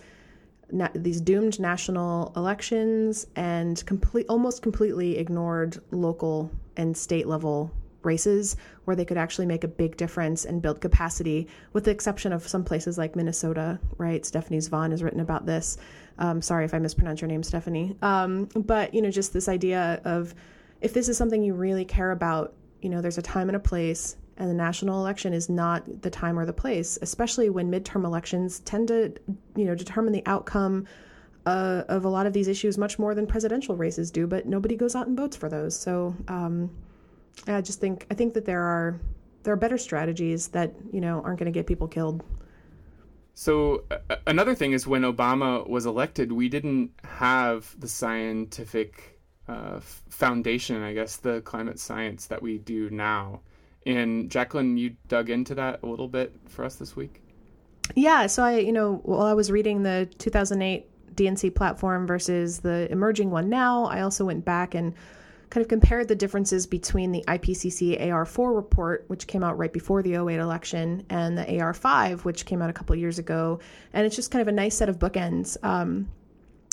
na- 0.71 0.89
these 0.93 1.21
doomed 1.21 1.59
national 1.59 2.33
elections 2.35 3.27
and 3.35 3.83
complete 3.85 4.25
almost 4.29 4.61
completely 4.61 5.17
ignored 5.17 5.81
local 5.91 6.51
and 6.77 6.95
state 6.95 7.27
level 7.27 7.71
races 8.03 8.55
where 8.85 8.95
they 8.95 9.05
could 9.05 9.17
actually 9.17 9.45
make 9.45 9.63
a 9.63 9.67
big 9.67 9.97
difference 9.97 10.45
and 10.45 10.61
build 10.61 10.81
capacity, 10.81 11.47
with 11.73 11.83
the 11.85 11.91
exception 11.91 12.33
of 12.33 12.47
some 12.47 12.63
places 12.63 12.97
like 12.97 13.15
Minnesota, 13.15 13.79
right? 13.97 14.25
Stephanie 14.25 14.59
Zvon 14.59 14.91
has 14.91 15.03
written 15.03 15.19
about 15.19 15.45
this. 15.45 15.77
Um, 16.17 16.41
sorry 16.41 16.65
if 16.65 16.73
I 16.73 16.79
mispronounce 16.79 17.21
your 17.21 17.27
name, 17.27 17.43
Stephanie. 17.43 17.95
Um, 18.01 18.45
but, 18.55 18.93
you 18.93 19.01
know, 19.01 19.11
just 19.11 19.33
this 19.33 19.47
idea 19.47 20.01
of 20.05 20.33
if 20.81 20.93
this 20.93 21.09
is 21.09 21.17
something 21.17 21.43
you 21.43 21.53
really 21.53 21.85
care 21.85 22.11
about, 22.11 22.53
you 22.81 22.89
know, 22.89 23.01
there's 23.01 23.17
a 23.17 23.21
time 23.21 23.49
and 23.49 23.55
a 23.55 23.59
place 23.59 24.17
and 24.37 24.49
the 24.49 24.55
national 24.55 24.99
election 24.99 25.33
is 25.33 25.49
not 25.49 26.01
the 26.01 26.09
time 26.09 26.37
or 26.39 26.45
the 26.45 26.53
place, 26.53 26.97
especially 27.01 27.49
when 27.49 27.71
midterm 27.71 28.05
elections 28.05 28.59
tend 28.61 28.87
to, 28.87 29.13
you 29.55 29.65
know, 29.65 29.75
determine 29.75 30.13
the 30.13 30.23
outcome 30.25 30.87
uh, 31.45 31.83
of 31.89 32.05
a 32.05 32.09
lot 32.09 32.25
of 32.25 32.33
these 32.33 32.47
issues 32.47 32.77
much 32.77 32.97
more 32.97 33.13
than 33.13 33.27
presidential 33.27 33.75
races 33.75 34.09
do. 34.09 34.25
But 34.25 34.47
nobody 34.47 34.75
goes 34.75 34.95
out 34.95 35.07
and 35.07 35.15
votes 35.15 35.35
for 35.35 35.49
those. 35.49 35.79
So 35.79 36.15
um, 36.27 36.71
I 37.47 37.61
just 37.61 37.79
think 37.79 38.05
I 38.11 38.13
think 38.13 38.33
that 38.33 38.45
there 38.45 38.61
are 38.61 38.99
there 39.43 39.53
are 39.53 39.57
better 39.57 39.77
strategies 39.77 40.49
that 40.49 40.73
you 40.91 41.01
know 41.01 41.21
aren't 41.23 41.39
going 41.39 41.51
to 41.51 41.57
get 41.57 41.67
people 41.67 41.87
killed. 41.87 42.23
So 43.33 43.85
uh, 43.89 44.17
another 44.27 44.53
thing 44.55 44.73
is 44.73 44.85
when 44.85 45.03
Obama 45.03 45.67
was 45.67 45.85
elected, 45.85 46.31
we 46.31 46.49
didn't 46.49 46.91
have 47.03 47.73
the 47.79 47.87
scientific 47.87 49.19
uh, 49.47 49.79
foundation, 50.09 50.83
I 50.83 50.93
guess, 50.93 51.15
the 51.17 51.41
climate 51.41 51.79
science 51.79 52.27
that 52.27 52.41
we 52.41 52.57
do 52.57 52.89
now. 52.89 53.41
And 53.85 54.29
Jacquelyn, 54.29 54.77
you 54.77 54.95
dug 55.07 55.29
into 55.29 55.55
that 55.55 55.81
a 55.81 55.87
little 55.87 56.07
bit 56.07 56.35
for 56.47 56.63
us 56.63 56.75
this 56.75 56.95
week. 56.95 57.23
Yeah, 57.95 58.27
so 58.27 58.43
I, 58.43 58.59
you 58.59 58.71
know, 58.71 59.01
while 59.03 59.25
I 59.25 59.33
was 59.33 59.51
reading 59.51 59.83
the 59.83 60.07
2008 60.19 61.15
DNC 61.15 61.55
platform 61.55 62.05
versus 62.05 62.59
the 62.59 62.89
emerging 62.91 63.31
one 63.31 63.49
now, 63.49 63.85
I 63.85 64.01
also 64.01 64.25
went 64.25 64.45
back 64.45 64.75
and 64.75 64.93
kind 65.51 65.61
of 65.63 65.67
compared 65.67 66.07
the 66.07 66.15
differences 66.15 66.65
between 66.65 67.11
the 67.11 67.23
IPCC 67.27 68.01
AR4 68.01 68.55
report, 68.55 69.03
which 69.07 69.27
came 69.27 69.43
out 69.43 69.57
right 69.57 69.71
before 69.71 70.01
the 70.01 70.15
08 70.15 70.39
election, 70.39 71.05
and 71.09 71.37
the 71.37 71.43
AR5, 71.43 72.23
which 72.23 72.45
came 72.45 72.61
out 72.61 72.69
a 72.69 72.73
couple 72.73 72.95
years 72.95 73.19
ago. 73.19 73.59
And 73.93 74.05
it's 74.05 74.15
just 74.15 74.31
kind 74.31 74.41
of 74.41 74.47
a 74.47 74.53
nice 74.53 74.75
set 74.75 74.87
of 74.87 74.97
bookends. 74.97 75.61
Um, 75.61 76.09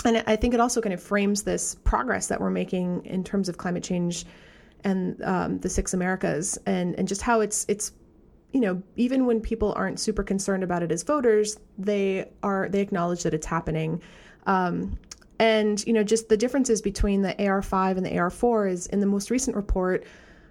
and 0.05 0.23
I 0.29 0.37
think 0.37 0.55
it 0.55 0.61
also 0.61 0.81
kind 0.81 0.95
of 0.95 1.03
frames 1.03 1.43
this 1.43 1.75
progress 1.75 2.29
that 2.29 2.41
we're 2.41 2.51
making 2.51 3.05
in 3.05 3.25
terms 3.25 3.49
of 3.49 3.59
climate 3.59 3.83
change 3.83 4.25
and 4.85 5.21
um, 5.23 5.59
the 5.59 5.69
Six 5.69 5.93
Americas, 5.93 6.57
and 6.65 6.95
and 6.95 7.09
just 7.09 7.21
how 7.21 7.41
it's 7.41 7.67
it's 7.69 7.91
you 8.53 8.61
know 8.61 8.81
even 8.95 9.27
when 9.27 9.41
people 9.41 9.73
aren't 9.77 9.99
super 9.99 10.23
concerned 10.23 10.63
about 10.63 10.85
it 10.85 10.93
as 10.93 11.03
voters, 11.03 11.59
they 11.79 12.31
are 12.45 12.69
they 12.69 12.81
acknowledge 12.81 13.25
that 13.25 13.35
it's 13.35 13.47
happening. 13.47 14.01
Um, 14.47 14.97
and 15.39 15.85
you 15.87 15.93
know 15.93 16.03
just 16.03 16.29
the 16.29 16.37
differences 16.37 16.83
between 16.83 17.23
the 17.23 17.35
AR5 17.35 17.97
and 17.97 18.07
the 18.07 18.11
AR4 18.11 18.71
is 18.71 18.87
in 18.89 19.01
the 19.01 19.07
most 19.07 19.31
recent 19.31 19.57
report. 19.57 20.05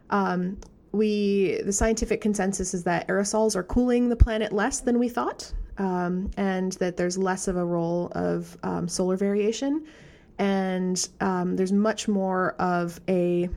Um, 0.09 0.57
we 0.91 1.61
the 1.65 1.73
scientific 1.73 2.21
consensus 2.21 2.73
is 2.73 2.83
that 2.83 3.07
aerosols 3.07 3.55
are 3.55 3.63
cooling 3.63 4.09
the 4.09 4.15
planet 4.15 4.51
less 4.53 4.79
than 4.79 4.99
we 4.99 5.09
thought, 5.09 5.51
um, 5.77 6.31
and 6.37 6.73
that 6.73 6.97
there's 6.97 7.17
less 7.17 7.47
of 7.47 7.57
a 7.57 7.65
role 7.65 8.11
of 8.13 8.57
um, 8.63 8.87
solar 8.87 9.17
variation, 9.17 9.85
and 10.37 11.09
um, 11.19 11.55
there's 11.55 11.73
much 11.73 12.07
more 12.07 12.53
of 12.53 12.99
a 13.09 13.49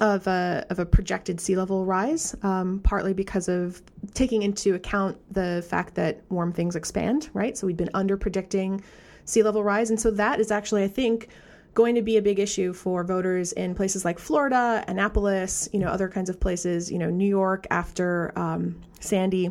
of 0.00 0.26
a, 0.26 0.64
of 0.70 0.78
a 0.78 0.86
projected 0.86 1.40
sea 1.40 1.56
level 1.56 1.84
rise, 1.84 2.34
um, 2.42 2.80
partly 2.82 3.12
because 3.12 3.48
of 3.48 3.82
taking 4.14 4.42
into 4.42 4.74
account 4.74 5.18
the 5.32 5.64
fact 5.68 5.94
that 5.96 6.22
warm 6.30 6.52
things 6.52 6.76
expand, 6.76 7.28
right? 7.34 7.58
So 7.58 7.66
we've 7.66 7.76
been 7.76 7.90
under 7.92 8.16
predicting 8.16 8.82
sea 9.24 9.42
level 9.42 9.62
rise. 9.62 9.90
And 9.90 10.00
so 10.00 10.10
that 10.12 10.40
is 10.40 10.50
actually, 10.50 10.84
I 10.84 10.88
think, 10.88 11.28
going 11.74 11.94
to 11.94 12.02
be 12.02 12.16
a 12.16 12.22
big 12.22 12.38
issue 12.38 12.72
for 12.72 13.02
voters 13.02 13.52
in 13.52 13.74
places 13.74 14.04
like 14.04 14.18
Florida, 14.18 14.84
Annapolis, 14.88 15.68
you 15.72 15.78
know, 15.78 15.88
other 15.88 16.08
kinds 16.08 16.28
of 16.28 16.38
places, 16.38 16.92
you 16.92 16.98
know, 16.98 17.08
New 17.08 17.28
York 17.28 17.66
after 17.70 18.32
um, 18.36 18.80
Sandy. 19.00 19.50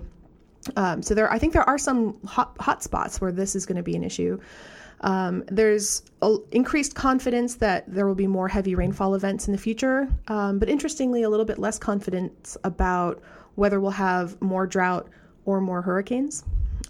Um, 0.76 1.02
so 1.02 1.16
there, 1.16 1.32
I 1.32 1.40
think 1.40 1.54
there 1.54 1.68
are 1.68 1.80
some 1.80 2.20
hot, 2.26 2.56
hot 2.60 2.84
spots 2.84 3.20
where 3.20 3.32
this 3.32 3.56
is 3.56 3.66
going 3.66 3.78
to 3.78 3.84
be 3.84 3.96
an 3.96 4.04
issue. 4.04 4.40
Um, 5.02 5.44
there's 5.48 6.04
a, 6.22 6.38
increased 6.52 6.94
confidence 6.94 7.56
that 7.56 7.92
there 7.92 8.06
will 8.06 8.16
be 8.16 8.28
more 8.28 8.48
heavy 8.48 8.76
rainfall 8.76 9.16
events 9.16 9.48
in 9.48 9.52
the 9.52 9.58
future, 9.58 10.08
um, 10.28 10.60
but 10.60 10.70
interestingly, 10.70 11.24
a 11.24 11.30
little 11.30 11.46
bit 11.46 11.58
less 11.58 11.80
confidence 11.80 12.56
about 12.64 13.20
whether 13.56 13.80
we'll 13.80 13.92
have 13.92 14.40
more 14.42 14.68
drought 14.68 15.10
or 15.46 15.60
more 15.60 15.82
hurricanes, 15.82 16.44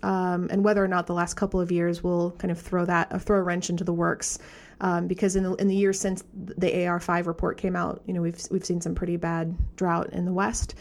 um, 0.03 0.47
and 0.51 0.63
whether 0.63 0.83
or 0.83 0.87
not 0.87 1.07
the 1.07 1.13
last 1.13 1.35
couple 1.35 1.59
of 1.59 1.71
years 1.71 2.03
will 2.03 2.31
kind 2.31 2.51
of 2.51 2.59
throw 2.59 2.85
that 2.85 3.11
uh, 3.11 3.19
throw 3.19 3.37
a 3.39 3.43
wrench 3.43 3.69
into 3.69 3.83
the 3.83 3.93
works. 3.93 4.39
Um, 4.81 5.05
because 5.05 5.35
in 5.35 5.43
the 5.43 5.53
in 5.55 5.67
the 5.67 5.75
years 5.75 5.99
since 5.99 6.23
the 6.33 6.71
AR5 6.71 7.27
report 7.27 7.57
came 7.57 7.75
out, 7.75 8.01
you 8.07 8.13
know 8.13 8.21
we've 8.21 8.39
we've 8.49 8.65
seen 8.65 8.81
some 8.81 8.95
pretty 8.95 9.17
bad 9.17 9.55
drought 9.75 10.09
in 10.11 10.25
the 10.25 10.33
West. 10.33 10.75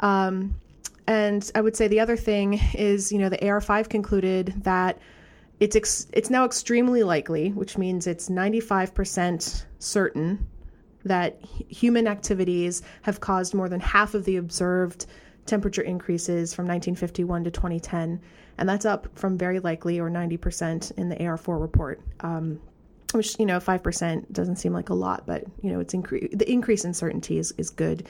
Um, 0.00 0.54
and 1.06 1.50
I 1.54 1.60
would 1.60 1.76
say 1.76 1.88
the 1.88 2.00
other 2.00 2.16
thing 2.16 2.60
is, 2.74 3.12
you 3.12 3.18
know, 3.18 3.28
the 3.28 3.38
AR5 3.38 3.88
concluded 3.88 4.54
that 4.64 4.98
it's 5.60 5.76
ex- 5.76 6.06
it's 6.12 6.30
now 6.30 6.44
extremely 6.44 7.02
likely, 7.02 7.50
which 7.50 7.76
means 7.76 8.06
it's 8.06 8.28
95% 8.28 9.64
certain 9.78 10.46
that 11.04 11.40
human 11.68 12.06
activities 12.06 12.82
have 13.02 13.20
caused 13.20 13.54
more 13.54 13.68
than 13.68 13.80
half 13.80 14.14
of 14.14 14.24
the 14.24 14.36
observed 14.36 15.06
temperature 15.46 15.82
increases 15.82 16.54
from 16.54 16.66
1951 16.66 17.44
to 17.44 17.50
2010, 17.50 18.20
and 18.62 18.68
that's 18.68 18.84
up 18.84 19.08
from 19.18 19.36
very 19.36 19.58
likely 19.58 19.98
or 19.98 20.08
90% 20.08 20.92
in 20.96 21.08
the 21.08 21.16
AR4 21.16 21.60
report. 21.60 22.00
Um, 22.20 22.60
which 23.10 23.36
you 23.40 23.44
know, 23.44 23.58
five 23.58 23.82
percent 23.82 24.32
doesn't 24.32 24.56
seem 24.56 24.72
like 24.72 24.88
a 24.88 24.94
lot, 24.94 25.26
but 25.26 25.42
you 25.62 25.72
know, 25.72 25.80
it's 25.80 25.92
incre- 25.92 26.30
the 26.38 26.48
increase 26.48 26.84
in 26.84 26.94
certainty 26.94 27.38
is, 27.38 27.52
is 27.58 27.70
good. 27.70 28.06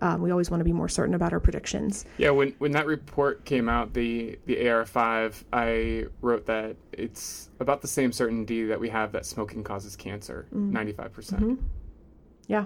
Um, 0.00 0.20
we 0.20 0.32
always 0.32 0.50
want 0.50 0.60
to 0.60 0.64
be 0.64 0.72
more 0.72 0.88
certain 0.88 1.14
about 1.14 1.32
our 1.32 1.38
predictions. 1.38 2.04
Yeah, 2.18 2.30
when 2.30 2.48
when 2.58 2.72
that 2.72 2.84
report 2.86 3.44
came 3.44 3.68
out, 3.68 3.94
the 3.94 4.36
the 4.46 4.56
AR5, 4.56 5.44
I 5.52 6.06
wrote 6.20 6.46
that 6.46 6.74
it's 6.90 7.48
about 7.60 7.80
the 7.80 7.88
same 7.88 8.10
certainty 8.10 8.64
that 8.64 8.80
we 8.80 8.88
have 8.88 9.12
that 9.12 9.24
smoking 9.24 9.62
causes 9.62 9.94
cancer, 9.94 10.48
ninety 10.50 10.92
five 10.92 11.12
percent. 11.12 11.60
Yeah. 12.48 12.64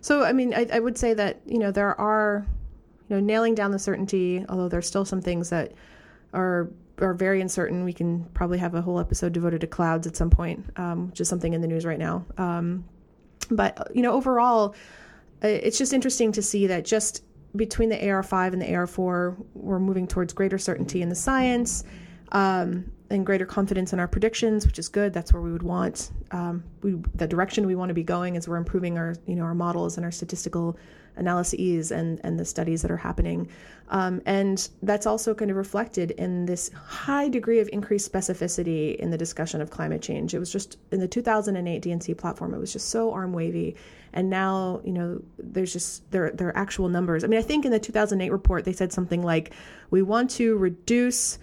So 0.00 0.24
I 0.24 0.32
mean, 0.32 0.54
I, 0.54 0.66
I 0.72 0.80
would 0.80 0.96
say 0.96 1.12
that 1.12 1.42
you 1.44 1.58
know 1.58 1.70
there 1.70 2.00
are, 2.00 2.46
you 3.10 3.16
know, 3.16 3.20
nailing 3.20 3.54
down 3.54 3.72
the 3.72 3.78
certainty. 3.78 4.44
Although 4.48 4.70
there's 4.70 4.88
still 4.88 5.04
some 5.04 5.20
things 5.20 5.50
that 5.50 5.72
are 6.36 6.70
are 6.98 7.14
very 7.14 7.40
uncertain. 7.40 7.84
We 7.84 7.92
can 7.92 8.24
probably 8.32 8.58
have 8.58 8.74
a 8.74 8.80
whole 8.80 8.98
episode 9.00 9.32
devoted 9.32 9.60
to 9.62 9.66
clouds 9.66 10.06
at 10.06 10.16
some 10.16 10.30
point, 10.30 10.64
um, 10.76 11.08
which 11.08 11.20
is 11.20 11.28
something 11.28 11.52
in 11.52 11.60
the 11.60 11.66
news 11.66 11.84
right 11.84 11.98
now. 11.98 12.24
Um, 12.38 12.84
but 13.50 13.90
you 13.94 14.02
know, 14.02 14.12
overall, 14.12 14.74
it's 15.42 15.78
just 15.78 15.92
interesting 15.92 16.32
to 16.32 16.42
see 16.42 16.66
that 16.68 16.84
just 16.84 17.22
between 17.54 17.88
the 17.88 17.96
AR5 17.96 18.52
and 18.52 18.62
the 18.62 18.66
AR4, 18.66 19.36
we're 19.54 19.78
moving 19.78 20.06
towards 20.06 20.32
greater 20.32 20.58
certainty 20.58 21.02
in 21.02 21.08
the 21.08 21.14
science 21.14 21.84
um, 22.32 22.90
and 23.10 23.24
greater 23.24 23.46
confidence 23.46 23.92
in 23.92 24.00
our 24.00 24.08
predictions, 24.08 24.66
which 24.66 24.78
is 24.78 24.88
good. 24.88 25.12
That's 25.12 25.32
where 25.32 25.42
we 25.42 25.52
would 25.52 25.62
want 25.62 26.10
um, 26.32 26.64
we, 26.82 26.96
the 27.14 27.26
direction 27.26 27.66
we 27.66 27.74
want 27.74 27.90
to 27.90 27.94
be 27.94 28.02
going 28.02 28.36
as 28.36 28.48
we're 28.48 28.56
improving 28.56 28.98
our 28.98 29.14
you 29.26 29.36
know 29.36 29.44
our 29.44 29.54
models 29.54 29.96
and 29.96 30.04
our 30.04 30.10
statistical 30.10 30.76
analyses 31.16 31.90
and 31.90 32.20
and 32.24 32.38
the 32.38 32.44
studies 32.44 32.82
that 32.82 32.90
are 32.90 32.96
happening. 32.96 33.48
Um, 33.88 34.20
and 34.26 34.68
that's 34.82 35.06
also 35.06 35.34
kind 35.34 35.50
of 35.50 35.56
reflected 35.56 36.10
in 36.12 36.46
this 36.46 36.70
high 36.72 37.28
degree 37.28 37.60
of 37.60 37.68
increased 37.72 38.10
specificity 38.10 38.96
in 38.96 39.10
the 39.10 39.18
discussion 39.18 39.60
of 39.60 39.70
climate 39.70 40.02
change. 40.02 40.34
It 40.34 40.38
was 40.38 40.50
just 40.50 40.76
in 40.90 41.00
the 41.00 41.06
2008 41.06 41.82
DNC 41.82 42.18
platform, 42.18 42.52
it 42.52 42.58
was 42.58 42.72
just 42.72 42.88
so 42.88 43.12
arm 43.12 43.32
wavy. 43.32 43.76
And 44.12 44.30
now, 44.30 44.80
you 44.84 44.92
know, 44.92 45.22
there's 45.38 45.72
just 45.72 46.10
there 46.10 46.30
there 46.30 46.48
are 46.48 46.56
actual 46.56 46.88
numbers. 46.88 47.22
I 47.22 47.26
mean, 47.26 47.38
I 47.38 47.42
think 47.42 47.64
in 47.64 47.70
the 47.70 47.78
2008 47.78 48.30
report 48.30 48.64
they 48.64 48.72
said 48.72 48.92
something 48.92 49.22
like, 49.22 49.52
"We 49.90 50.02
want 50.02 50.30
to 50.30 50.56
reduce 50.56 51.38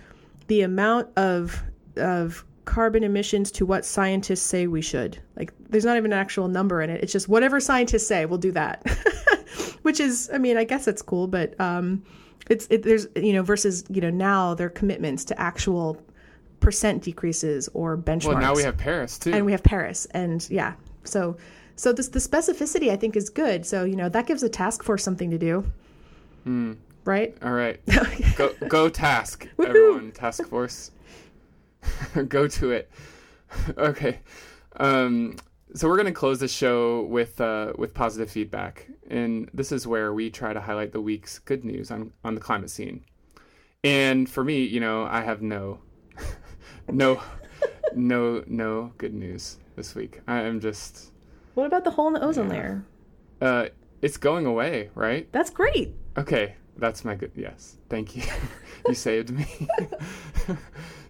the 0.48 0.62
amount 0.62 1.10
of 1.18 1.62
of 1.98 2.44
carbon 2.66 3.04
emissions 3.04 3.52
to 3.52 3.66
what 3.66 3.86
scientists 3.86 4.42
say 4.42 4.66
we 4.66 4.82
should." 4.82 5.20
Like, 5.36 5.54
there's 5.70 5.86
not 5.86 5.98
even 5.98 6.14
an 6.14 6.20
actual 6.20 6.48
number 6.48 6.82
in 6.82 6.90
it. 6.90 7.04
It's 7.04 7.12
just 7.12 7.28
whatever 7.28 7.60
scientists 7.60 8.08
say, 8.08 8.26
we'll 8.26 8.38
do 8.38 8.52
that. 8.52 8.86
Which 9.84 10.00
is, 10.00 10.30
I 10.34 10.38
mean, 10.38 10.58
I 10.58 10.64
guess 10.64 10.88
it's 10.88 11.02
cool, 11.02 11.28
but 11.28 11.60
um, 11.60 12.04
it's 12.50 12.68
it, 12.70 12.84
there's 12.84 13.08
you 13.16 13.34
know 13.34 13.44
versus 13.44 13.84
you 13.90 14.02
know 14.02 14.10
now 14.10 14.54
their 14.54 14.70
commitments 14.70 15.24
to 15.26 15.40
actual 15.40 16.02
percent 16.60 17.04
decreases 17.04 17.70
or 17.74 17.98
benchmarks. 17.98 18.26
Well, 18.26 18.40
now 18.40 18.56
we 18.56 18.64
have 18.64 18.78
Paris 18.78 19.18
too. 19.20 19.32
and 19.34 19.46
we 19.46 19.52
have 19.52 19.64
Paris, 19.64 20.08
and 20.12 20.48
yeah, 20.50 20.74
so 21.04 21.38
so 21.76 21.94
this 21.94 22.10
the 22.10 22.20
specificity 22.20 22.90
I 22.90 22.96
think 22.96 23.16
is 23.16 23.30
good. 23.30 23.66
So 23.66 23.84
you 23.84 23.96
know 23.96 24.10
that 24.10 24.28
gives 24.28 24.44
a 24.44 24.50
task 24.50 24.84
force 24.84 25.04
something 25.04 25.32
to 25.32 25.38
do, 25.38 25.66
right? 27.06 27.36
All 27.44 27.54
right, 27.54 27.80
go 28.36 28.54
go 28.68 28.90
task, 28.90 29.48
everyone, 29.60 30.12
task 30.12 30.48
force. 30.48 30.92
go 32.28 32.48
to 32.48 32.72
it. 32.72 32.90
okay, 33.78 34.20
um, 34.78 35.36
so 35.74 35.88
we're 35.88 35.98
gonna 35.98 36.12
close 36.12 36.40
the 36.40 36.48
show 36.48 37.04
with 37.04 37.40
uh, 37.42 37.74
with 37.78 37.94
positive 37.94 38.30
feedback, 38.30 38.88
and 39.10 39.50
this 39.54 39.72
is 39.72 39.86
where 39.88 40.14
we 40.14 40.30
try 40.30 40.54
to 40.54 40.62
highlight 40.62 40.92
the 40.92 41.02
week's 41.02 41.40
good 41.40 41.64
news 41.66 41.92
on 41.92 42.12
on 42.24 42.36
the 42.36 42.42
climate 42.42 42.70
scene. 42.70 43.04
And 43.84 44.30
for 44.30 44.44
me, 44.44 44.64
you 44.64 44.80
know, 44.80 45.04
I 45.04 45.22
have 45.22 45.42
no, 45.42 45.80
no, 46.90 47.22
no, 47.94 48.44
no 48.48 48.94
good 48.98 49.14
news 49.14 49.58
this 49.76 49.94
week. 49.94 50.22
I 50.26 50.40
am 50.42 50.62
just, 50.62 51.12
What 51.56 51.66
about 51.66 51.84
the 51.84 51.92
hole 51.92 52.08
in 52.08 52.14
the 52.14 52.24
ozone 52.24 52.46
Yeah. 52.46 52.52
layer? 52.54 52.86
uh, 53.42 53.66
it's 54.02 54.16
going 54.18 54.46
away, 54.46 54.90
right? 54.96 55.28
That's 55.34 55.50
great. 55.50 55.96
Okay, 56.18 56.56
that's 56.78 57.04
my 57.04 57.16
good. 57.16 57.32
Yes, 57.36 57.76
thank 57.90 58.16
you. 58.16 58.24
you 58.88 58.94
saved 58.96 59.32
me. 59.32 59.48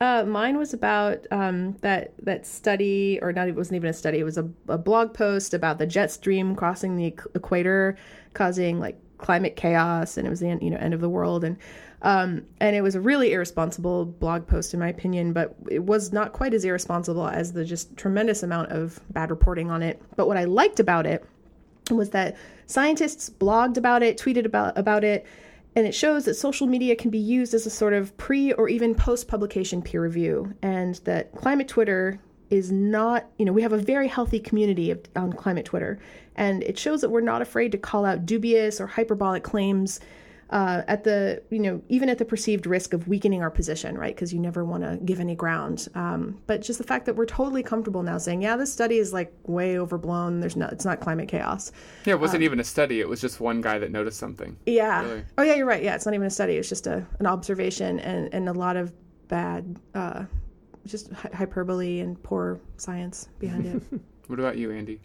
Uh, 0.00 0.24
mine 0.24 0.56
was 0.56 0.74
about 0.74 1.26
um, 1.30 1.72
that 1.80 2.12
that 2.22 2.46
study, 2.46 3.18
or 3.22 3.32
not. 3.32 3.48
It 3.48 3.54
wasn't 3.54 3.76
even 3.76 3.90
a 3.90 3.92
study. 3.92 4.18
It 4.18 4.24
was 4.24 4.38
a, 4.38 4.48
a 4.68 4.76
blog 4.76 5.14
post 5.14 5.54
about 5.54 5.78
the 5.78 5.86
jet 5.86 6.10
stream 6.10 6.56
crossing 6.56 6.96
the 6.96 7.12
equ- 7.12 7.36
equator, 7.36 7.96
causing 8.34 8.80
like 8.80 8.98
climate 9.18 9.56
chaos, 9.56 10.16
and 10.16 10.26
it 10.26 10.30
was 10.30 10.40
the 10.40 10.48
end, 10.48 10.62
you 10.62 10.70
know 10.70 10.76
end 10.78 10.94
of 10.94 11.00
the 11.00 11.08
world, 11.08 11.44
and 11.44 11.56
um, 12.02 12.44
and 12.60 12.74
it 12.74 12.82
was 12.82 12.96
a 12.96 13.00
really 13.00 13.32
irresponsible 13.32 14.04
blog 14.04 14.46
post 14.46 14.74
in 14.74 14.80
my 14.80 14.88
opinion. 14.88 15.32
But 15.32 15.54
it 15.70 15.84
was 15.84 16.12
not 16.12 16.32
quite 16.32 16.54
as 16.54 16.64
irresponsible 16.64 17.28
as 17.28 17.52
the 17.52 17.64
just 17.64 17.96
tremendous 17.96 18.42
amount 18.42 18.72
of 18.72 19.00
bad 19.10 19.30
reporting 19.30 19.70
on 19.70 19.82
it. 19.82 20.02
But 20.16 20.26
what 20.26 20.36
I 20.36 20.44
liked 20.44 20.80
about 20.80 21.06
it 21.06 21.24
was 21.90 22.10
that 22.10 22.36
scientists 22.66 23.30
blogged 23.30 23.76
about 23.76 24.02
it, 24.02 24.18
tweeted 24.18 24.44
about 24.44 24.76
about 24.76 25.04
it, 25.04 25.24
and 25.76 25.86
it 25.86 25.94
shows 25.94 26.24
that 26.24 26.34
social 26.34 26.66
media 26.66 26.94
can 26.94 27.10
be 27.10 27.18
used 27.18 27.54
as 27.54 27.66
a 27.66 27.70
sort 27.70 27.92
of 27.92 28.16
pre 28.16 28.52
or 28.52 28.68
even 28.68 28.94
post 28.94 29.28
publication 29.28 29.82
peer 29.82 30.02
review, 30.02 30.54
and 30.62 30.96
that 31.04 31.34
climate 31.34 31.68
Twitter 31.68 32.20
is 32.50 32.70
not, 32.70 33.26
you 33.38 33.44
know, 33.44 33.52
we 33.52 33.62
have 33.62 33.72
a 33.72 33.78
very 33.78 34.06
healthy 34.06 34.38
community 34.38 34.90
of, 34.90 35.00
on 35.16 35.32
climate 35.32 35.64
Twitter, 35.64 35.98
and 36.36 36.62
it 36.62 36.78
shows 36.78 37.00
that 37.00 37.10
we're 37.10 37.20
not 37.20 37.42
afraid 37.42 37.72
to 37.72 37.78
call 37.78 38.04
out 38.04 38.26
dubious 38.26 38.80
or 38.80 38.86
hyperbolic 38.86 39.42
claims. 39.42 40.00
Uh, 40.50 40.82
at 40.86 41.04
the 41.04 41.42
you 41.50 41.58
know 41.58 41.82
even 41.88 42.08
at 42.08 42.18
the 42.18 42.24
perceived 42.24 42.66
risk 42.66 42.92
of 42.92 43.08
weakening 43.08 43.42
our 43.42 43.50
position 43.50 43.96
right 43.96 44.14
because 44.14 44.32
you 44.32 44.38
never 44.38 44.64
want 44.64 44.82
to 44.82 44.98
give 45.04 45.18
any 45.18 45.34
ground 45.34 45.88
um, 45.94 46.38
but 46.46 46.60
just 46.60 46.78
the 46.78 46.84
fact 46.84 47.06
that 47.06 47.16
we're 47.16 47.24
totally 47.24 47.62
comfortable 47.62 48.02
now 48.02 48.18
saying 48.18 48.42
yeah 48.42 48.54
this 48.56 48.72
study 48.72 48.98
is 48.98 49.12
like 49.12 49.32
way 49.46 49.78
overblown 49.78 50.40
there's 50.40 50.54
not 50.54 50.70
it's 50.72 50.84
not 50.84 51.00
climate 51.00 51.28
chaos 51.28 51.72
yeah, 52.04 52.12
it 52.14 52.20
wasn't 52.20 52.42
even 52.42 52.60
a 52.60 52.64
study. 52.64 53.00
It 53.00 53.08
was 53.08 53.20
just 53.20 53.40
one 53.40 53.60
guy 53.60 53.78
that 53.78 53.90
noticed 53.90 54.18
something. 54.18 54.56
yeah. 54.66 55.02
Really? 55.02 55.24
Oh, 55.38 55.42
yeah, 55.42 55.54
you're 55.54 55.66
right. 55.66 55.82
Yeah, 55.82 55.94
it's 55.94 56.04
not 56.04 56.14
even 56.14 56.26
a 56.26 56.30
study. 56.30 56.56
It's 56.56 56.68
just 56.68 56.86
a 56.86 57.06
an 57.18 57.26
observation 57.26 57.98
and 58.00 58.32
and 58.34 58.48
a 58.48 58.52
lot 58.52 58.76
of 58.76 58.92
bad, 59.28 59.78
uh, 59.94 60.24
just 60.86 61.10
hy- 61.12 61.30
hyperbole 61.32 62.00
and 62.00 62.22
poor 62.22 62.60
science 62.76 63.28
behind 63.38 63.66
it. 63.66 64.00
What 64.26 64.38
about 64.38 64.56
you, 64.56 64.70
Andy? 64.70 65.00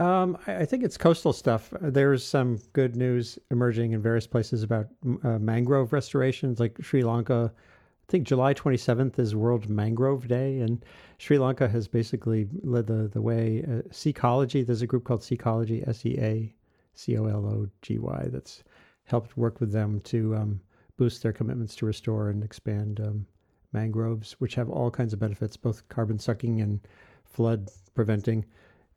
Um, 0.00 0.38
I 0.46 0.64
think 0.64 0.82
it's 0.82 0.96
coastal 0.96 1.34
stuff. 1.34 1.74
There's 1.78 2.24
some 2.24 2.58
good 2.72 2.96
news 2.96 3.38
emerging 3.50 3.92
in 3.92 4.00
various 4.00 4.26
places 4.26 4.62
about 4.62 4.86
uh, 5.22 5.38
mangrove 5.38 5.92
restorations, 5.92 6.58
like 6.58 6.78
Sri 6.80 7.04
Lanka. 7.04 7.52
I 7.54 8.10
think 8.10 8.26
July 8.26 8.54
27th 8.54 9.18
is 9.18 9.36
World 9.36 9.68
Mangrove 9.68 10.26
Day, 10.26 10.60
and 10.60 10.82
Sri 11.18 11.38
Lanka 11.38 11.68
has 11.68 11.86
basically 11.86 12.48
led 12.62 12.86
the, 12.86 13.08
the 13.08 13.20
way. 13.20 13.62
Uh, 13.62 13.82
Seacology, 13.90 14.66
there's 14.66 14.80
a 14.80 14.86
group 14.86 15.04
called 15.04 15.20
Seacology, 15.20 15.86
S 15.86 16.06
E 16.06 16.16
A 16.18 16.54
C 16.94 17.18
O 17.18 17.26
L 17.26 17.44
O 17.44 17.68
G 17.82 17.98
Y, 17.98 18.28
that's 18.32 18.64
helped 19.04 19.36
work 19.36 19.60
with 19.60 19.70
them 19.70 20.00
to 20.04 20.34
um, 20.34 20.60
boost 20.96 21.22
their 21.22 21.34
commitments 21.34 21.76
to 21.76 21.84
restore 21.84 22.30
and 22.30 22.42
expand 22.42 23.00
um, 23.00 23.26
mangroves, 23.74 24.32
which 24.38 24.54
have 24.54 24.70
all 24.70 24.90
kinds 24.90 25.12
of 25.12 25.18
benefits, 25.18 25.58
both 25.58 25.86
carbon 25.90 26.18
sucking 26.18 26.62
and 26.62 26.80
flood 27.26 27.68
preventing. 27.94 28.46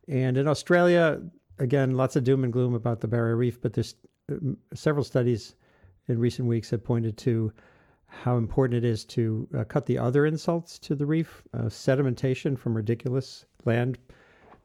And 0.07 0.37
in 0.37 0.47
Australia, 0.47 1.21
again, 1.59 1.95
lots 1.95 2.15
of 2.15 2.23
doom 2.23 2.43
and 2.43 2.53
gloom 2.53 2.73
about 2.73 3.01
the 3.01 3.07
barrier 3.07 3.35
reef, 3.35 3.61
but 3.61 3.73
there's 3.73 3.95
um, 4.31 4.57
several 4.73 5.03
studies 5.03 5.55
in 6.07 6.19
recent 6.19 6.47
weeks 6.47 6.69
have 6.71 6.83
pointed 6.83 7.17
to 7.19 7.51
how 8.05 8.37
important 8.37 8.83
it 8.83 8.87
is 8.87 9.05
to 9.05 9.47
uh, 9.57 9.63
cut 9.63 9.85
the 9.85 9.97
other 9.97 10.25
insults 10.25 10.77
to 10.79 10.95
the 10.95 11.05
reef, 11.05 11.41
uh, 11.53 11.63
sedimentation 11.63 12.57
from 12.57 12.75
ridiculous 12.75 13.45
land 13.65 13.97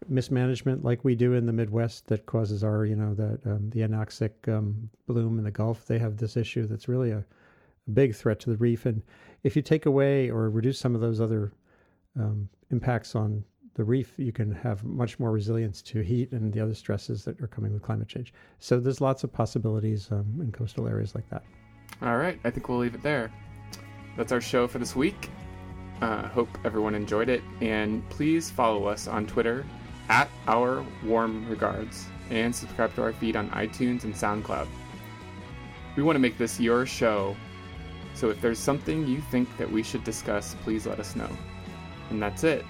mismanagement 0.08 0.84
like 0.84 1.04
we 1.04 1.14
do 1.14 1.32
in 1.32 1.46
the 1.46 1.52
Midwest 1.52 2.06
that 2.06 2.26
causes 2.26 2.62
our, 2.62 2.84
you 2.84 2.94
know, 2.94 3.14
that 3.14 3.40
um, 3.46 3.70
the 3.70 3.80
anoxic 3.80 4.32
um, 4.48 4.88
bloom 5.06 5.38
in 5.38 5.44
the 5.44 5.50
Gulf. 5.50 5.86
They 5.86 5.98
have 5.98 6.16
this 6.16 6.36
issue 6.36 6.66
that's 6.66 6.88
really 6.88 7.10
a, 7.10 7.18
a 7.18 7.90
big 7.90 8.14
threat 8.14 8.38
to 8.40 8.50
the 8.50 8.56
reef. 8.56 8.86
And 8.86 9.02
if 9.42 9.56
you 9.56 9.62
take 9.62 9.86
away 9.86 10.30
or 10.30 10.50
reduce 10.50 10.78
some 10.78 10.94
of 10.94 11.00
those 11.00 11.20
other 11.20 11.52
um, 12.18 12.48
impacts 12.70 13.14
on 13.14 13.44
the 13.78 13.84
reef, 13.84 14.12
you 14.16 14.32
can 14.32 14.50
have 14.50 14.84
much 14.84 15.20
more 15.20 15.30
resilience 15.30 15.80
to 15.82 16.00
heat 16.00 16.32
and 16.32 16.52
the 16.52 16.60
other 16.60 16.74
stresses 16.74 17.24
that 17.24 17.40
are 17.40 17.46
coming 17.46 17.72
with 17.72 17.80
climate 17.80 18.08
change. 18.08 18.34
So 18.58 18.80
there's 18.80 19.00
lots 19.00 19.22
of 19.22 19.32
possibilities 19.32 20.08
um, 20.10 20.26
in 20.40 20.50
coastal 20.50 20.88
areas 20.88 21.14
like 21.14 21.30
that. 21.30 21.44
All 22.02 22.16
right, 22.16 22.40
I 22.42 22.50
think 22.50 22.68
we'll 22.68 22.78
leave 22.78 22.96
it 22.96 23.04
there. 23.04 23.32
That's 24.16 24.32
our 24.32 24.40
show 24.40 24.66
for 24.66 24.80
this 24.80 24.96
week. 24.96 25.30
Uh, 26.02 26.26
hope 26.26 26.48
everyone 26.64 26.96
enjoyed 26.96 27.28
it, 27.28 27.40
and 27.60 28.06
please 28.10 28.50
follow 28.50 28.86
us 28.86 29.06
on 29.06 29.28
Twitter 29.28 29.64
at 30.08 30.28
Our 30.48 30.84
Warm 31.04 31.48
Regards 31.48 32.06
and 32.30 32.54
subscribe 32.54 32.92
to 32.96 33.02
our 33.02 33.12
feed 33.12 33.36
on 33.36 33.48
iTunes 33.50 34.02
and 34.02 34.12
SoundCloud. 34.12 34.66
We 35.96 36.02
want 36.02 36.16
to 36.16 36.20
make 36.20 36.36
this 36.36 36.58
your 36.58 36.84
show, 36.84 37.36
so 38.14 38.28
if 38.28 38.40
there's 38.40 38.58
something 38.58 39.06
you 39.06 39.20
think 39.30 39.56
that 39.56 39.70
we 39.70 39.84
should 39.84 40.02
discuss, 40.02 40.56
please 40.64 40.84
let 40.84 40.98
us 40.98 41.14
know. 41.14 41.30
And 42.10 42.20
that's 42.20 42.42
it. 42.42 42.64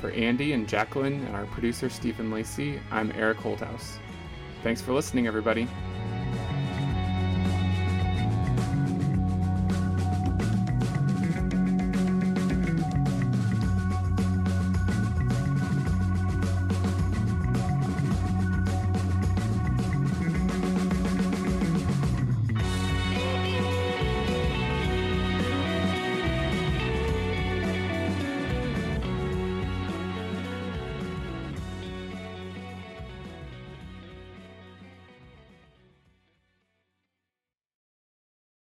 For 0.00 0.10
Andy 0.12 0.54
and 0.54 0.66
Jacquelyn 0.66 1.26
and 1.26 1.36
our 1.36 1.44
producer 1.46 1.90
Stephen 1.90 2.30
Lacey, 2.30 2.80
I'm 2.90 3.12
Eric 3.12 3.36
Holthaus. 3.36 3.98
Thanks 4.62 4.80
for 4.80 4.94
listening, 4.94 5.26
everybody. 5.26 5.68